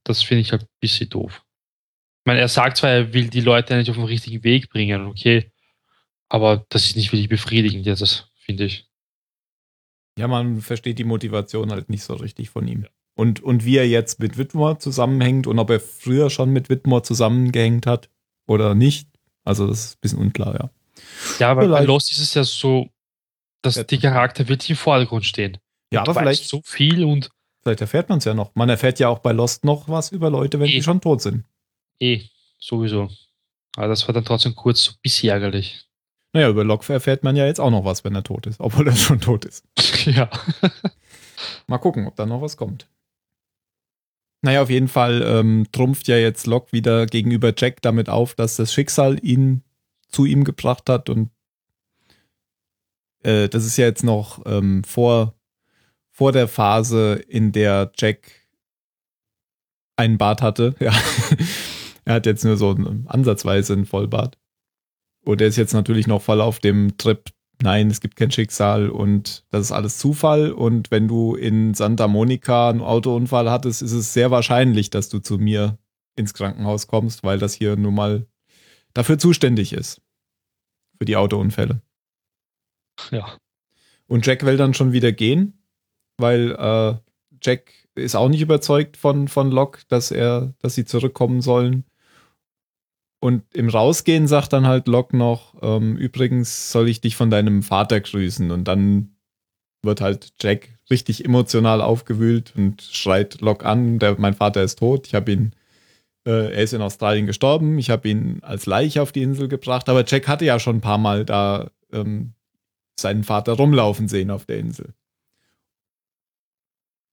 Das 0.03 0.23
finde 0.23 0.41
ich 0.41 0.51
halt 0.51 0.63
ein 0.63 0.69
bisschen 0.79 1.09
doof. 1.09 1.43
Ich 2.21 2.27
meine, 2.27 2.39
er 2.39 2.47
sagt 2.47 2.77
zwar, 2.77 2.91
er 2.91 3.13
will 3.13 3.29
die 3.29 3.41
Leute 3.41 3.75
nicht 3.75 3.89
auf 3.89 3.95
den 3.95 4.05
richtigen 4.05 4.43
Weg 4.43 4.69
bringen, 4.69 5.05
okay, 5.07 5.51
aber 6.29 6.65
das 6.69 6.85
ist 6.85 6.95
nicht 6.95 7.11
wirklich 7.11 7.29
befriedigend, 7.29 7.85
jetzt, 7.85 8.01
das 8.01 8.29
finde 8.35 8.65
ich. 8.65 8.84
Ja, 10.17 10.27
man 10.27 10.61
versteht 10.61 10.97
die 10.99 11.03
Motivation 11.03 11.71
halt 11.71 11.89
nicht 11.89 12.03
so 12.03 12.13
richtig 12.15 12.49
von 12.49 12.67
ihm. 12.67 12.85
Und, 13.17 13.41
und 13.41 13.65
wie 13.65 13.77
er 13.77 13.87
jetzt 13.87 14.19
mit 14.19 14.37
Whitmore 14.37 14.77
zusammenhängt 14.77 15.47
und 15.47 15.57
ob 15.59 15.69
er 15.69 15.79
früher 15.79 16.29
schon 16.29 16.49
mit 16.51 16.69
Whitmore 16.69 17.03
zusammengehängt 17.03 17.85
hat 17.85 18.09
oder 18.47 18.75
nicht. 18.75 19.07
Also 19.43 19.67
das 19.67 19.85
ist 19.85 19.93
ein 19.95 19.99
bisschen 20.01 20.19
unklar, 20.19 20.53
ja. 20.55 20.69
Ja, 21.39 21.53
bei 21.53 21.63
Vielleicht. 21.63 21.87
Lost 21.87 22.11
ist 22.11 22.19
es 22.19 22.33
ja 22.33 22.43
so, 22.43 22.89
dass 23.61 23.75
Ja. 23.75 23.83
die 23.83 23.99
Charakter 23.99 24.47
wirklich 24.47 24.69
im 24.71 24.75
Vordergrund 24.75 25.25
stehen. 25.25 25.57
Ja, 25.93 26.01
aber 26.01 26.13
vielleicht, 26.15 26.45
so 26.47 26.61
viel 26.63 27.03
und 27.05 27.29
vielleicht 27.61 27.81
erfährt 27.81 28.09
man 28.09 28.17
es 28.19 28.25
ja 28.25 28.33
noch. 28.33 28.53
Man 28.55 28.69
erfährt 28.69 28.99
ja 28.99 29.07
auch 29.09 29.19
bei 29.19 29.31
Lost 29.31 29.63
noch 29.63 29.87
was 29.87 30.11
über 30.11 30.29
Leute, 30.29 30.59
wenn 30.59 30.67
Eh. 30.67 30.71
die 30.73 30.83
schon 30.83 30.99
tot 31.01 31.21
sind. 31.21 31.45
eh, 31.99 32.21
sowieso. 32.59 33.09
Aber 33.77 33.87
das 33.89 34.07
war 34.07 34.13
dann 34.13 34.25
trotzdem 34.25 34.55
kurz 34.55 34.83
so 34.83 34.91
ein 34.91 34.97
bisschen 35.01 35.29
ärgerlich. 35.29 35.85
Naja, 36.35 36.49
über 36.49 36.65
Locke 36.65 36.91
erfährt 36.91 37.23
man 37.23 37.37
ja 37.37 37.45
jetzt 37.45 37.61
auch 37.61 37.71
noch 37.71 37.85
was, 37.85 38.03
wenn 38.03 38.13
er 38.13 38.23
tot 38.23 38.45
ist, 38.45 38.59
obwohl 38.59 38.89
er 38.89 38.95
schon 38.97 39.21
tot 39.21 39.45
ist. 39.45 39.63
ja. 40.05 40.29
Mal 41.65 41.77
gucken, 41.77 42.07
ob 42.07 42.17
da 42.17 42.25
noch 42.25 42.41
was 42.41 42.57
kommt. 42.57 42.89
Naja, 44.41 44.61
auf 44.61 44.69
jeden 44.69 44.89
Fall 44.89 45.21
ähm, 45.25 45.65
trumpft 45.71 46.09
ja 46.09 46.17
jetzt 46.17 46.45
Locke 46.45 46.73
wieder 46.73 47.05
gegenüber 47.05 47.53
Jack 47.55 47.81
damit 47.81 48.09
auf, 48.09 48.35
dass 48.35 48.57
das 48.57 48.73
Schicksal 48.73 49.17
ihn 49.25 49.63
zu 50.09 50.25
ihm 50.25 50.43
gebracht 50.43 50.89
hat 50.89 51.09
und 51.09 51.29
äh, 53.23 53.47
das 53.47 53.63
ist 53.63 53.77
ja 53.77 53.85
jetzt 53.85 54.03
noch 54.03 54.45
ähm, 54.45 54.83
vor, 54.83 55.35
vor 56.11 56.33
der 56.33 56.49
Phase, 56.49 57.13
in 57.29 57.53
der 57.53 57.93
Jack 57.97 58.29
einen 59.95 60.17
Bart 60.17 60.41
hatte. 60.41 60.75
Ja. 60.81 60.91
er 62.03 62.15
hat 62.15 62.25
jetzt 62.25 62.43
nur 62.43 62.57
so 62.57 62.75
ansatzweise 63.05 63.71
einen 63.71 63.85
Vollbart. 63.85 64.37
Und 65.25 65.41
er 65.41 65.47
ist 65.47 65.57
jetzt 65.57 65.73
natürlich 65.73 66.07
noch 66.07 66.21
voll 66.21 66.39
auf 66.39 66.59
dem 66.59 66.97
Trip, 66.97 67.29
nein, 67.61 67.89
es 67.89 67.99
gibt 67.99 68.15
kein 68.15 68.31
Schicksal 68.31 68.89
und 68.89 69.43
das 69.49 69.65
ist 69.65 69.71
alles 69.71 69.97
Zufall. 69.97 70.51
Und 70.51 70.91
wenn 70.91 71.07
du 71.07 71.35
in 71.35 71.73
Santa 71.73 72.07
Monica 72.07 72.69
einen 72.69 72.81
Autounfall 72.81 73.49
hattest, 73.49 73.81
ist 73.81 73.91
es 73.91 74.13
sehr 74.13 74.29
wahrscheinlich, 74.31 74.91
dass 74.91 75.09
du 75.09 75.19
zu 75.19 75.37
mir 75.37 75.77
ins 76.15 76.33
Krankenhaus 76.33 76.87
kommst, 76.87 77.23
weil 77.23 77.39
das 77.39 77.55
hier 77.55 77.75
nun 77.75 77.95
mal 77.95 78.27
dafür 78.93 79.17
zuständig 79.17 79.73
ist. 79.73 80.01
Für 80.99 81.05
die 81.05 81.17
Autounfälle. 81.17 81.81
Ja. 83.11 83.25
Und 84.07 84.25
Jack 84.25 84.45
will 84.45 84.57
dann 84.57 84.73
schon 84.73 84.93
wieder 84.93 85.11
gehen, 85.11 85.59
weil 86.17 86.51
äh, 86.51 86.95
Jack 87.41 87.73
ist 87.95 88.15
auch 88.15 88.29
nicht 88.29 88.41
überzeugt 88.41 88.95
von, 88.95 89.27
von 89.27 89.51
Locke, 89.51 89.81
dass 89.87 90.11
er, 90.11 90.53
dass 90.59 90.75
sie 90.75 90.85
zurückkommen 90.85 91.41
sollen. 91.41 91.83
Und 93.25 93.41
im 93.55 93.69
Rausgehen 93.69 94.27
sagt 94.27 94.53
dann 94.53 94.67
halt 94.67 94.87
Locke 94.87 95.17
noch, 95.17 95.55
ähm, 95.63 95.97
übrigens 95.97 96.71
soll 96.71 96.87
ich 96.87 97.01
dich 97.01 97.15
von 97.15 97.31
deinem 97.31 97.63
Vater 97.63 97.99
grüßen. 97.99 98.51
Und 98.51 98.67
dann 98.67 99.15
wird 99.81 99.99
halt 99.99 100.33
Jack 100.39 100.77
richtig 100.91 101.25
emotional 101.25 101.81
aufgewühlt 101.81 102.53
und 102.55 102.83
schreit 102.83 103.41
Locke 103.41 103.65
an, 103.65 103.97
der, 103.97 104.19
mein 104.19 104.35
Vater 104.35 104.61
ist 104.61 104.77
tot, 104.77 105.07
ich 105.07 105.15
habe 105.15 105.31
ihn, 105.31 105.55
äh, 106.27 106.53
er 106.53 106.61
ist 106.61 106.73
in 106.73 106.83
Australien 106.83 107.25
gestorben, 107.25 107.79
ich 107.79 107.89
habe 107.89 108.07
ihn 108.07 108.43
als 108.43 108.67
Leiche 108.67 109.01
auf 109.01 109.11
die 109.11 109.23
Insel 109.23 109.47
gebracht, 109.47 109.89
aber 109.89 110.05
Jack 110.05 110.27
hatte 110.27 110.45
ja 110.45 110.59
schon 110.59 110.75
ein 110.75 110.81
paar 110.81 110.99
Mal 110.99 111.25
da 111.25 111.71
ähm, 111.91 112.33
seinen 112.95 113.23
Vater 113.23 113.53
rumlaufen 113.53 114.07
sehen 114.07 114.29
auf 114.29 114.45
der 114.45 114.59
Insel. 114.59 114.93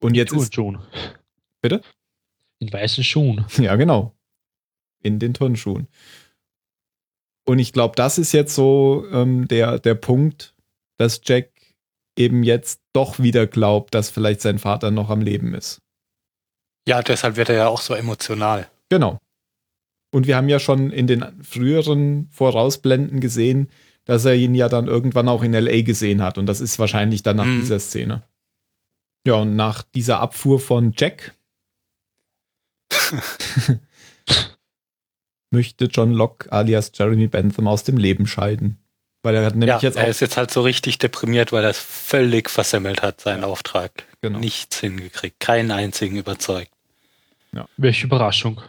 Und 0.03 0.15
jetzt 0.15 0.35
ist, 0.35 0.53
Turnschuhen. 0.53 0.79
Bitte? 1.63 1.81
In 2.59 2.71
weißen 2.71 3.03
Schuhen. 3.03 3.47
ja 3.57 3.77
genau, 3.77 4.15
in 5.03 5.19
den 5.19 5.35
Turnschuhen. 5.35 5.89
Und 7.45 7.59
ich 7.59 7.73
glaube, 7.73 7.95
das 7.97 8.19
ist 8.19 8.33
jetzt 8.33 8.55
so 8.55 9.05
ähm, 9.11 9.49
der, 9.49 9.79
der 9.79 9.95
Punkt, 9.95 10.55
dass 10.97 11.21
Jack 11.25 11.51
eben 12.17 12.43
jetzt 12.43 12.81
doch 12.93 13.19
wieder 13.19 13.47
glaubt, 13.47 13.95
dass 13.95 14.11
vielleicht 14.11 14.41
sein 14.43 14.59
Vater 14.59 14.91
noch 14.91 15.11
am 15.11 15.21
Leben 15.23 15.55
ist. 15.55 15.81
Ja, 16.87 17.03
deshalb 17.03 17.37
wird 17.37 17.49
er 17.49 17.57
ja 17.57 17.69
auch 17.69 17.81
so 17.81 17.95
emotional. 17.95 18.69
Genau. 18.89 19.19
Und 20.15 20.27
wir 20.27 20.37
haben 20.37 20.49
ja 20.49 20.59
schon 20.61 20.91
in 20.91 21.07
den 21.07 21.43
früheren 21.43 22.29
Vorausblenden 22.31 23.21
gesehen, 23.21 23.71
dass 24.05 24.25
er 24.25 24.35
ihn 24.35 24.55
ja 24.55 24.69
dann 24.69 24.87
irgendwann 24.89 25.29
auch 25.29 25.43
in 25.43 25.53
LA 25.55 25.83
gesehen 25.83 26.23
hat. 26.23 26.37
Und 26.39 26.47
das 26.47 26.61
ist 26.61 26.79
wahrscheinlich 26.79 27.23
dann 27.23 27.37
nach 27.37 27.47
Mhm. 27.47 27.61
dieser 27.61 27.81
Szene. 27.81 28.23
Ja, 29.27 29.35
und 29.35 29.57
nach 29.57 29.83
dieser 29.83 30.21
Abfuhr 30.21 30.61
von 30.61 30.93
Jack 30.97 31.35
möchte 35.53 35.87
John 35.87 36.13
Locke 36.13 36.51
alias 36.51 36.93
Jeremy 36.95 37.29
Bentham 37.29 37.69
aus 37.69 37.85
dem 37.85 37.97
Leben 37.97 38.27
scheiden. 38.27 38.79
Weil 39.23 39.37
er 39.37 39.45
hat 39.45 39.55
nämlich 39.55 39.69
ja, 39.69 39.79
jetzt 39.79 39.97
er 39.97 40.05
auch 40.05 40.09
ist 40.09 40.21
jetzt 40.21 40.37
halt 40.37 40.51
so 40.51 40.63
richtig 40.63 40.99
deprimiert, 40.99 41.53
weil 41.53 41.63
er 41.63 41.71
es 41.71 41.79
völlig 41.79 42.51
versemmelt 42.51 43.03
hat, 43.03 43.21
seinen 43.21 43.45
Auftrag. 43.45 44.05
Genau. 44.21 44.41
Nichts 44.41 44.81
hingekriegt, 44.81 45.39
keinen 45.39 45.71
einzigen 45.71 46.17
überzeugt. 46.17 46.73
Welche 47.77 48.07
Überraschung. 48.07 48.63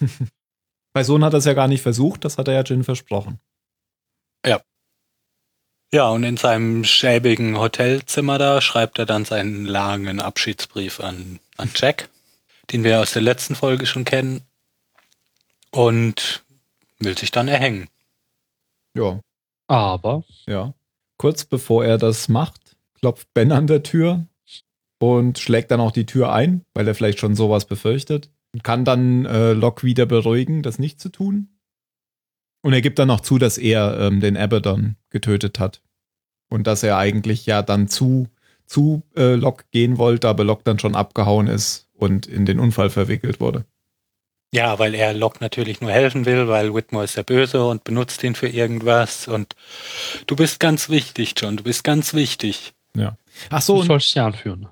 Bei 0.92 1.04
Sohn 1.04 1.24
hat 1.24 1.34
er 1.34 1.38
es 1.38 1.44
ja 1.44 1.54
gar 1.54 1.68
nicht 1.68 1.82
versucht, 1.82 2.24
das 2.24 2.38
hat 2.38 2.48
er 2.48 2.54
ja 2.54 2.62
Jin 2.62 2.82
versprochen. 2.82 3.38
Ja, 5.94 6.08
und 6.08 6.24
in 6.24 6.38
seinem 6.38 6.84
schäbigen 6.84 7.58
Hotelzimmer 7.58 8.38
da 8.38 8.62
schreibt 8.62 8.98
er 8.98 9.04
dann 9.04 9.26
seinen 9.26 9.66
langen 9.66 10.20
Abschiedsbrief 10.20 11.00
an, 11.00 11.38
an 11.58 11.70
Jack, 11.74 12.08
den 12.72 12.82
wir 12.82 13.00
aus 13.00 13.12
der 13.12 13.20
letzten 13.20 13.54
Folge 13.54 13.84
schon 13.84 14.06
kennen, 14.06 14.40
und 15.72 16.44
will 16.98 17.18
sich 17.18 17.30
dann 17.30 17.48
erhängen. 17.48 17.88
Ja, 18.96 19.20
Aber 19.66 20.24
ja. 20.46 20.74
Kurz 21.18 21.44
bevor 21.44 21.84
er 21.84 21.98
das 21.98 22.28
macht, 22.28 22.76
klopft 22.94 23.32
Ben 23.34 23.52
an 23.52 23.66
der 23.66 23.82
Tür 23.82 24.26
und 24.98 25.38
schlägt 25.38 25.70
dann 25.70 25.80
auch 25.80 25.92
die 25.92 26.06
Tür 26.06 26.32
ein, 26.32 26.64
weil 26.74 26.86
er 26.86 26.94
vielleicht 26.94 27.18
schon 27.18 27.34
sowas 27.34 27.64
befürchtet. 27.64 28.30
Und 28.52 28.62
kann 28.62 28.84
dann 28.84 29.24
äh, 29.24 29.52
Locke 29.52 29.84
wieder 29.86 30.04
beruhigen, 30.04 30.62
das 30.62 30.78
nicht 30.78 31.00
zu 31.00 31.08
tun. 31.08 31.48
Und 32.62 32.72
er 32.72 32.82
gibt 32.82 32.98
dann 32.98 33.10
auch 33.10 33.20
zu, 33.20 33.38
dass 33.38 33.56
er 33.56 33.98
ähm, 33.98 34.20
den 34.20 34.36
Abaddon 34.36 34.96
getötet 35.10 35.58
hat. 35.58 35.82
Und 36.50 36.66
dass 36.66 36.82
er 36.82 36.98
eigentlich 36.98 37.46
ja 37.46 37.62
dann 37.62 37.88
zu, 37.88 38.28
zu 38.66 39.02
äh, 39.16 39.34
Locke 39.34 39.64
gehen 39.70 39.96
wollte, 39.96 40.28
aber 40.28 40.44
Locke 40.44 40.64
dann 40.64 40.78
schon 40.78 40.94
abgehauen 40.94 41.46
ist 41.46 41.88
und 41.94 42.26
in 42.26 42.44
den 42.44 42.60
Unfall 42.60 42.90
verwickelt 42.90 43.40
wurde. 43.40 43.64
Ja, 44.54 44.78
weil 44.78 44.94
er 44.94 45.14
Locke 45.14 45.38
natürlich 45.40 45.80
nur 45.80 45.90
helfen 45.90 46.26
will, 46.26 46.46
weil 46.46 46.74
Whitmore 46.74 47.04
ist 47.04 47.16
der 47.16 47.22
Böse 47.22 47.64
und 47.64 47.84
benutzt 47.84 48.22
ihn 48.22 48.34
für 48.34 48.48
irgendwas. 48.48 49.26
Und 49.26 49.56
du 50.26 50.36
bist 50.36 50.60
ganz 50.60 50.90
wichtig, 50.90 51.34
John, 51.38 51.56
du 51.56 51.62
bist 51.64 51.84
ganz 51.84 52.12
wichtig. 52.14 52.74
Ach 53.48 53.62
so, 53.62 53.76
du 53.76 53.80
und 53.80 53.86
sollst 53.86 54.10
sie 54.10 54.20
anführen. 54.20 54.68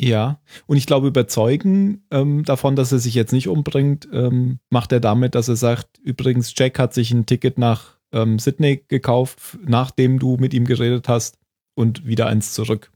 Ja, 0.00 0.40
und 0.66 0.76
ich 0.76 0.86
glaube, 0.86 1.08
überzeugen 1.08 2.06
ähm, 2.12 2.44
davon, 2.44 2.76
dass 2.76 2.92
er 2.92 3.00
sich 3.00 3.14
jetzt 3.14 3.32
nicht 3.32 3.48
umbringt, 3.48 4.08
ähm, 4.12 4.60
macht 4.70 4.92
er 4.92 5.00
damit, 5.00 5.34
dass 5.34 5.48
er 5.48 5.56
sagt, 5.56 5.98
übrigens, 5.98 6.52
Jack 6.56 6.78
hat 6.78 6.94
sich 6.94 7.10
ein 7.10 7.26
Ticket 7.26 7.58
nach 7.58 7.96
ähm, 8.12 8.38
Sydney 8.38 8.84
gekauft, 8.86 9.58
nachdem 9.66 10.20
du 10.20 10.36
mit 10.36 10.54
ihm 10.54 10.64
geredet 10.66 11.08
hast 11.08 11.36
und 11.74 12.06
wieder 12.06 12.28
eins 12.28 12.52
zurück, 12.52 12.92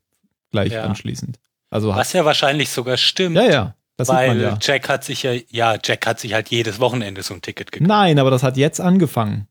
gleich 0.53 0.73
Ja. 0.75 0.85
anschließend. 0.85 1.41
Also 1.71 1.89
Was 1.89 2.13
ja 2.13 2.25
wahrscheinlich 2.25 2.69
sogar 2.69 2.97
stimmt. 2.97 3.35
ja, 3.35 3.51
ja, 3.51 3.75
das 3.97 4.09
weil 4.09 4.41
ja. 4.41 4.59
Jack 4.61 4.89
hat 4.89 5.05
sich 5.05 5.23
ja, 5.23 5.33
ja, 5.51 5.77
Jack 5.83 6.07
hat 6.07 6.19
sich 6.21 6.33
halt 6.35 6.49
jedes 6.49 6.81
Wochenende 6.81 7.23
so 7.23 7.35
ein 7.35 7.43
Ticket 7.43 7.71
gekauft. 7.73 7.89
Nein, 7.89 8.19
aber 8.19 8.31
das 8.31 8.43
hat 8.43 8.57
jetzt 8.57 8.81
angefangen. 8.81 9.47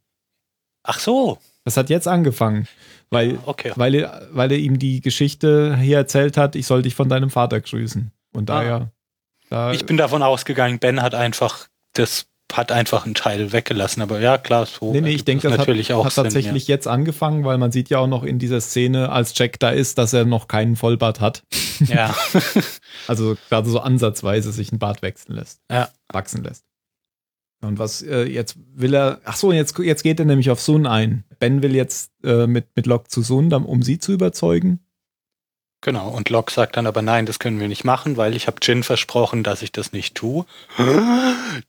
Ach 0.83 0.99
so. 0.99 1.37
Das 1.63 1.77
hat 1.77 1.89
jetzt 1.91 2.07
angefangen, 2.07 2.67
weil, 3.11 3.37
Okay. 3.45 3.71
weil, 3.75 3.93
er, 3.93 4.27
weil 4.31 4.51
er 4.51 4.57
ihm 4.57 4.79
die 4.79 4.99
Geschichte 4.99 5.77
hier 5.77 5.97
erzählt 5.97 6.37
hat, 6.37 6.55
ich 6.55 6.65
soll 6.65 6.81
dich 6.81 6.95
von 6.95 7.07
deinem 7.07 7.29
Vater 7.29 7.61
grüßen. 7.61 8.11
Und 8.33 8.49
Ah. 8.49 8.55
daher, 8.55 8.91
da, 9.49 9.71
Ich 9.73 9.85
bin 9.85 9.97
davon 9.97 10.23
ausgegangen, 10.23 10.79
Ben 10.79 11.01
hat 11.03 11.13
einfach 11.13 11.67
das 11.93 12.25
hat 12.57 12.71
einfach 12.71 13.05
einen 13.05 13.13
Teil 13.13 13.51
weggelassen, 13.51 14.01
aber 14.01 14.19
ja, 14.19 14.37
klar, 14.37 14.65
so. 14.65 14.91
Nee, 14.91 15.01
nee, 15.01 15.09
ich 15.09 15.13
ergibt 15.13 15.27
denke, 15.27 15.49
das 15.49 15.57
natürlich 15.57 15.89
hat, 15.89 15.97
auch 15.97 16.05
hat 16.05 16.13
Sinn, 16.13 16.23
tatsächlich 16.25 16.67
jetzt 16.67 16.87
angefangen, 16.87 17.43
weil 17.43 17.57
man 17.57 17.71
sieht 17.71 17.89
ja 17.89 17.99
auch 17.99 18.07
noch 18.07 18.23
in 18.23 18.39
dieser 18.39 18.61
Szene, 18.61 19.09
als 19.09 19.37
Jack 19.37 19.59
da 19.59 19.69
ist, 19.69 19.97
dass 19.97 20.13
er 20.13 20.25
noch 20.25 20.47
keinen 20.47 20.75
Vollbart 20.75 21.19
hat. 21.19 21.43
Ja. 21.87 22.15
Also 23.07 23.35
gerade 23.49 23.67
so 23.67 23.79
ansatzweise 23.79 24.51
sich 24.51 24.71
ein 24.71 24.77
Bart 24.77 25.01
wechseln 25.01 25.35
lässt. 25.35 25.61
Ja. 25.71 25.89
Wachsen 26.13 26.43
lässt. 26.43 26.63
Und 27.61 27.79
was 27.79 28.01
äh, 28.01 28.23
jetzt 28.23 28.57
will 28.73 28.93
er, 28.93 29.19
ach 29.23 29.35
so, 29.35 29.51
jetzt, 29.51 29.77
jetzt 29.79 30.03
geht 30.03 30.19
er 30.19 30.25
nämlich 30.25 30.49
auf 30.51 30.61
Sun 30.61 30.85
ein. 30.85 31.23
Ben 31.39 31.63
will 31.63 31.75
jetzt 31.75 32.11
äh, 32.23 32.45
mit, 32.45 32.67
mit 32.75 32.85
Locke 32.85 33.07
zu 33.07 33.23
Sun, 33.23 33.51
um 33.51 33.81
sie 33.81 33.97
zu 33.97 34.11
überzeugen. 34.13 34.79
Genau, 35.81 36.09
und 36.09 36.29
Locke 36.29 36.53
sagt 36.53 36.77
dann 36.77 36.85
aber 36.85 37.01
nein, 37.01 37.25
das 37.25 37.39
können 37.39 37.59
wir 37.59 37.67
nicht 37.67 37.83
machen, 37.83 38.15
weil 38.15 38.35
ich 38.35 38.45
habe 38.45 38.57
Jin 38.61 38.83
versprochen, 38.83 39.43
dass 39.43 39.63
ich 39.63 39.71
das 39.71 39.93
nicht 39.93 40.13
tue. 40.13 40.45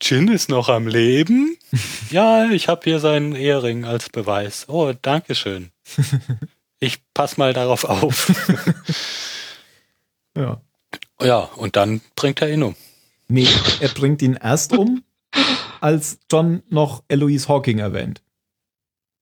Jin 0.02 0.28
ist 0.32 0.50
noch 0.50 0.68
am 0.68 0.86
Leben? 0.86 1.56
ja, 2.10 2.50
ich 2.50 2.68
habe 2.68 2.82
hier 2.84 3.00
seinen 3.00 3.34
Ehering 3.34 3.86
als 3.86 4.10
Beweis. 4.10 4.66
Oh, 4.68 4.92
danke 5.00 5.34
schön. 5.34 5.70
Ich 6.84 6.98
pass 7.14 7.36
mal 7.36 7.52
darauf 7.52 7.84
auf. 7.84 8.32
Ja. 10.34 10.62
ja, 11.20 11.40
und 11.40 11.76
dann 11.76 12.00
bringt 12.16 12.40
er 12.40 12.50
ihn 12.50 12.62
um. 12.62 12.74
Nee, 13.28 13.46
er 13.80 13.90
bringt 13.90 14.22
ihn 14.22 14.32
erst 14.32 14.72
um, 14.72 15.04
als 15.80 16.18
John 16.30 16.62
noch 16.70 17.02
Eloise 17.08 17.48
Hawking 17.48 17.80
erwähnt. 17.80 18.22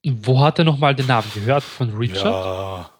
Wo 0.04 0.40
hat 0.40 0.60
er 0.60 0.64
nochmal 0.64 0.94
den 0.94 1.08
Namen 1.08 1.28
gehört? 1.34 1.64
Von 1.64 1.96
Richard? 1.96 2.26
Ja. 2.26 2.90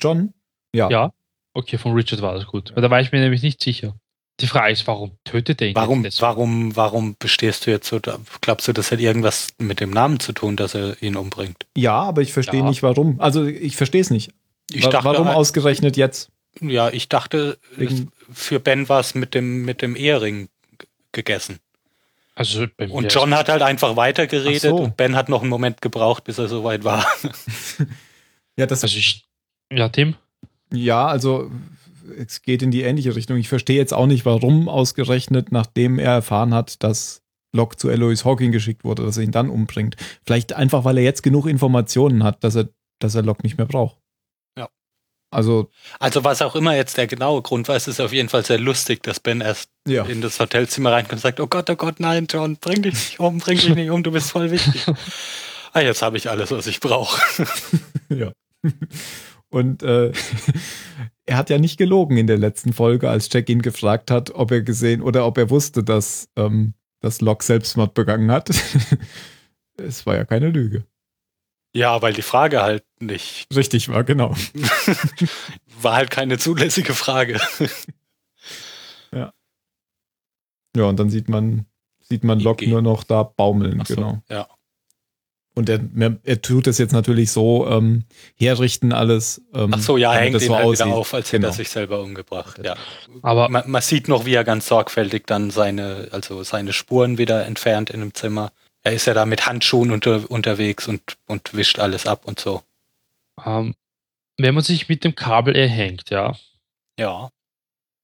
John? 0.00 0.34
Ja. 0.74 0.88
Ja. 0.90 1.12
Okay, 1.54 1.76
von 1.78 1.92
Richard 1.92 2.22
war 2.22 2.34
das 2.34 2.46
gut. 2.46 2.72
Weil 2.74 2.82
da 2.82 2.90
war 2.90 3.00
ich 3.00 3.12
mir 3.12 3.20
nämlich 3.20 3.42
nicht 3.42 3.62
sicher. 3.62 3.94
Die 4.40 4.46
Frage 4.46 4.72
ist, 4.72 4.86
warum 4.86 5.12
tötet 5.24 5.60
er 5.60 5.68
ihn? 5.68 5.74
Warum, 5.76 6.02
jetzt? 6.04 6.22
warum, 6.22 6.74
warum 6.74 7.14
bestehst 7.18 7.66
du 7.66 7.70
jetzt 7.70 7.88
so? 7.88 7.98
da- 7.98 8.18
Glaubst 8.40 8.66
du, 8.66 8.72
das 8.72 8.90
hat 8.90 8.98
irgendwas 8.98 9.48
mit 9.58 9.78
dem 9.80 9.90
Namen 9.90 10.18
zu 10.20 10.32
tun, 10.32 10.56
dass 10.56 10.74
er 10.74 11.00
ihn 11.02 11.16
umbringt? 11.16 11.66
Ja, 11.76 12.00
aber 12.02 12.22
ich 12.22 12.32
verstehe 12.32 12.60
Ja. 12.60 12.68
nicht, 12.68 12.82
warum. 12.82 13.20
Also 13.20 13.44
ich 13.44 13.76
verstehe 13.76 14.00
es 14.00 14.08
nicht. 14.10 14.32
Ich 14.70 14.84
Wa- 14.86 14.88
dachte, 14.90 15.04
warum 15.04 15.26
halt- 15.26 15.36
ausgerechnet 15.36 15.96
jetzt? 15.98 16.30
ja, 16.60 16.88
ich 16.88 17.08
dachte, 17.10 17.58
Wegen- 17.76 18.10
für 18.32 18.58
Ben 18.58 18.88
war 18.88 19.00
es 19.00 19.14
mit 19.14 19.34
dem, 19.34 19.64
mit 19.66 19.82
dem 19.82 19.94
Ehering 19.96 20.48
gegessen. 21.12 21.58
Also 22.34 22.66
bei 22.78 22.86
mir 22.86 22.94
Und 22.94 23.12
John 23.12 23.34
hat 23.34 23.50
halt 23.50 23.60
einfach 23.60 23.96
weitergeredet 23.96 24.62
so. 24.62 24.76
und 24.76 24.96
Ben 24.96 25.14
hat 25.14 25.28
noch 25.28 25.42
einen 25.42 25.50
Moment 25.50 25.82
gebraucht, 25.82 26.24
bis 26.24 26.38
er 26.38 26.48
soweit 26.48 26.82
war. 26.84 27.06
Ja, 28.56 28.66
das 28.66 28.82
Also 28.82 28.96
ich. 28.96 29.26
Ja, 29.72 29.88
Tim? 29.90 30.14
Ja, 30.72 31.06
also 31.06 31.50
es 32.18 32.42
geht 32.42 32.62
in 32.62 32.70
die 32.70 32.82
ähnliche 32.82 33.14
Richtung. 33.14 33.36
Ich 33.36 33.48
verstehe 33.48 33.76
jetzt 33.76 33.94
auch 33.94 34.06
nicht, 34.06 34.24
warum 34.24 34.68
ausgerechnet, 34.68 35.52
nachdem 35.52 35.98
er 35.98 36.12
erfahren 36.12 36.54
hat, 36.54 36.82
dass 36.82 37.22
Locke 37.54 37.76
zu 37.76 37.88
Eloise 37.88 38.24
Hawking 38.24 38.52
geschickt 38.52 38.84
wurde, 38.84 39.04
dass 39.04 39.16
er 39.16 39.24
ihn 39.24 39.32
dann 39.32 39.50
umbringt. 39.50 39.96
Vielleicht 40.24 40.54
einfach, 40.54 40.84
weil 40.84 40.98
er 40.98 41.04
jetzt 41.04 41.22
genug 41.22 41.46
Informationen 41.46 42.24
hat, 42.24 42.42
dass 42.44 42.56
er, 42.56 42.68
dass 42.98 43.14
er 43.14 43.22
Locke 43.22 43.42
nicht 43.42 43.58
mehr 43.58 43.66
braucht. 43.66 43.98
Ja. 44.56 44.68
Also, 45.30 45.70
Also 45.98 46.24
was 46.24 46.42
auch 46.42 46.56
immer 46.56 46.74
jetzt 46.74 46.96
der 46.96 47.06
genaue 47.06 47.42
Grund 47.42 47.68
war, 47.68 47.76
es 47.76 47.88
ist 47.88 48.00
auf 48.00 48.12
jeden 48.12 48.28
Fall 48.28 48.44
sehr 48.44 48.58
lustig, 48.58 49.02
dass 49.02 49.20
Ben 49.20 49.40
erst 49.40 49.70
ja. 49.86 50.04
in 50.04 50.22
das 50.22 50.40
Hotelzimmer 50.40 50.92
reinkommt 50.92 51.14
und 51.14 51.20
sagt, 51.20 51.40
oh 51.40 51.46
Gott, 51.46 51.68
oh 51.68 51.76
Gott, 51.76 52.00
nein, 52.00 52.26
John, 52.28 52.56
bring 52.56 52.82
dich 52.82 52.94
nicht 52.94 53.20
um, 53.20 53.38
bring 53.38 53.58
dich 53.58 53.74
nicht 53.74 53.90
um, 53.90 54.02
du 54.02 54.12
bist 54.12 54.30
voll 54.30 54.50
wichtig. 54.50 54.86
ah, 55.72 55.80
jetzt 55.80 56.02
habe 56.02 56.16
ich 56.16 56.30
alles, 56.30 56.50
was 56.50 56.66
ich 56.66 56.80
brauche. 56.80 57.20
ja. 58.08 58.32
Und 59.52 59.82
äh, 59.82 60.12
er 61.26 61.36
hat 61.36 61.50
ja 61.50 61.58
nicht 61.58 61.78
gelogen 61.78 62.16
in 62.16 62.26
der 62.26 62.38
letzten 62.38 62.72
Folge, 62.72 63.08
als 63.08 63.28
Jack 63.30 63.48
ihn 63.48 63.62
gefragt 63.62 64.10
hat, 64.10 64.30
ob 64.30 64.50
er 64.50 64.62
gesehen 64.62 65.02
oder 65.02 65.26
ob 65.26 65.38
er 65.38 65.50
wusste, 65.50 65.84
dass, 65.84 66.28
ähm, 66.36 66.74
dass 67.00 67.20
Locke 67.20 67.44
Selbstmord 67.44 67.94
begangen 67.94 68.30
hat. 68.30 68.50
es 69.76 70.06
war 70.06 70.16
ja 70.16 70.24
keine 70.24 70.48
Lüge. 70.48 70.84
Ja, 71.74 72.02
weil 72.02 72.12
die 72.12 72.22
Frage 72.22 72.62
halt 72.62 72.84
nicht, 73.00 73.46
Richtig 73.54 73.88
war, 73.88 74.04
genau. 74.04 74.34
war 75.80 75.94
halt 75.94 76.10
keine 76.10 76.38
zulässige 76.38 76.92
Frage. 76.92 77.40
Ja, 80.76 80.84
und 80.84 80.98
dann 80.98 81.10
sieht 81.10 81.28
man, 81.28 81.66
sieht 82.00 82.24
man 82.24 82.40
Locke 82.40 82.68
nur 82.68 82.82
noch 82.82 83.04
da 83.04 83.22
baumeln, 83.22 83.80
Ach 83.82 83.86
so, 83.86 83.94
genau. 83.94 84.22
Ja. 84.28 84.48
Und 85.54 85.68
er, 85.68 85.80
er, 86.24 86.40
tut 86.40 86.66
es 86.66 86.78
jetzt 86.78 86.92
natürlich 86.92 87.30
so, 87.30 87.68
ähm, 87.68 88.04
herrichten 88.36 88.92
alles. 88.92 89.42
Ähm, 89.54 89.72
Ach 89.74 89.80
so, 89.80 89.98
ja, 89.98 90.12
hängt 90.14 90.34
das 90.34 90.42
ihn 90.44 90.48
so 90.48 90.56
halt 90.56 90.70
wieder 90.72 90.86
auf, 90.86 91.12
als 91.12 91.28
hätte 91.28 91.40
Genau. 91.40 91.48
er 91.48 91.52
sich 91.52 91.68
selber 91.68 92.00
umgebracht. 92.00 92.58
Ja. 92.64 92.74
Aber 93.20 93.50
Man, 93.50 93.70
man 93.70 93.82
sieht 93.82 94.08
noch, 94.08 94.24
wie 94.24 94.32
er 94.34 94.44
ganz 94.44 94.66
sorgfältig 94.66 95.26
dann 95.26 95.50
seine, 95.50 96.08
also 96.10 96.42
seine 96.42 96.72
Spuren 96.72 97.18
wieder 97.18 97.44
entfernt 97.44 97.90
in 97.90 98.00
dem 98.00 98.14
Zimmer. 98.14 98.50
Er 98.82 98.92
ist 98.94 99.04
ja 99.06 99.12
da 99.12 99.26
mit 99.26 99.46
Handschuhen 99.46 99.90
unter, 99.90 100.28
unterwegs 100.30 100.88
und, 100.88 101.02
und 101.26 101.52
wischt 101.54 101.78
alles 101.78 102.06
ab 102.06 102.22
und 102.24 102.40
so. 102.40 102.62
ähm, 103.44 103.74
wenn 104.38 104.54
man 104.54 104.64
sich 104.64 104.88
mit 104.88 105.04
dem 105.04 105.14
Kabel 105.14 105.54
erhängt, 105.54 106.08
ja, 106.08 106.34
Ja. 106.98 107.28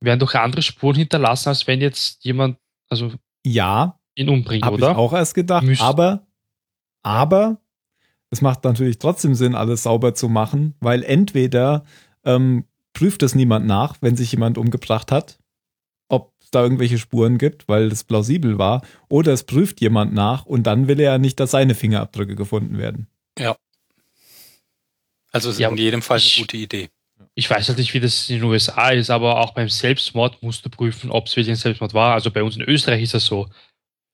werden 0.01 0.20
doch 0.20 0.34
andere 0.34 0.61
Spuren 0.62 0.96
hinterlassen, 0.96 1.49
als 1.49 1.66
wenn 1.66 1.80
jetzt 1.80 2.22
jemand 2.24 2.59
also 2.90 3.12
Ja, 3.44 3.99
ihn 4.14 4.28
umbringt, 4.28 4.64
habe 4.66 4.76
ich 4.76 4.82
oder? 4.82 4.99
auch 4.99 5.14
erst 5.14 5.34
gedacht. 5.34 5.64
Müsst- 5.64 5.80
aber, 5.82 6.26
aber 7.03 7.61
es 8.30 8.40
macht 8.42 8.64
natürlich 8.64 8.99
trotzdem 8.99 9.34
Sinn, 9.34 9.55
alles 9.55 9.84
sauber 9.84 10.14
zu 10.14 10.28
machen, 10.28 10.74
weil 10.80 11.03
entweder 11.03 11.84
ähm, 12.24 12.64
prüft 12.92 13.22
es 13.22 13.34
niemand 13.34 13.66
nach, 13.66 13.96
wenn 14.01 14.16
sich 14.16 14.30
jemand 14.32 14.59
umgebracht 14.59 15.11
hat, 15.12 15.38
ob 16.09 16.32
es 16.40 16.51
da 16.51 16.62
irgendwelche 16.62 16.99
Spuren 16.99 17.38
gibt, 17.38 17.68
weil 17.68 17.88
das 17.88 18.05
plausibel 18.05 18.59
war, 18.59 18.82
oder 19.09 19.32
es 19.32 19.44
prüft 19.44 19.80
jemand 19.80 20.12
nach 20.12 20.44
und 20.46 20.64
dann 20.66 20.88
will 20.88 21.01
er 21.01 21.12
ja 21.12 21.18
nicht, 21.18 21.40
dass 21.40 21.53
seine 21.53 21.74
Fingerabdrücke 21.74 22.34
gefunden 22.36 22.76
werden. 22.78 23.07
Also 25.32 25.51
es 25.51 25.57
ist 25.57 25.61
Ja, 25.61 25.68
in 25.68 25.76
jedem 25.76 26.03
Fall 26.03 26.18
eine 26.18 26.26
ich- 26.26 26.38
gute 26.38 26.57
Idee. 26.57 26.88
Ich 27.34 27.49
weiß 27.49 27.68
halt 27.68 27.78
nicht, 27.78 27.94
wie 27.94 28.01
das 28.01 28.28
in 28.30 28.36
den 28.40 28.44
USA 28.44 28.90
ist, 28.90 29.11
aber 29.11 29.40
auch 29.40 29.53
beim 29.55 29.68
Selbstmord 29.68 30.42
musst 30.42 30.64
du 30.64 30.70
prüfen, 30.70 31.11
ob 31.11 31.26
es 31.26 31.36
wirklich 31.36 31.51
ein 31.53 31.57
Selbstmord 31.57 31.94
war. 31.94 32.14
Also 32.14 32.30
bei 32.30 32.42
uns 32.42 32.57
in 32.57 32.62
Österreich 32.62 33.03
ist 33.03 33.14
das 33.14 33.24
so. 33.26 33.49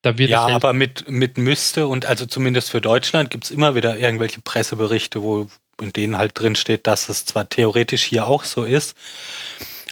Da 0.05 0.19
wird 0.19 0.31
Ja, 0.31 0.47
aber 0.49 0.75
mit, 0.75 1.09
mit 1.09 1.39
müsste 1.39 1.87
und 1.87 2.05
also 2.05 2.27
zumindest 2.27 2.71
für 2.71 2.83
Deutschland 2.83 3.31
gibt's 3.31 3.51
immer 3.51 3.75
wieder 3.75 3.99
irgendwelche 3.99 4.43
Presseberichte, 4.43 5.23
wo 5.23 5.49
in 5.81 5.95
denen 5.95 6.19
halt 6.19 6.39
drin 6.39 6.57
steht, 6.57 6.87
dass 6.87 7.09
es 7.09 7.25
zwar 7.25 7.49
theoretisch 7.49 8.05
hier 8.05 8.27
auch 8.27 8.45
so 8.45 8.65
ist, 8.65 8.95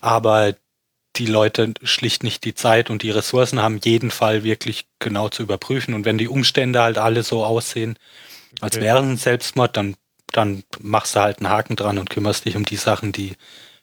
aber 0.02 0.54
die 1.16 1.26
Leute 1.26 1.72
schlicht 1.82 2.24
nicht 2.24 2.44
die 2.44 2.54
Zeit 2.54 2.90
und 2.90 3.02
die 3.02 3.10
Ressourcen 3.10 3.60
haben, 3.62 3.78
jeden 3.84 4.10
Fall 4.10 4.44
wirklich 4.44 4.86
genau 4.98 5.30
zu 5.30 5.42
überprüfen. 5.44 5.94
Und 5.94 6.04
wenn 6.04 6.18
die 6.18 6.28
Umstände 6.28 6.82
halt 6.82 6.98
alle 6.98 7.22
so 7.22 7.44
aussehen, 7.44 7.98
als 8.60 8.76
Okay. 8.76 8.84
wäre 8.84 8.98
es 8.98 9.04
ein 9.04 9.16
Selbstmord, 9.16 9.76
dann, 9.78 9.96
dann 10.32 10.64
machst 10.80 11.16
du 11.16 11.20
halt 11.20 11.38
einen 11.38 11.48
Haken 11.50 11.76
dran 11.76 11.98
und 11.98 12.10
kümmerst 12.10 12.44
dich 12.44 12.56
um 12.56 12.64
die 12.66 12.76
Sachen, 12.76 13.12
die, 13.12 13.34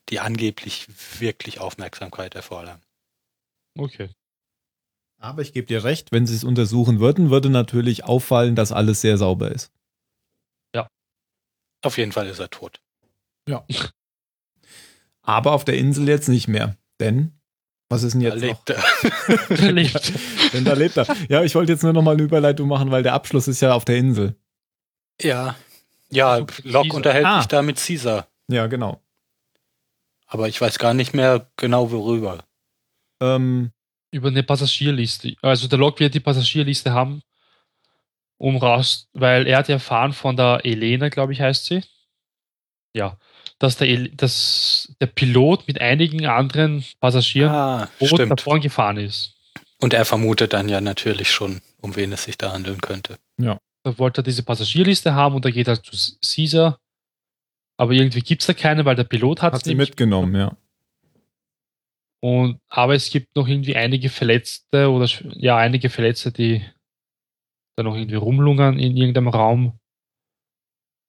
die 0.09 0.19
angeblich 0.19 0.87
wirklich 1.19 1.59
Aufmerksamkeit 1.59 2.35
erfordern. 2.35 2.81
Okay. 3.77 4.09
Aber 5.21 5.41
ich 5.41 5.51
gebe 5.53 5.67
dir 5.67 5.83
recht, 5.83 6.11
wenn 6.11 6.25
sie 6.25 6.35
es 6.35 6.43
untersuchen 6.45 6.99
würden, 6.99 7.29
würde 7.29 7.49
natürlich 7.49 8.05
auffallen, 8.05 8.55
dass 8.55 8.71
alles 8.71 9.01
sehr 9.01 9.17
sauber 9.17 9.51
ist. 9.51 9.71
Auf 11.81 11.97
jeden 11.97 12.11
Fall 12.11 12.27
ist 12.27 12.39
er 12.39 12.49
tot. 12.49 12.81
Aber 15.21 15.53
auf 15.53 15.63
der 15.63 15.77
Insel 15.77 16.09
jetzt 16.09 16.27
nicht 16.27 16.49
mehr. 16.49 16.75
Denn, 16.99 17.39
was 17.87 18.03
ist 18.03 18.15
denn 18.15 18.21
Er 18.21 18.35
jetzt 18.35 18.67
noch? 18.67 18.67
lebt 18.67 18.69
er. 18.69 18.83
Er 19.65 19.71
lebt. 19.71 20.13
Denn 20.53 20.65
da 20.65 20.73
lebt 20.73 20.97
er. 20.97 21.07
Ja, 21.29 21.41
ich 21.41 21.55
wollte 21.55 21.71
jetzt 21.71 21.83
nur 21.83 21.93
noch 21.93 22.01
mal 22.01 22.15
eine 22.15 22.23
Überleitung 22.23 22.67
machen, 22.67 22.91
weil 22.91 23.01
der 23.03 23.13
Abschluss 23.13 23.47
ist 23.47 23.61
ja 23.61 23.71
auf 23.73 23.85
der 23.85 23.95
Insel. 23.95 24.35
Ja. 25.21 25.55
Ja, 26.09 26.45
Locke 26.63 26.93
unterhält 26.93 27.25
Ah. 27.25 27.37
sich 27.39 27.47
da 27.47 27.61
mit 27.61 27.77
Caesar. 27.77 28.27
Ja, 28.49 28.67
genau. 28.67 29.01
Aber 30.25 30.49
ich 30.49 30.59
weiß 30.59 30.79
gar 30.79 30.93
nicht 30.93 31.13
mehr 31.13 31.49
genau 31.55 31.91
worüber. 31.91 32.43
Ähm, 33.21 33.71
über 34.11 34.29
eine 34.29 34.43
Passagierliste. 34.43 35.35
Also 35.41 35.67
der 35.67 35.77
Lok 35.77 35.99
wird 35.99 36.13
die 36.13 36.19
Passagierliste 36.19 36.91
haben, 36.91 37.21
um 38.37 38.57
raus, 38.57 39.07
weil 39.13 39.47
er 39.47 39.57
hat 39.57 39.67
ja 39.67 39.75
erfahren 39.75 40.13
von 40.13 40.35
der 40.35 40.61
Elena, 40.63 41.09
glaube 41.09 41.33
ich, 41.33 41.41
heißt 41.41 41.65
sie. 41.65 41.83
Ja, 42.93 43.17
dass 43.59 43.77
der, 43.77 43.87
El 43.87 44.09
dass 44.09 44.93
der 44.99 45.07
Pilot 45.07 45.67
mit 45.67 45.79
einigen 45.79 46.25
anderen 46.25 46.83
Passagieren 46.99 47.51
Ah, 47.51 47.89
davon 47.99 48.61
gefahren 48.61 48.97
ist. 48.97 49.35
Und 49.81 49.93
er 49.93 50.05
vermutet 50.05 50.53
dann 50.53 50.69
ja 50.69 50.81
natürlich 50.81 51.31
schon, 51.31 51.61
um 51.77 51.95
wen 51.95 52.11
es 52.11 52.23
sich 52.23 52.37
da 52.37 52.51
handeln 52.51 52.81
könnte. 52.81 53.17
Da 53.83 53.97
wollte 53.97 54.21
er 54.21 54.23
diese 54.23 54.43
Passagierliste 54.43 55.13
haben 55.13 55.35
und 55.35 55.45
da 55.45 55.51
geht 55.51 55.67
er 55.67 55.81
zu 55.81 55.95
Caesar. 56.21 56.79
Aber 57.77 57.93
irgendwie 57.93 58.21
gibt 58.21 58.41
es 58.41 58.47
da 58.47 58.53
keine, 58.53 58.83
weil 58.83 58.95
der 58.95 59.05
Pilot 59.05 59.41
hat 59.41 59.63
sie 59.63 59.75
mitgenommen, 59.75 60.35
ja. 60.35 60.57
Und, 62.21 62.59
aber 62.67 62.95
es 62.95 63.09
gibt 63.09 63.35
noch 63.35 63.47
irgendwie 63.47 63.75
einige 63.75 64.09
Verletzte 64.09 64.89
oder 64.89 65.07
ja, 65.35 65.57
einige 65.57 65.89
Verletzte, 65.89 66.31
die 66.31 66.61
da 67.77 67.83
noch 67.83 67.95
irgendwie 67.95 68.15
rumlungern 68.15 68.77
in 68.77 68.97
irgendeinem 68.97 69.29
Raum. 69.29 69.79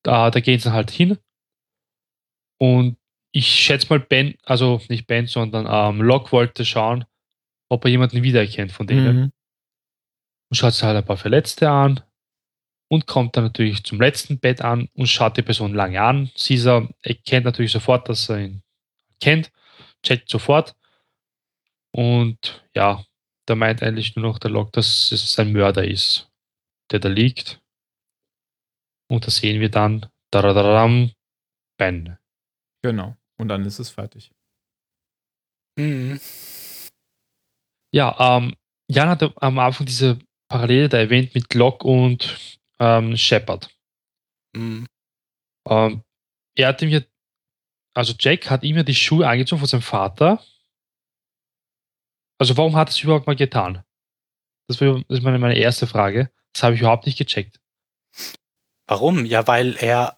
Da, 0.05 0.31
da 0.31 0.41
gehen 0.41 0.61
sie 0.61 0.73
halt 0.73 0.91
hin. 0.91 1.19
Und 2.59 2.97
ich 3.33 3.47
schätze 3.47 3.89
mal, 3.89 4.01
Ben, 4.01 4.37
also 4.45 4.81
nicht 4.89 5.07
Ben, 5.07 5.27
sondern 5.27 5.67
ähm, 5.69 6.03
Locke 6.03 6.33
wollte 6.33 6.65
schauen, 6.65 7.05
ob 7.69 7.85
er 7.85 7.91
jemanden 7.91 8.23
wiedererkennt 8.23 8.73
von 8.73 8.87
denen. 8.87 9.17
Mhm. 9.17 9.33
Und 10.51 10.57
schaut 10.57 10.75
sich 10.75 10.83
halt 10.83 10.97
ein 10.97 11.05
paar 11.05 11.17
Verletzte 11.17 11.71
an 11.71 12.01
und 12.89 13.07
kommt 13.07 13.37
dann 13.37 13.45
natürlich 13.45 13.85
zum 13.85 14.01
letzten 14.01 14.39
Bett 14.39 14.63
an 14.63 14.89
und 14.95 15.09
schaut 15.09 15.37
die 15.37 15.43
Person 15.43 15.75
lange 15.75 16.01
an. 16.01 16.31
Caesar 16.37 16.89
erkennt 17.03 17.45
natürlich 17.45 17.73
sofort, 17.73 18.09
dass 18.09 18.29
er 18.29 18.41
ihn 18.41 18.63
kennt, 19.21 19.53
checkt 20.03 20.29
sofort. 20.29 20.75
Und 21.93 22.65
ja, 22.75 23.05
da 23.47 23.55
meint 23.55 23.83
eigentlich 23.83 24.17
nur 24.17 24.27
noch 24.27 24.39
der 24.39 24.51
Locke, 24.51 24.73
dass 24.73 25.11
es 25.13 25.33
sein 25.33 25.53
Mörder 25.53 25.85
ist, 25.85 26.31
der 26.91 27.01
da 27.01 27.09
liegt. 27.09 27.61
Und 29.11 29.27
da 29.27 29.31
sehen 29.31 29.61
wir 29.61 29.71
dann, 29.71 30.07
dadadadam, 30.31 31.13
Ben. 31.77 32.19
Genau. 32.83 33.17
Und 33.39 33.49
dann 33.49 33.65
ist 33.65 33.79
es 33.79 33.91
fertig. 33.91 34.31
Mhm. 35.77 36.21
Ja, 37.93 38.37
ähm, 38.37 38.55
Jan 38.89 39.09
hatte 39.09 39.33
am 39.37 39.59
Anfang 39.59 39.87
diese 39.87 40.19
Parallele 40.49 40.89
da 40.89 40.99
erwähnt 40.99 41.35
mit 41.35 41.53
Locke 41.55 41.87
und 41.87 42.61
ähm, 42.79 43.17
Shepard. 43.17 43.69
Mhm. 44.55 44.87
Ähm, 45.69 46.03
er 46.57 46.69
hat 46.69 46.83
ihm 46.83 46.91
ja, 46.91 47.01
also 47.95 48.15
Jack 48.19 48.51
hat 48.51 48.63
ihm 48.63 48.77
ja 48.77 48.83
die 48.83 48.95
Schuhe 48.95 49.29
angezogen 49.29 49.61
von 49.61 49.69
seinem 49.69 49.83
Vater. 49.83 50.45
Also 52.41 52.57
warum 52.57 52.75
hat 52.75 52.89
er 52.89 52.93
es 52.93 53.03
überhaupt 53.03 53.27
mal 53.27 53.37
getan? 53.37 53.85
Das, 54.67 54.79
das 54.79 55.03
ist 55.09 55.23
meine, 55.23 55.39
meine 55.39 55.59
erste 55.59 55.87
Frage. 55.87 56.31
Das 56.55 56.63
habe 56.63 56.75
ich 56.75 56.81
überhaupt 56.81 57.05
nicht 57.05 57.19
gecheckt. 57.19 57.61
Warum? 58.87 59.27
Ja, 59.27 59.47
weil 59.47 59.77
er. 59.79 60.17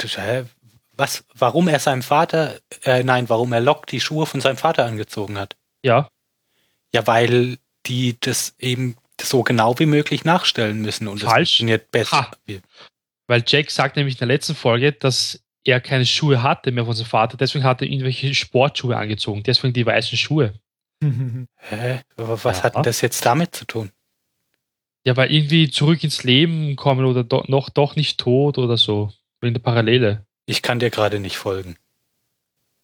äh? 0.00 0.44
Was? 0.92 1.24
Warum 1.34 1.66
er 1.66 1.80
seinem 1.80 2.02
Vater. 2.02 2.60
Äh, 2.84 3.02
nein, 3.02 3.28
warum 3.28 3.52
er 3.52 3.60
Locke 3.60 3.86
die 3.86 4.00
Schuhe 4.00 4.26
von 4.26 4.40
seinem 4.40 4.56
Vater 4.56 4.84
angezogen 4.84 5.36
hat? 5.36 5.56
Ja, 5.82 6.08
Ja, 6.94 7.06
weil 7.08 7.58
die 7.86 8.16
das 8.20 8.54
eben 8.60 8.96
so 9.20 9.42
genau 9.42 9.78
wie 9.80 9.86
möglich 9.86 10.24
nachstellen 10.24 10.80
müssen 10.80 11.08
und 11.08 11.20
Falsch. 11.22 11.50
funktioniert 11.50 11.90
besser. 11.90 12.30
Ha. 12.30 12.60
weil 13.26 13.42
Jack 13.46 13.70
sagt 13.70 13.96
nämlich 13.96 14.14
in 14.14 14.18
der 14.18 14.28
letzten 14.28 14.54
Folge, 14.54 14.92
dass 14.92 15.42
er 15.64 15.80
keine 15.80 16.06
Schuhe 16.06 16.42
hatte 16.42 16.70
mehr 16.70 16.84
von 16.84 16.94
seinem 16.94 17.06
Vater, 17.06 17.36
deswegen 17.36 17.64
hat 17.64 17.82
er 17.82 17.88
irgendwelche 17.88 18.32
Sportschuhe 18.34 18.96
angezogen, 18.96 19.42
deswegen 19.42 19.72
die 19.72 19.86
weißen 19.86 20.16
Schuhe. 20.16 20.54
Hä? 21.56 22.00
Aber 22.16 22.42
Was 22.44 22.58
Ja. 22.58 22.62
hat 22.64 22.76
denn 22.76 22.82
das 22.82 23.00
jetzt 23.00 23.24
damit 23.26 23.54
zu 23.54 23.64
tun? 23.66 23.90
Ja, 25.04 25.16
weil 25.16 25.32
irgendwie 25.32 25.68
zurück 25.70 26.04
ins 26.04 26.22
Leben 26.22 26.76
kommen 26.76 27.04
oder 27.04 27.24
do, 27.24 27.42
noch 27.48 27.70
doch 27.70 27.96
nicht 27.96 28.20
tot 28.20 28.58
oder 28.58 28.76
so. 28.76 29.10
Wegen 29.40 29.54
der 29.54 29.60
Parallele. 29.60 30.24
Ich 30.46 30.62
kann 30.62 30.78
dir 30.78 30.90
gerade 30.90 31.18
nicht 31.18 31.36
folgen. 31.36 31.76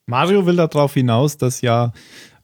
Mario 0.06 0.44
will 0.46 0.56
darauf 0.56 0.94
hinaus, 0.94 1.36
dass 1.36 1.60
ja, 1.60 1.92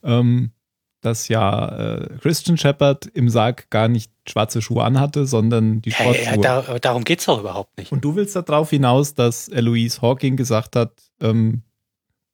ähm, 0.05 0.53
dass 1.01 1.29
ja 1.29 1.97
äh, 1.97 2.18
Christian 2.20 2.57
Shepard 2.57 3.07
im 3.07 3.29
Sarg 3.29 3.68
gar 3.70 3.89
nicht 3.89 4.12
schwarze 4.29 4.62
Schuhe 4.62 4.85
anhatte, 4.85 5.27
sondern 5.27 5.83
die 5.83 5.91
Sportschuhe. 5.91 6.39
da, 6.41 6.79
darum 6.79 7.05
geht's 7.05 7.25
doch 7.25 7.41
überhaupt 7.41 7.77
nicht. 7.77 7.91
Und 7.91 8.05
du 8.05 8.14
willst 8.16 8.37
darauf 8.37 8.70
hinaus, 8.70 9.14
dass 9.14 9.49
Eloise 9.49 10.01
Hawking 10.03 10.37
gesagt 10.37 10.77
hat, 10.77 10.93
ähm, 11.20 11.62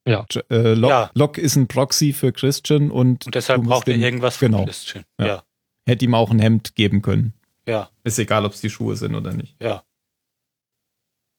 Ja. 0.07 0.25
Äh, 0.51 0.75
Locke, 0.75 0.93
Ja. 0.93 1.11
Locke 1.15 1.41
ist 1.41 1.57
ein 1.57 1.69
Proxy 1.69 2.13
für 2.13 2.33
Christian 2.33 2.91
und, 2.91 3.27
Und 3.27 3.35
deshalb 3.35 3.63
braucht 3.65 3.87
er 3.89 3.97
irgendwas 3.97 4.37
von 4.37 4.51
genau. 4.53 4.65
Christian. 4.65 5.05
Ja. 5.19 5.27
Ja, 5.27 5.45
hätte 5.87 6.05
ihm 6.05 6.15
auch 6.15 6.31
ein 6.31 6.39
Hemd 6.39 6.75
geben 6.75 7.03
können. 7.03 7.35
ja, 7.67 7.91
Ist 8.05 8.19
egal, 8.19 8.45
ob 8.45 8.53
es 8.53 8.61
die 8.61 8.71
Schuhe 8.71 8.97
sind 8.97 9.15
oder 9.15 9.33
nicht. 9.33 9.57
ja. 9.61 9.85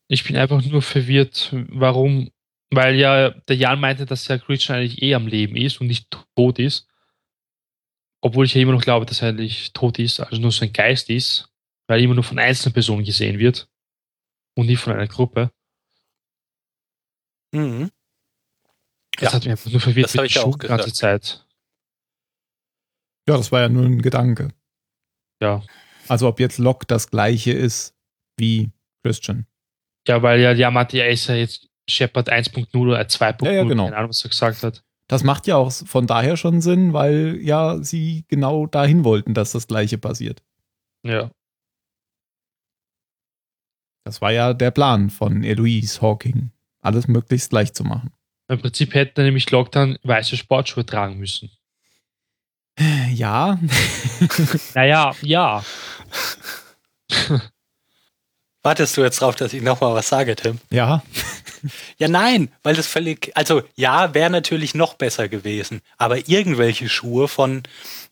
Ich 0.07 0.25
bin 0.25 0.35
einfach 0.35 0.61
nur 0.65 0.81
verwirrt, 0.81 1.55
warum, 1.69 2.31
weil 2.69 2.95
ja 2.95 3.29
der 3.29 3.55
Jan 3.55 3.79
meinte, 3.79 4.05
dass 4.05 4.27
ja 4.27 4.37
Christian 4.37 4.79
eigentlich 4.79 5.01
eh 5.01 5.15
am 5.15 5.25
Leben 5.25 5.55
ist 5.55 5.79
und 5.79 5.87
nicht 5.87 6.07
tot 6.35 6.59
ist. 6.59 6.85
Obwohl 8.19 8.45
ich 8.45 8.53
ja 8.53 8.61
immer 8.61 8.73
noch 8.73 8.81
glaube, 8.81 9.05
dass 9.05 9.21
er 9.21 9.29
eigentlich 9.29 9.71
tot 9.71 9.99
ist, 9.99 10.19
also 10.19 10.41
nur 10.41 10.51
sein 10.51 10.73
Geist 10.73 11.09
ist, 11.09 11.49
weil 11.87 11.99
er 11.99 12.03
immer 12.03 12.13
nur 12.15 12.25
von 12.25 12.39
einzelnen 12.39 12.73
Personen 12.73 13.05
gesehen 13.05 13.39
wird 13.39 13.69
und 14.55 14.65
nicht 14.65 14.81
von 14.81 14.91
einer 14.91 15.07
Gruppe. 15.07 15.49
Mhm. 17.53 17.89
Das 19.21 19.29
Ja, 19.31 19.35
hat 19.35 19.43
mich 19.43 19.51
einfach 19.51 19.71
nur 19.71 19.79
verwirrt 19.79 20.05
das 20.07 20.17
hab 20.17 20.25
ich 20.25 20.39
auch 20.39 20.57
die 20.57 20.67
ganze. 20.67 20.93
Zeit. 20.93 21.45
Ja, 23.29 23.37
das 23.37 23.51
war 23.51 23.61
ja 23.61 23.69
nur 23.69 23.85
ein 23.85 24.01
Gedanke. 24.01 24.49
Ja. 25.39 25.63
Also 26.07 26.27
ob 26.27 26.39
jetzt 26.39 26.57
Locke 26.57 26.87
das 26.87 27.11
gleiche 27.11 27.51
ist 27.51 27.95
wie 28.37 28.71
Christian. 29.03 29.45
Ja, 30.07 30.23
weil 30.23 30.39
ja, 30.41 30.51
ja 30.53 30.71
er 30.71 31.09
ist 31.09 31.27
ja 31.27 31.35
jetzt 31.35 31.69
Shepard 31.87 32.31
1.0 32.31 32.75
oder 32.75 32.99
2.0, 33.01 33.45
Ja, 33.45 33.51
ja, 33.51 33.63
genau. 33.63 33.85
keine 33.85 33.97
Ahnung, 33.97 34.09
was 34.09 34.23
er 34.23 34.29
gesagt 34.29 34.63
hat. 34.63 34.83
Das 35.07 35.23
macht 35.23 35.45
ja 35.45 35.57
auch 35.57 35.71
von 35.71 36.07
daher 36.07 36.35
schon 36.35 36.61
Sinn, 36.61 36.93
weil 36.93 37.37
ja 37.41 37.77
sie 37.83 38.25
genau 38.27 38.65
dahin 38.65 39.03
wollten, 39.03 39.35
dass 39.35 39.51
das 39.51 39.67
gleiche 39.67 39.99
passiert. 39.99 40.41
Ja. 41.05 41.29
Das 44.03 44.19
war 44.19 44.31
ja 44.31 44.53
der 44.55 44.71
Plan 44.71 45.11
von 45.11 45.43
Eloise 45.43 46.01
Hawking, 46.01 46.51
alles 46.81 47.07
möglichst 47.07 47.51
gleich 47.51 47.73
zu 47.73 47.83
machen. 47.83 48.11
Im 48.51 48.59
Prinzip 48.59 48.93
hätte 48.93 49.21
er 49.21 49.25
nämlich 49.25 49.49
Locke 49.49 49.71
dann 49.71 49.97
weiße 50.03 50.35
Sportschuhe 50.35 50.85
tragen 50.85 51.17
müssen. 51.17 51.49
Ja, 53.13 53.57
Naja, 54.75 55.15
ja. 55.21 55.63
Wartest 58.63 58.97
du 58.97 59.01
jetzt 59.03 59.21
drauf, 59.21 59.35
dass 59.35 59.53
ich 59.53 59.61
nochmal 59.61 59.95
was 59.95 60.09
sage, 60.09 60.35
Tim? 60.35 60.59
ja, 60.69 61.01
Ja, 61.97 62.07
nein, 62.09 62.51
weil 62.61 62.75
das 62.75 62.87
völlig, 62.87 63.31
also 63.35 63.63
ja, 63.75 64.13
wäre 64.13 64.29
natürlich 64.29 64.75
noch 64.75 64.95
besser 64.95 65.29
gewesen, 65.29 65.81
aber 65.97 66.27
irgendwelche 66.27 66.89
Schuhe 66.89 67.29
von, 67.29 67.63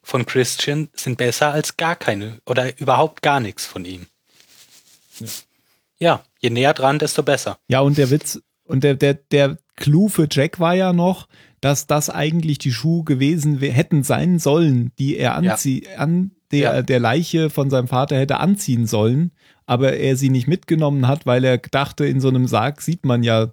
von 0.01 0.25
Christian 0.25 0.87
sind 0.93 1.17
besser 1.17 1.51
als 1.51 1.75
gar 1.75 1.95
keine 1.97 2.39
oder 2.45 2.79
überhaupt 2.79 3.21
gar 3.21 3.41
nichts 3.41 3.65
von 3.65 3.83
ihm. 3.85 4.07
Ja, 5.99 6.23
je 6.39 6.49
näher 6.49 6.73
dran, 6.73 6.97
desto 6.97 7.23
besser. 7.23 7.57
ja 7.67 7.81
und 7.81 7.97
der 7.97 8.09
Witz 8.09 8.39
und 8.63 8.83
der 8.85 8.93
der 8.95 9.15
der 9.15 9.57
Clou 9.79 10.07
für 10.07 10.27
Jack 10.29 10.59
war 10.59 10.75
ja 10.75 10.93
noch, 10.93 11.27
dass 11.61 11.87
das 11.87 12.09
eigentlich 12.09 12.57
die 12.59 12.71
Schuhe 12.71 13.03
gewesen 13.03 13.57
hätten 13.59 14.03
sein 14.03 14.39
sollen, 14.39 14.91
die 14.99 15.17
er 15.17 15.35
anzie 15.35 15.83
an 15.97 16.31
der, 16.51 16.59
Ja. 16.59 16.81
der 16.81 16.99
Leiche 16.99 17.49
von 17.49 17.69
seinem 17.69 17.87
Vater 17.87 18.17
hätte 18.17 18.39
anziehen 18.39 18.85
sollen, 18.87 19.31
aber 19.65 19.93
er 19.97 20.15
sie 20.15 20.29
nicht 20.29 20.47
mitgenommen 20.47 21.07
hat, 21.07 21.25
weil 21.25 21.43
er 21.43 21.57
dachte, 21.57 22.05
in 22.05 22.21
so 22.21 22.29
einem 22.29 22.47
Sarg 22.47 22.81
sieht 22.81 23.05
man 23.05 23.23
ja 23.23 23.51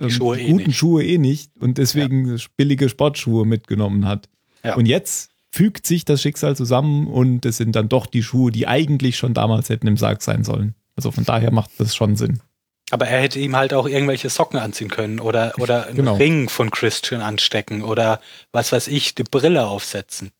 ähm, 0.00 0.10
Schuhe 0.10 0.38
eh 0.38 0.50
guten 0.50 0.66
nicht. 0.66 0.76
Schuhe 0.76 1.04
eh 1.04 1.18
nicht 1.18 1.50
und 1.58 1.78
deswegen 1.78 2.38
billige 2.56 2.88
Sportschuhe 2.88 3.46
mitgenommen 3.46 4.06
hat. 4.06 4.28
Ja. 4.64 4.74
Und 4.76 4.86
jetzt 4.86 5.30
fügt 5.50 5.86
sich 5.86 6.04
das 6.04 6.22
Schicksal 6.22 6.56
zusammen 6.56 7.06
und 7.06 7.44
es 7.44 7.56
sind 7.56 7.74
dann 7.76 7.88
doch 7.88 8.06
die 8.06 8.22
Schuhe, 8.22 8.50
die 8.52 8.66
eigentlich 8.68 9.16
schon 9.16 9.34
damals 9.34 9.68
hätten 9.68 9.86
im 9.86 9.96
Sarg 9.96 10.22
sein 10.22 10.44
sollen. 10.44 10.74
Also 10.96 11.10
von 11.10 11.24
daher 11.24 11.52
macht 11.52 11.70
das 11.78 11.94
schon 11.94 12.16
Sinn. 12.16 12.40
Aber 12.92 13.08
er 13.08 13.22
hätte 13.22 13.38
ihm 13.38 13.56
halt 13.56 13.72
auch 13.72 13.88
irgendwelche 13.88 14.28
Socken 14.28 14.58
anziehen 14.58 14.90
können 14.90 15.18
oder, 15.18 15.54
oder 15.58 15.86
einen 15.86 15.96
Genau. 15.96 16.16
Ring 16.16 16.50
von 16.50 16.70
Christian 16.70 17.22
anstecken 17.22 17.82
oder 17.82 18.20
was 18.52 18.70
weiß 18.70 18.88
ich, 18.88 19.14
die 19.14 19.22
Brille 19.22 19.66
aufsetzen. 19.66 20.30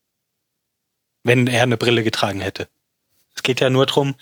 Wenn 1.23 1.47
er 1.47 1.63
eine 1.63 1.77
Brille 1.77 2.03
getragen 2.03 2.41
hätte. 2.41 2.67
Es 3.33 3.41
geht 3.41 3.59
ja 3.59 3.71
nur 3.71 3.87
darum, 3.87 4.13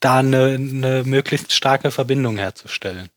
da 0.00 0.18
eine, 0.18 0.56
eine 0.56 1.02
möglichst 1.04 1.54
starke 1.54 1.90
Verbindung 1.90 2.36
herzustellen. 2.36 3.08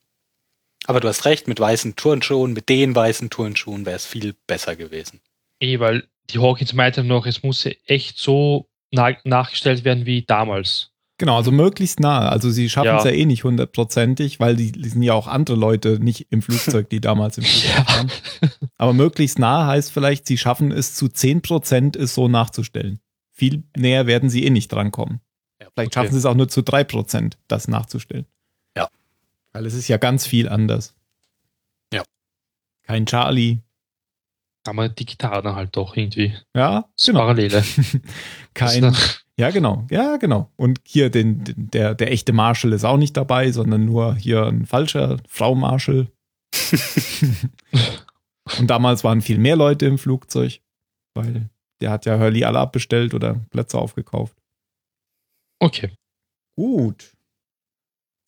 Aber 0.85 1.01
du 1.01 1.09
hast 1.09 1.25
recht, 1.25 1.49
mit 1.49 1.59
weißen 1.59 1.97
Turnschuhen, 1.97 2.53
mit 2.53 2.69
den 2.69 2.95
weißen 2.95 3.29
Turnschuhen 3.29 3.85
wäre 3.85 3.97
es 3.97 4.05
viel 4.05 4.35
besser 4.47 4.77
gewesen. 4.77 5.19
Eh, 5.59 5.79
weil 5.81 6.07
die 6.29 6.39
Hawkins 6.39 6.71
meinten 6.71 7.07
noch, 7.07 7.25
es 7.25 7.43
muss 7.43 7.67
echt 7.87 8.17
so 8.17 8.69
na 8.89 9.17
nachgestellt 9.25 9.83
werden 9.83 10.05
wie 10.05 10.21
damals. 10.21 10.90
Genau, 11.21 11.35
also 11.37 11.51
möglichst 11.51 11.99
nah. 11.99 12.29
Also 12.29 12.49
sie 12.49 12.67
schaffen 12.67 12.95
es 12.97 13.03
ja. 13.03 13.11
Eh 13.11 13.25
nicht 13.25 13.43
hundertprozentig, 13.43 14.39
weil 14.39 14.55
die, 14.55 14.71
die 14.71 14.89
sind 14.89 15.03
ja 15.03 15.13
auch 15.13 15.27
andere 15.27 15.55
Leute 15.55 15.99
nicht 15.99 16.31
im 16.31 16.41
Flugzeug, 16.41 16.89
die 16.89 16.99
damals 16.99 17.37
im 17.37 17.43
Flugzeug 17.43 17.75
Ja. 17.77 17.87
waren. 17.95 18.11
Aber 18.77 18.93
möglichst 18.93 19.37
nah 19.37 19.67
heißt 19.67 19.91
vielleicht, 19.91 20.25
sie 20.25 20.39
schaffen 20.39 20.71
es 20.71 20.95
zu 20.95 21.05
10% 21.05 21.95
es 21.95 22.15
so 22.15 22.27
nachzustellen. 22.27 23.01
Viel 23.31 23.61
näher 23.77 24.07
werden 24.07 24.31
sie 24.31 24.43
eh 24.45 24.49
nicht 24.49 24.71
drankommen. 24.71 25.21
Ja, 25.61 25.67
Vielleicht 25.75 25.91
okay. 25.95 26.05
schaffen 26.05 26.13
sie 26.13 26.17
es 26.17 26.25
auch 26.25 26.33
nur 26.33 26.47
zu 26.49 26.61
3%, 26.61 27.33
das 27.47 27.67
nachzustellen. 27.67 28.25
Ja. 28.75 28.89
Weil 29.53 29.67
es 29.67 29.75
ist 29.75 29.87
ja 29.89 29.97
ganz 29.97 30.25
viel 30.25 30.49
anders. 30.49 30.95
Ja. 31.93 32.01
Kein 32.81 33.05
Charlie. 33.05 33.59
Aber 34.65 34.89
die 34.89 35.05
Gitarre 35.05 35.43
dann 35.43 35.55
halt 35.55 35.75
doch 35.77 35.95
irgendwie. 35.95 36.33
Ja, 36.55 36.89
genau. 37.05 37.19
Parallele. 37.19 37.63
Kein, 38.55 38.95
ja, 39.41 39.49
genau. 39.49 39.87
Ja, 39.89 40.17
genau. 40.17 40.51
Und 40.55 40.79
hier 40.85 41.09
den, 41.09 41.43
den, 41.43 41.71
der, 41.71 41.95
der 41.95 42.11
echte 42.11 42.31
Marshall 42.31 42.73
ist 42.73 42.85
auch 42.85 42.97
nicht 42.97 43.17
dabei, 43.17 43.51
sondern 43.51 43.85
nur 43.85 44.15
hier 44.15 44.45
ein 44.45 44.67
falscher 44.67 45.17
Frau 45.27 45.55
Marshall. 45.55 46.07
Und 48.59 48.67
damals 48.67 49.03
waren 49.03 49.21
viel 49.21 49.39
mehr 49.39 49.55
Leute 49.55 49.87
im 49.87 49.97
Flugzeug, 49.97 50.59
weil 51.15 51.49
der 51.79 51.89
hat 51.89 52.05
ja 52.05 52.19
Hurley 52.19 52.43
alle 52.43 52.59
abbestellt 52.59 53.15
oder 53.15 53.35
Plätze 53.49 53.79
aufgekauft. 53.79 54.35
Okay. 55.59 55.89
Gut, 56.55 57.11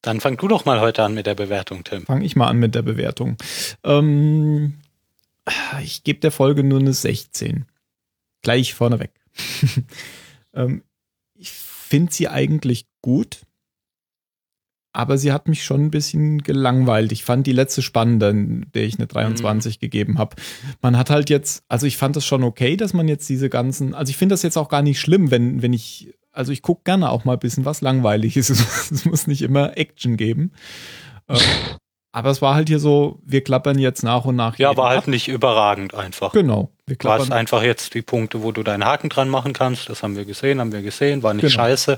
Dann 0.01 0.19
fang 0.19 0.37
du 0.37 0.47
doch 0.47 0.65
mal 0.65 0.81
heute 0.81 1.03
an 1.03 1.13
mit 1.13 1.27
der 1.27 1.35
Bewertung, 1.35 1.83
Tim. 1.83 2.05
fange 2.05 2.25
ich 2.25 2.35
mal 2.35 2.47
an 2.47 2.57
mit 2.57 2.73
der 2.73 2.81
Bewertung. 2.81 3.37
Ähm, 3.83 4.79
ich 5.83 6.03
gebe 6.03 6.19
der 6.19 6.31
Folge 6.31 6.63
nur 6.63 6.79
eine 6.79 6.93
16. 6.93 7.65
Gleich 8.41 8.73
vorneweg. 8.73 9.11
ähm, 10.53 10.83
finde 11.93 12.11
sie 12.11 12.27
eigentlich 12.27 12.87
gut, 13.03 13.45
aber 14.93 15.19
sie 15.19 15.31
hat 15.31 15.47
mich 15.47 15.63
schon 15.63 15.85
ein 15.85 15.91
bisschen 15.91 16.41
gelangweilt. 16.41 17.11
Ich 17.11 17.23
fand 17.23 17.45
die 17.45 17.51
letzte 17.51 17.83
spannender, 17.83 18.31
in 18.31 18.65
der 18.73 18.81
ich 18.85 18.97
eine 18.97 19.05
23 19.05 19.77
gegeben 19.77 20.17
habe. 20.17 20.35
Man 20.81 20.97
hat 20.97 21.11
halt 21.11 21.29
jetzt, 21.29 21.63
also 21.67 21.85
ich 21.85 21.97
fand 21.97 22.15
das 22.15 22.25
schon 22.25 22.43
okay, 22.43 22.77
dass 22.77 22.95
man 22.95 23.07
jetzt 23.07 23.29
diese 23.29 23.47
ganzen, 23.47 23.93
also 23.93 24.09
ich 24.09 24.17
finde 24.17 24.33
das 24.33 24.41
jetzt 24.41 24.57
auch 24.57 24.69
gar 24.69 24.81
nicht 24.81 24.99
schlimm, 24.99 25.29
wenn, 25.29 25.61
wenn 25.61 25.71
ich, 25.71 26.15
also 26.31 26.51
ich 26.51 26.63
gucke 26.63 26.81
gerne 26.83 27.11
auch 27.11 27.25
mal 27.25 27.33
ein 27.33 27.39
bisschen 27.39 27.63
was 27.63 27.81
langweilig 27.81 28.37
ist. 28.37 28.49
Es 28.91 29.05
muss 29.05 29.27
nicht 29.27 29.43
immer 29.43 29.77
Action 29.77 30.17
geben. 30.17 30.51
Aber 32.15 32.29
es 32.29 32.41
war 32.43 32.53
halt 32.55 32.69
hier 32.69 32.79
so, 32.79 33.19
wir 33.25 33.43
klappern 33.43 33.79
jetzt 33.79 34.03
nach 34.03 34.23
und 34.25 34.35
nach. 34.35 34.57
Ja, 34.59 34.77
war 34.77 34.89
halt 34.89 34.99
ab. 34.99 35.07
nicht 35.07 35.27
überragend 35.27 35.95
einfach. 35.95 36.31
Genau. 36.31 36.69
Wir 36.85 36.95
Du 36.95 37.09
hast 37.09 37.17
klappern. 37.25 37.33
einfach 37.33 37.63
jetzt 37.63 37.95
die 37.95 38.03
Punkte, 38.03 38.43
wo 38.43 38.51
du 38.51 38.61
deinen 38.63 38.85
Haken 38.85 39.09
dran 39.09 39.29
machen 39.29 39.51
kannst. 39.53 39.89
Das 39.89 40.03
haben 40.03 40.15
wir 40.15 40.23
gesehen, 40.25 40.59
haben 40.59 40.71
wir 40.71 40.83
gesehen, 40.83 41.23
war 41.23 41.33
nicht 41.33 41.41
Genau. 41.41 41.53
scheiße. 41.55 41.97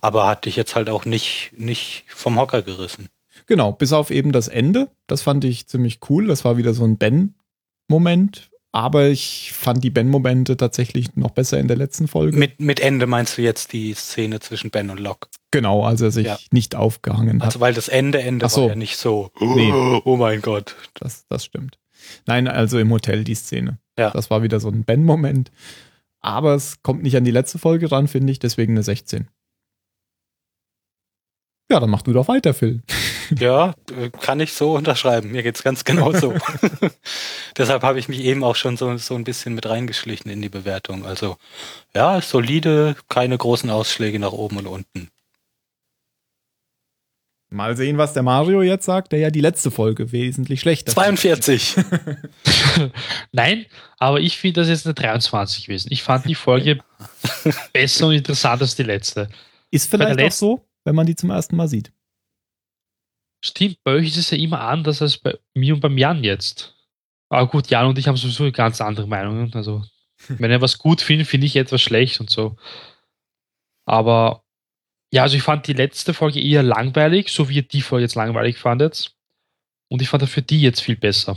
Aber 0.00 0.26
hat 0.26 0.44
dich 0.46 0.56
jetzt 0.56 0.74
halt 0.74 0.90
auch 0.90 1.04
nicht, 1.04 1.52
nicht 1.56 2.04
vom 2.08 2.38
Hocker 2.38 2.62
gerissen. 2.62 3.08
Genau, 3.46 3.70
bis 3.70 3.92
auf 3.92 4.10
eben 4.10 4.32
das 4.32 4.48
Ende. 4.48 4.88
Das 5.06 5.22
fand 5.22 5.44
ich 5.44 5.68
ziemlich 5.68 6.00
cool. 6.10 6.26
Das 6.26 6.44
war 6.44 6.56
wieder 6.56 6.74
so 6.74 6.84
ein 6.84 6.98
Ben-Moment. 6.98 8.50
Aber 8.76 9.08
ich 9.08 9.52
fand 9.54 9.82
die 9.82 9.88
Ben-Momente 9.88 10.54
tatsächlich 10.58 11.16
noch 11.16 11.30
besser 11.30 11.58
in 11.58 11.66
der 11.66 11.78
letzten 11.78 12.08
Folge. 12.08 12.36
Mit, 12.36 12.60
mit 12.60 12.78
Ende 12.78 13.06
meinst 13.06 13.38
du 13.38 13.42
jetzt 13.42 13.72
die 13.72 13.94
Szene 13.94 14.38
zwischen 14.40 14.70
Ben 14.70 14.90
und 14.90 15.00
Locke? 15.00 15.28
genau, 15.50 15.84
als 15.84 16.02
er 16.02 16.10
sich 16.10 16.26
Ja. 16.26 16.38
nicht 16.50 16.74
aufgehangen 16.74 17.40
hat. 17.40 17.46
Also 17.46 17.60
weil 17.60 17.72
das 17.72 17.88
Ende, 17.88 18.20
Ende 18.20 18.46
so. 18.50 18.62
war 18.64 18.68
ja 18.70 18.74
nicht 18.74 18.98
so, 18.98 19.30
Nee. 19.40 19.72
oh 19.72 20.16
mein 20.18 20.42
Gott. 20.42 20.76
Das, 20.92 21.24
das 21.30 21.46
stimmt. 21.46 21.78
Nein, 22.26 22.46
also 22.48 22.78
im 22.78 22.90
Hotel 22.92 23.24
die 23.24 23.34
Szene. 23.34 23.78
Ja. 23.98 24.10
Das 24.10 24.28
war 24.28 24.42
wieder 24.42 24.60
so 24.60 24.68
ein 24.68 24.84
Ben-Moment. 24.84 25.50
Aber 26.20 26.54
es 26.54 26.82
kommt 26.82 27.02
nicht 27.02 27.16
an 27.16 27.24
die 27.24 27.30
letzte 27.30 27.58
Folge 27.58 27.90
ran, 27.90 28.08
finde 28.08 28.30
ich, 28.30 28.38
deswegen 28.38 28.74
eine 28.74 28.82
16. 28.82 29.28
Ja, 31.70 31.80
dann 31.80 31.88
mach 31.88 32.02
du 32.02 32.12
doch 32.12 32.28
weiter, 32.28 32.52
Phil. 32.52 32.82
Ja, 33.38 33.74
kann 34.20 34.40
ich 34.40 34.52
so 34.52 34.74
unterschreiben. 34.74 35.32
Mir 35.32 35.42
geht's 35.42 35.62
ganz 35.62 35.84
genau 35.84 36.12
so. 36.12 36.34
Deshalb 37.56 37.82
habe 37.82 37.98
ich 37.98 38.08
mich 38.08 38.20
eben 38.20 38.44
auch 38.44 38.56
schon 38.56 38.76
so, 38.76 38.96
so 38.96 39.14
ein 39.14 39.24
bisschen 39.24 39.54
mit 39.54 39.66
reingeschlichen 39.66 40.30
in 40.30 40.42
die 40.42 40.48
Bewertung. 40.48 41.04
Also 41.04 41.36
ja, 41.94 42.20
solide, 42.20 42.96
keine 43.08 43.38
großen 43.38 43.70
Ausschläge 43.70 44.18
nach 44.18 44.32
oben 44.32 44.58
und 44.58 44.66
unten. 44.66 45.10
Mal 47.48 47.76
sehen, 47.76 47.96
was 47.96 48.12
der 48.12 48.24
Mario 48.24 48.60
jetzt 48.62 48.86
sagt, 48.86 49.12
der 49.12 49.20
ja 49.20 49.30
die 49.30 49.40
letzte 49.40 49.70
Folge 49.70 50.10
wesentlich 50.10 50.60
schlechter 50.60 50.92
42. 50.92 51.76
Nein, 53.32 53.66
aber 53.98 54.20
ich 54.20 54.36
finde 54.36 54.60
das 54.60 54.68
jetzt 54.68 54.84
eine 54.84 54.94
23 54.94 55.66
gewesen. 55.66 55.88
Ich 55.92 56.02
fand 56.02 56.26
die 56.26 56.34
Folge 56.34 56.80
besser 57.72 58.08
und 58.08 58.14
interessanter 58.14 58.62
als 58.62 58.74
die 58.74 58.82
letzte. 58.82 59.28
Ist 59.70 59.88
vielleicht 59.88 60.20
auch 60.20 60.32
so, 60.32 60.66
wenn 60.84 60.96
man 60.96 61.06
die 61.06 61.14
zum 61.14 61.30
ersten 61.30 61.54
Mal 61.54 61.68
sieht. 61.68 61.92
Stimmt, 63.44 63.78
bei 63.84 63.92
euch 63.92 64.08
ist 64.08 64.16
es 64.16 64.30
ja 64.30 64.38
immer 64.38 64.60
anders 64.60 65.02
als 65.02 65.18
bei 65.18 65.38
mir 65.54 65.74
und 65.74 65.80
beim 65.80 65.98
Jan 65.98 66.24
jetzt. 66.24 66.74
Aber 67.28 67.48
gut, 67.48 67.68
Jan 67.68 67.86
und 67.86 67.98
ich 67.98 68.08
haben 68.08 68.16
sowieso 68.16 68.50
ganz 68.52 68.80
andere 68.80 69.06
Meinungen. 69.06 69.52
Also, 69.54 69.84
wenn 70.28 70.50
er 70.50 70.60
was 70.60 70.78
gut 70.78 71.00
findet, 71.00 71.28
finde 71.28 71.46
ich 71.46 71.56
etwas 71.56 71.82
schlecht 71.82 72.20
und 72.20 72.30
so. 72.30 72.56
Aber 73.86 74.44
ja, 75.12 75.22
also 75.22 75.36
ich 75.36 75.42
fand 75.42 75.66
die 75.66 75.72
letzte 75.72 76.14
Folge 76.14 76.42
eher 76.42 76.62
langweilig, 76.62 77.30
so 77.30 77.48
wie 77.48 77.56
ihr 77.56 77.62
die 77.62 77.82
Folge 77.82 78.04
jetzt 78.04 78.16
langweilig 78.16 78.58
fandet. 78.58 79.14
Und 79.88 80.02
ich 80.02 80.08
fand 80.08 80.22
dafür 80.22 80.42
die 80.42 80.60
jetzt 80.60 80.80
viel 80.80 80.96
besser. 80.96 81.36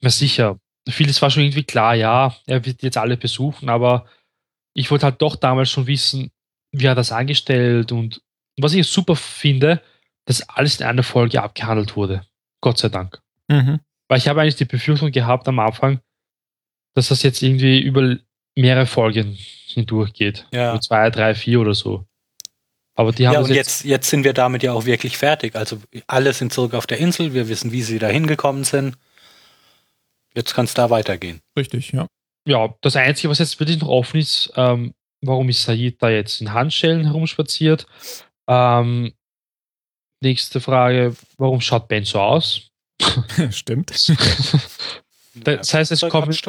Na 0.00 0.10
sicher, 0.10 0.58
vieles 0.88 1.20
war 1.22 1.30
schon 1.30 1.44
irgendwie 1.44 1.64
klar, 1.64 1.94
ja, 1.94 2.36
er 2.46 2.64
wird 2.64 2.82
jetzt 2.82 2.96
alle 2.96 3.16
besuchen, 3.16 3.68
aber 3.68 4.06
ich 4.74 4.90
wollte 4.90 5.06
halt 5.06 5.22
doch 5.22 5.36
damals 5.36 5.70
schon 5.70 5.86
wissen, 5.86 6.30
wie 6.72 6.86
er 6.86 6.94
das 6.94 7.12
angestellt 7.12 7.92
und 7.92 8.22
was 8.60 8.74
ich 8.74 8.86
super 8.86 9.16
finde, 9.16 9.82
dass 10.28 10.46
alles 10.46 10.78
in 10.78 10.84
einer 10.84 11.02
Folge 11.02 11.42
abgehandelt 11.42 11.96
wurde. 11.96 12.20
Gott 12.60 12.76
sei 12.76 12.90
Dank. 12.90 13.18
Mhm. 13.48 13.80
Weil 14.08 14.18
ich 14.18 14.28
habe 14.28 14.42
eigentlich 14.42 14.56
die 14.56 14.66
Befürchtung 14.66 15.10
gehabt 15.10 15.48
am 15.48 15.58
Anfang, 15.58 16.00
dass 16.94 17.08
das 17.08 17.22
jetzt 17.22 17.42
irgendwie 17.42 17.80
über 17.80 18.16
mehrere 18.54 18.84
Folgen 18.84 19.38
hindurchgeht. 19.68 20.46
Ja. 20.52 20.72
Über 20.72 20.82
zwei, 20.82 21.08
drei, 21.08 21.34
vier 21.34 21.60
oder 21.60 21.72
so. 21.72 22.04
Aber 22.94 23.12
die 23.12 23.26
haben 23.26 23.34
Ja, 23.34 23.40
und 23.40 23.50
jetzt, 23.50 23.84
jetzt 23.84 24.10
sind 24.10 24.22
wir 24.22 24.34
damit 24.34 24.62
ja 24.62 24.74
auch 24.74 24.84
wirklich 24.84 25.16
fertig. 25.16 25.56
Also 25.56 25.80
alle 26.06 26.34
sind 26.34 26.52
zurück 26.52 26.74
auf 26.74 26.86
der 26.86 26.98
Insel, 26.98 27.32
wir 27.32 27.48
wissen, 27.48 27.72
wie 27.72 27.82
sie 27.82 27.98
da 27.98 28.08
hingekommen 28.08 28.64
sind. 28.64 28.98
Jetzt 30.34 30.52
kann 30.52 30.66
es 30.66 30.74
da 30.74 30.90
weitergehen. 30.90 31.40
Richtig, 31.56 31.92
ja. 31.92 32.06
ja, 32.46 32.74
das 32.82 32.96
Einzige, 32.96 33.30
was 33.30 33.38
jetzt 33.38 33.58
wirklich 33.60 33.80
noch 33.80 33.88
offen 33.88 34.20
ist, 34.20 34.52
ähm, 34.56 34.92
warum 35.22 35.48
ist 35.48 35.62
Said 35.62 36.02
da 36.02 36.10
jetzt 36.10 36.42
in 36.42 36.52
Handschellen 36.52 37.06
herumspaziert? 37.06 37.86
Ähm, 38.46 39.14
nächste 40.20 40.60
Frage, 40.60 41.14
warum 41.36 41.60
schaut 41.60 41.88
Ben 41.88 42.04
so 42.04 42.20
aus? 42.20 42.70
Stimmt. 43.50 43.90
das 45.34 45.74
heißt, 45.74 45.92
es 45.92 46.00
kommt. 46.08 46.46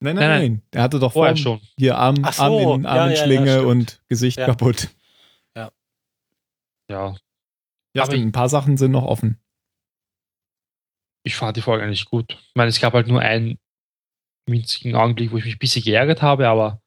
Nein, 0.00 0.14
nein, 0.14 0.28
Nein, 0.28 0.40
nein. 0.40 0.62
Er 0.70 0.82
hatte 0.82 1.00
doch 1.00 1.12
vorher 1.12 1.36
vorhin 1.36 1.58
schon. 1.60 1.68
hier 1.76 1.98
Arm, 1.98 2.16
so, 2.16 2.42
Arm 2.42 2.52
in, 2.52 2.82
ja, 2.84 2.90
Arm 2.90 3.08
in 3.10 3.14
ja, 3.14 3.18
ja, 3.18 3.24
Schlinge 3.24 3.50
stimmt. 3.54 3.66
und 3.66 4.00
Gesicht 4.08 4.38
Ja. 4.38 4.46
kaputt. 4.46 4.88
Ja, 5.56 5.70
Ja, 6.90 7.14
Aber 8.02 8.12
stimmt, 8.12 8.26
ein 8.26 8.32
paar 8.32 8.48
Sachen 8.48 8.76
sind 8.76 8.92
noch 8.92 9.04
offen. 9.04 9.38
ich 11.24 11.34
fand 11.36 11.56
die 11.56 11.62
Folge 11.62 11.84
eigentlich 11.84 12.04
gut. 12.06 12.32
Ich 12.32 12.54
meine, 12.54 12.68
es 12.68 12.80
gab 12.80 12.92
halt 12.94 13.08
nur 13.08 13.20
einen 13.20 13.58
winzigen 14.46 14.94
Augenblick, 14.94 15.32
wo 15.32 15.36
ich 15.38 15.44
mich 15.44 15.56
ein 15.56 15.58
bisschen 15.58 15.82
geärgert 15.84 16.22
habe, 16.22 16.48
aber 16.48 16.80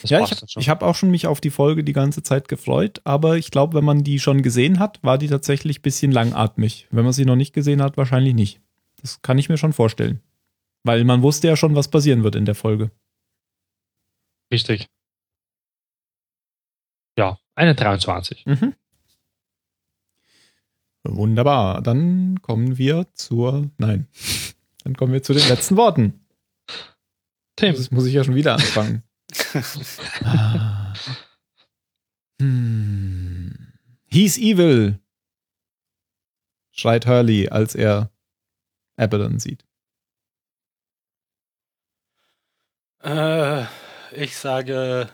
Das 0.00 0.10
Ja, 0.10 0.22
ich 0.22 0.30
habe 0.30 0.46
hab 0.66 0.82
auch 0.82 0.94
schon 0.94 1.10
mich 1.10 1.26
auf 1.26 1.40
die 1.40 1.50
Folge 1.50 1.84
die 1.84 1.92
ganze 1.92 2.22
Zeit 2.22 2.48
gefreut, 2.48 3.00
aber 3.04 3.36
ich 3.36 3.50
glaube, 3.50 3.74
wenn 3.74 3.84
man 3.84 4.02
die 4.02 4.18
schon 4.18 4.42
gesehen 4.42 4.78
hat, 4.78 5.02
war 5.02 5.18
die 5.18 5.28
tatsächlich 5.28 5.80
ein 5.80 5.82
bisschen 5.82 6.12
langatmig. 6.12 6.86
Wenn 6.90 7.04
man 7.04 7.12
sie 7.12 7.24
noch 7.24 7.36
nicht 7.36 7.52
gesehen 7.52 7.82
hat, 7.82 7.96
wahrscheinlich 7.96 8.34
nicht. 8.34 8.60
Das 9.00 9.22
kann 9.22 9.38
ich 9.38 9.48
mir 9.48 9.58
schon 9.58 9.72
vorstellen. 9.72 10.20
Weil 10.84 11.04
man 11.04 11.22
wusste 11.22 11.48
ja 11.48 11.56
schon, 11.56 11.74
was 11.74 11.88
passieren 11.88 12.22
wird 12.22 12.34
in 12.34 12.46
der 12.46 12.54
Folge. 12.54 12.90
Richtig. 14.52 14.88
Ja, 17.18 17.38
eine 17.54 17.74
23. 17.74 18.46
Mhm. 18.46 18.74
Wunderbar. 21.04 21.82
Dann 21.82 22.40
kommen 22.42 22.78
wir 22.78 23.06
zur. 23.14 23.70
Nein. 23.78 24.06
Dann 24.84 24.96
kommen 24.96 25.12
wir 25.12 25.22
zu 25.22 25.34
den 25.34 25.46
letzten 25.48 25.76
Worten. 25.76 26.24
Tim, 27.56 27.74
Das 27.74 27.90
muss 27.90 28.06
ich 28.06 28.14
ja 28.14 28.24
schon 28.24 28.34
wieder 28.34 28.54
anfangen. 28.54 29.02
Ah. 30.24 30.92
hm. 32.40 33.72
He's 34.06 34.38
evil, 34.38 34.98
schreit 36.72 37.06
Hurley, 37.06 37.48
als 37.48 37.74
er 37.74 38.10
Abaddon 38.96 39.38
sieht. 39.38 39.64
Äh, 43.02 43.64
ich 44.12 44.36
sage 44.36 45.08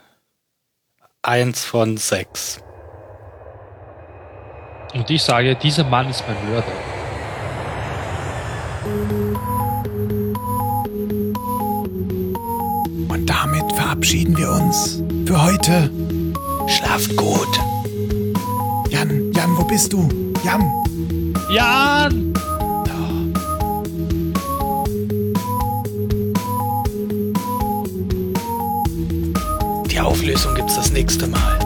eins 1.22 1.64
von 1.64 1.96
sechs. 1.96 2.60
und 4.96 5.10
ich 5.10 5.22
sage, 5.22 5.54
dieser 5.56 5.84
Mann 5.84 6.08
ist 6.08 6.24
mein 6.26 6.50
Mörder. 6.50 6.72
Verabschieden 13.96 14.36
wir 14.36 14.50
uns 14.50 15.02
für 15.26 15.42
heute. 15.42 15.90
Schlaft 16.68 17.16
gut. 17.16 17.48
Jan, 18.90 19.32
Jan, 19.32 19.56
wo 19.56 19.64
bist 19.64 19.90
du? 19.90 20.06
Jan! 20.44 20.70
Jan! 21.50 22.34
Die 29.90 29.98
Auflösung 29.98 30.54
gibt's 30.54 30.74
das 30.76 30.92
nächste 30.92 31.26
Mal. 31.26 31.65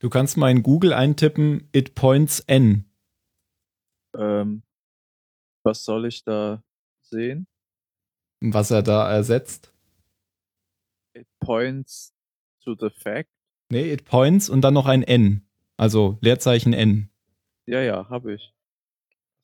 Du 0.00 0.08
kannst 0.08 0.38
mal 0.38 0.50
in 0.50 0.62
Google 0.62 0.94
eintippen, 0.94 1.68
it 1.72 1.94
points 1.94 2.40
N. 2.40 2.86
Ähm, 4.16 4.62
was 5.62 5.84
soll 5.84 6.06
ich 6.06 6.24
da 6.24 6.62
sehen? 7.02 7.46
Was 8.40 8.70
er 8.70 8.82
da 8.82 9.12
ersetzt. 9.12 9.74
It 11.14 11.26
points 11.38 12.14
to 12.64 12.74
the 12.80 12.88
fact. 12.88 13.28
Nee, 13.70 13.92
it 13.92 14.06
points 14.06 14.48
und 14.48 14.62
dann 14.62 14.72
noch 14.72 14.86
ein 14.86 15.02
N. 15.02 15.46
Also 15.76 16.16
Leerzeichen 16.22 16.72
N. 16.72 17.10
Ja, 17.66 17.82
ja, 17.82 18.08
habe 18.08 18.34
ich. 18.34 18.54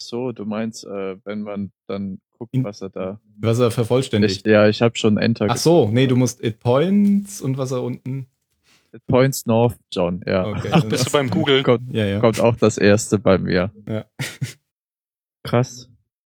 So, 0.01 0.33
du 0.33 0.47
meinst, 0.47 0.85
äh, 0.85 1.19
wenn 1.25 1.43
man 1.43 1.71
dann 1.87 2.19
guckt, 2.31 2.55
was 2.63 2.81
er 2.81 2.89
da. 2.89 3.21
Was 3.37 3.59
er 3.59 3.71
vervollständigt. 3.71 4.47
Ich, 4.47 4.51
ja, 4.51 4.69
ich 4.69 4.81
habe 4.81 4.97
schon 4.97 5.19
Enter. 5.19 5.49
Ach 5.51 5.57
so, 5.59 5.89
nee, 5.89 6.07
du 6.07 6.17
musst 6.17 6.43
it 6.43 6.61
points 6.61 7.43
und 7.43 7.59
was 7.59 7.73
er 7.73 7.83
unten. 7.83 8.31
Points 9.07 9.47
north, 9.47 9.77
John. 9.93 10.21
Ja. 10.27 10.47
Okay. 10.47 10.69
Ach, 10.73 10.85
bist 10.85 11.07
du 11.07 11.13
beim 11.13 11.31
Google? 11.31 11.63
Kommt, 11.63 11.93
Ja, 11.95 12.05
ja. 12.05 12.21
kommt 12.21 12.41
auch 12.41 12.57
das 12.57 12.79
erste 12.79 13.19
bei 13.19 13.39
mir. 13.39 13.71
Ja. 13.89 14.05
Krass. 15.43 15.89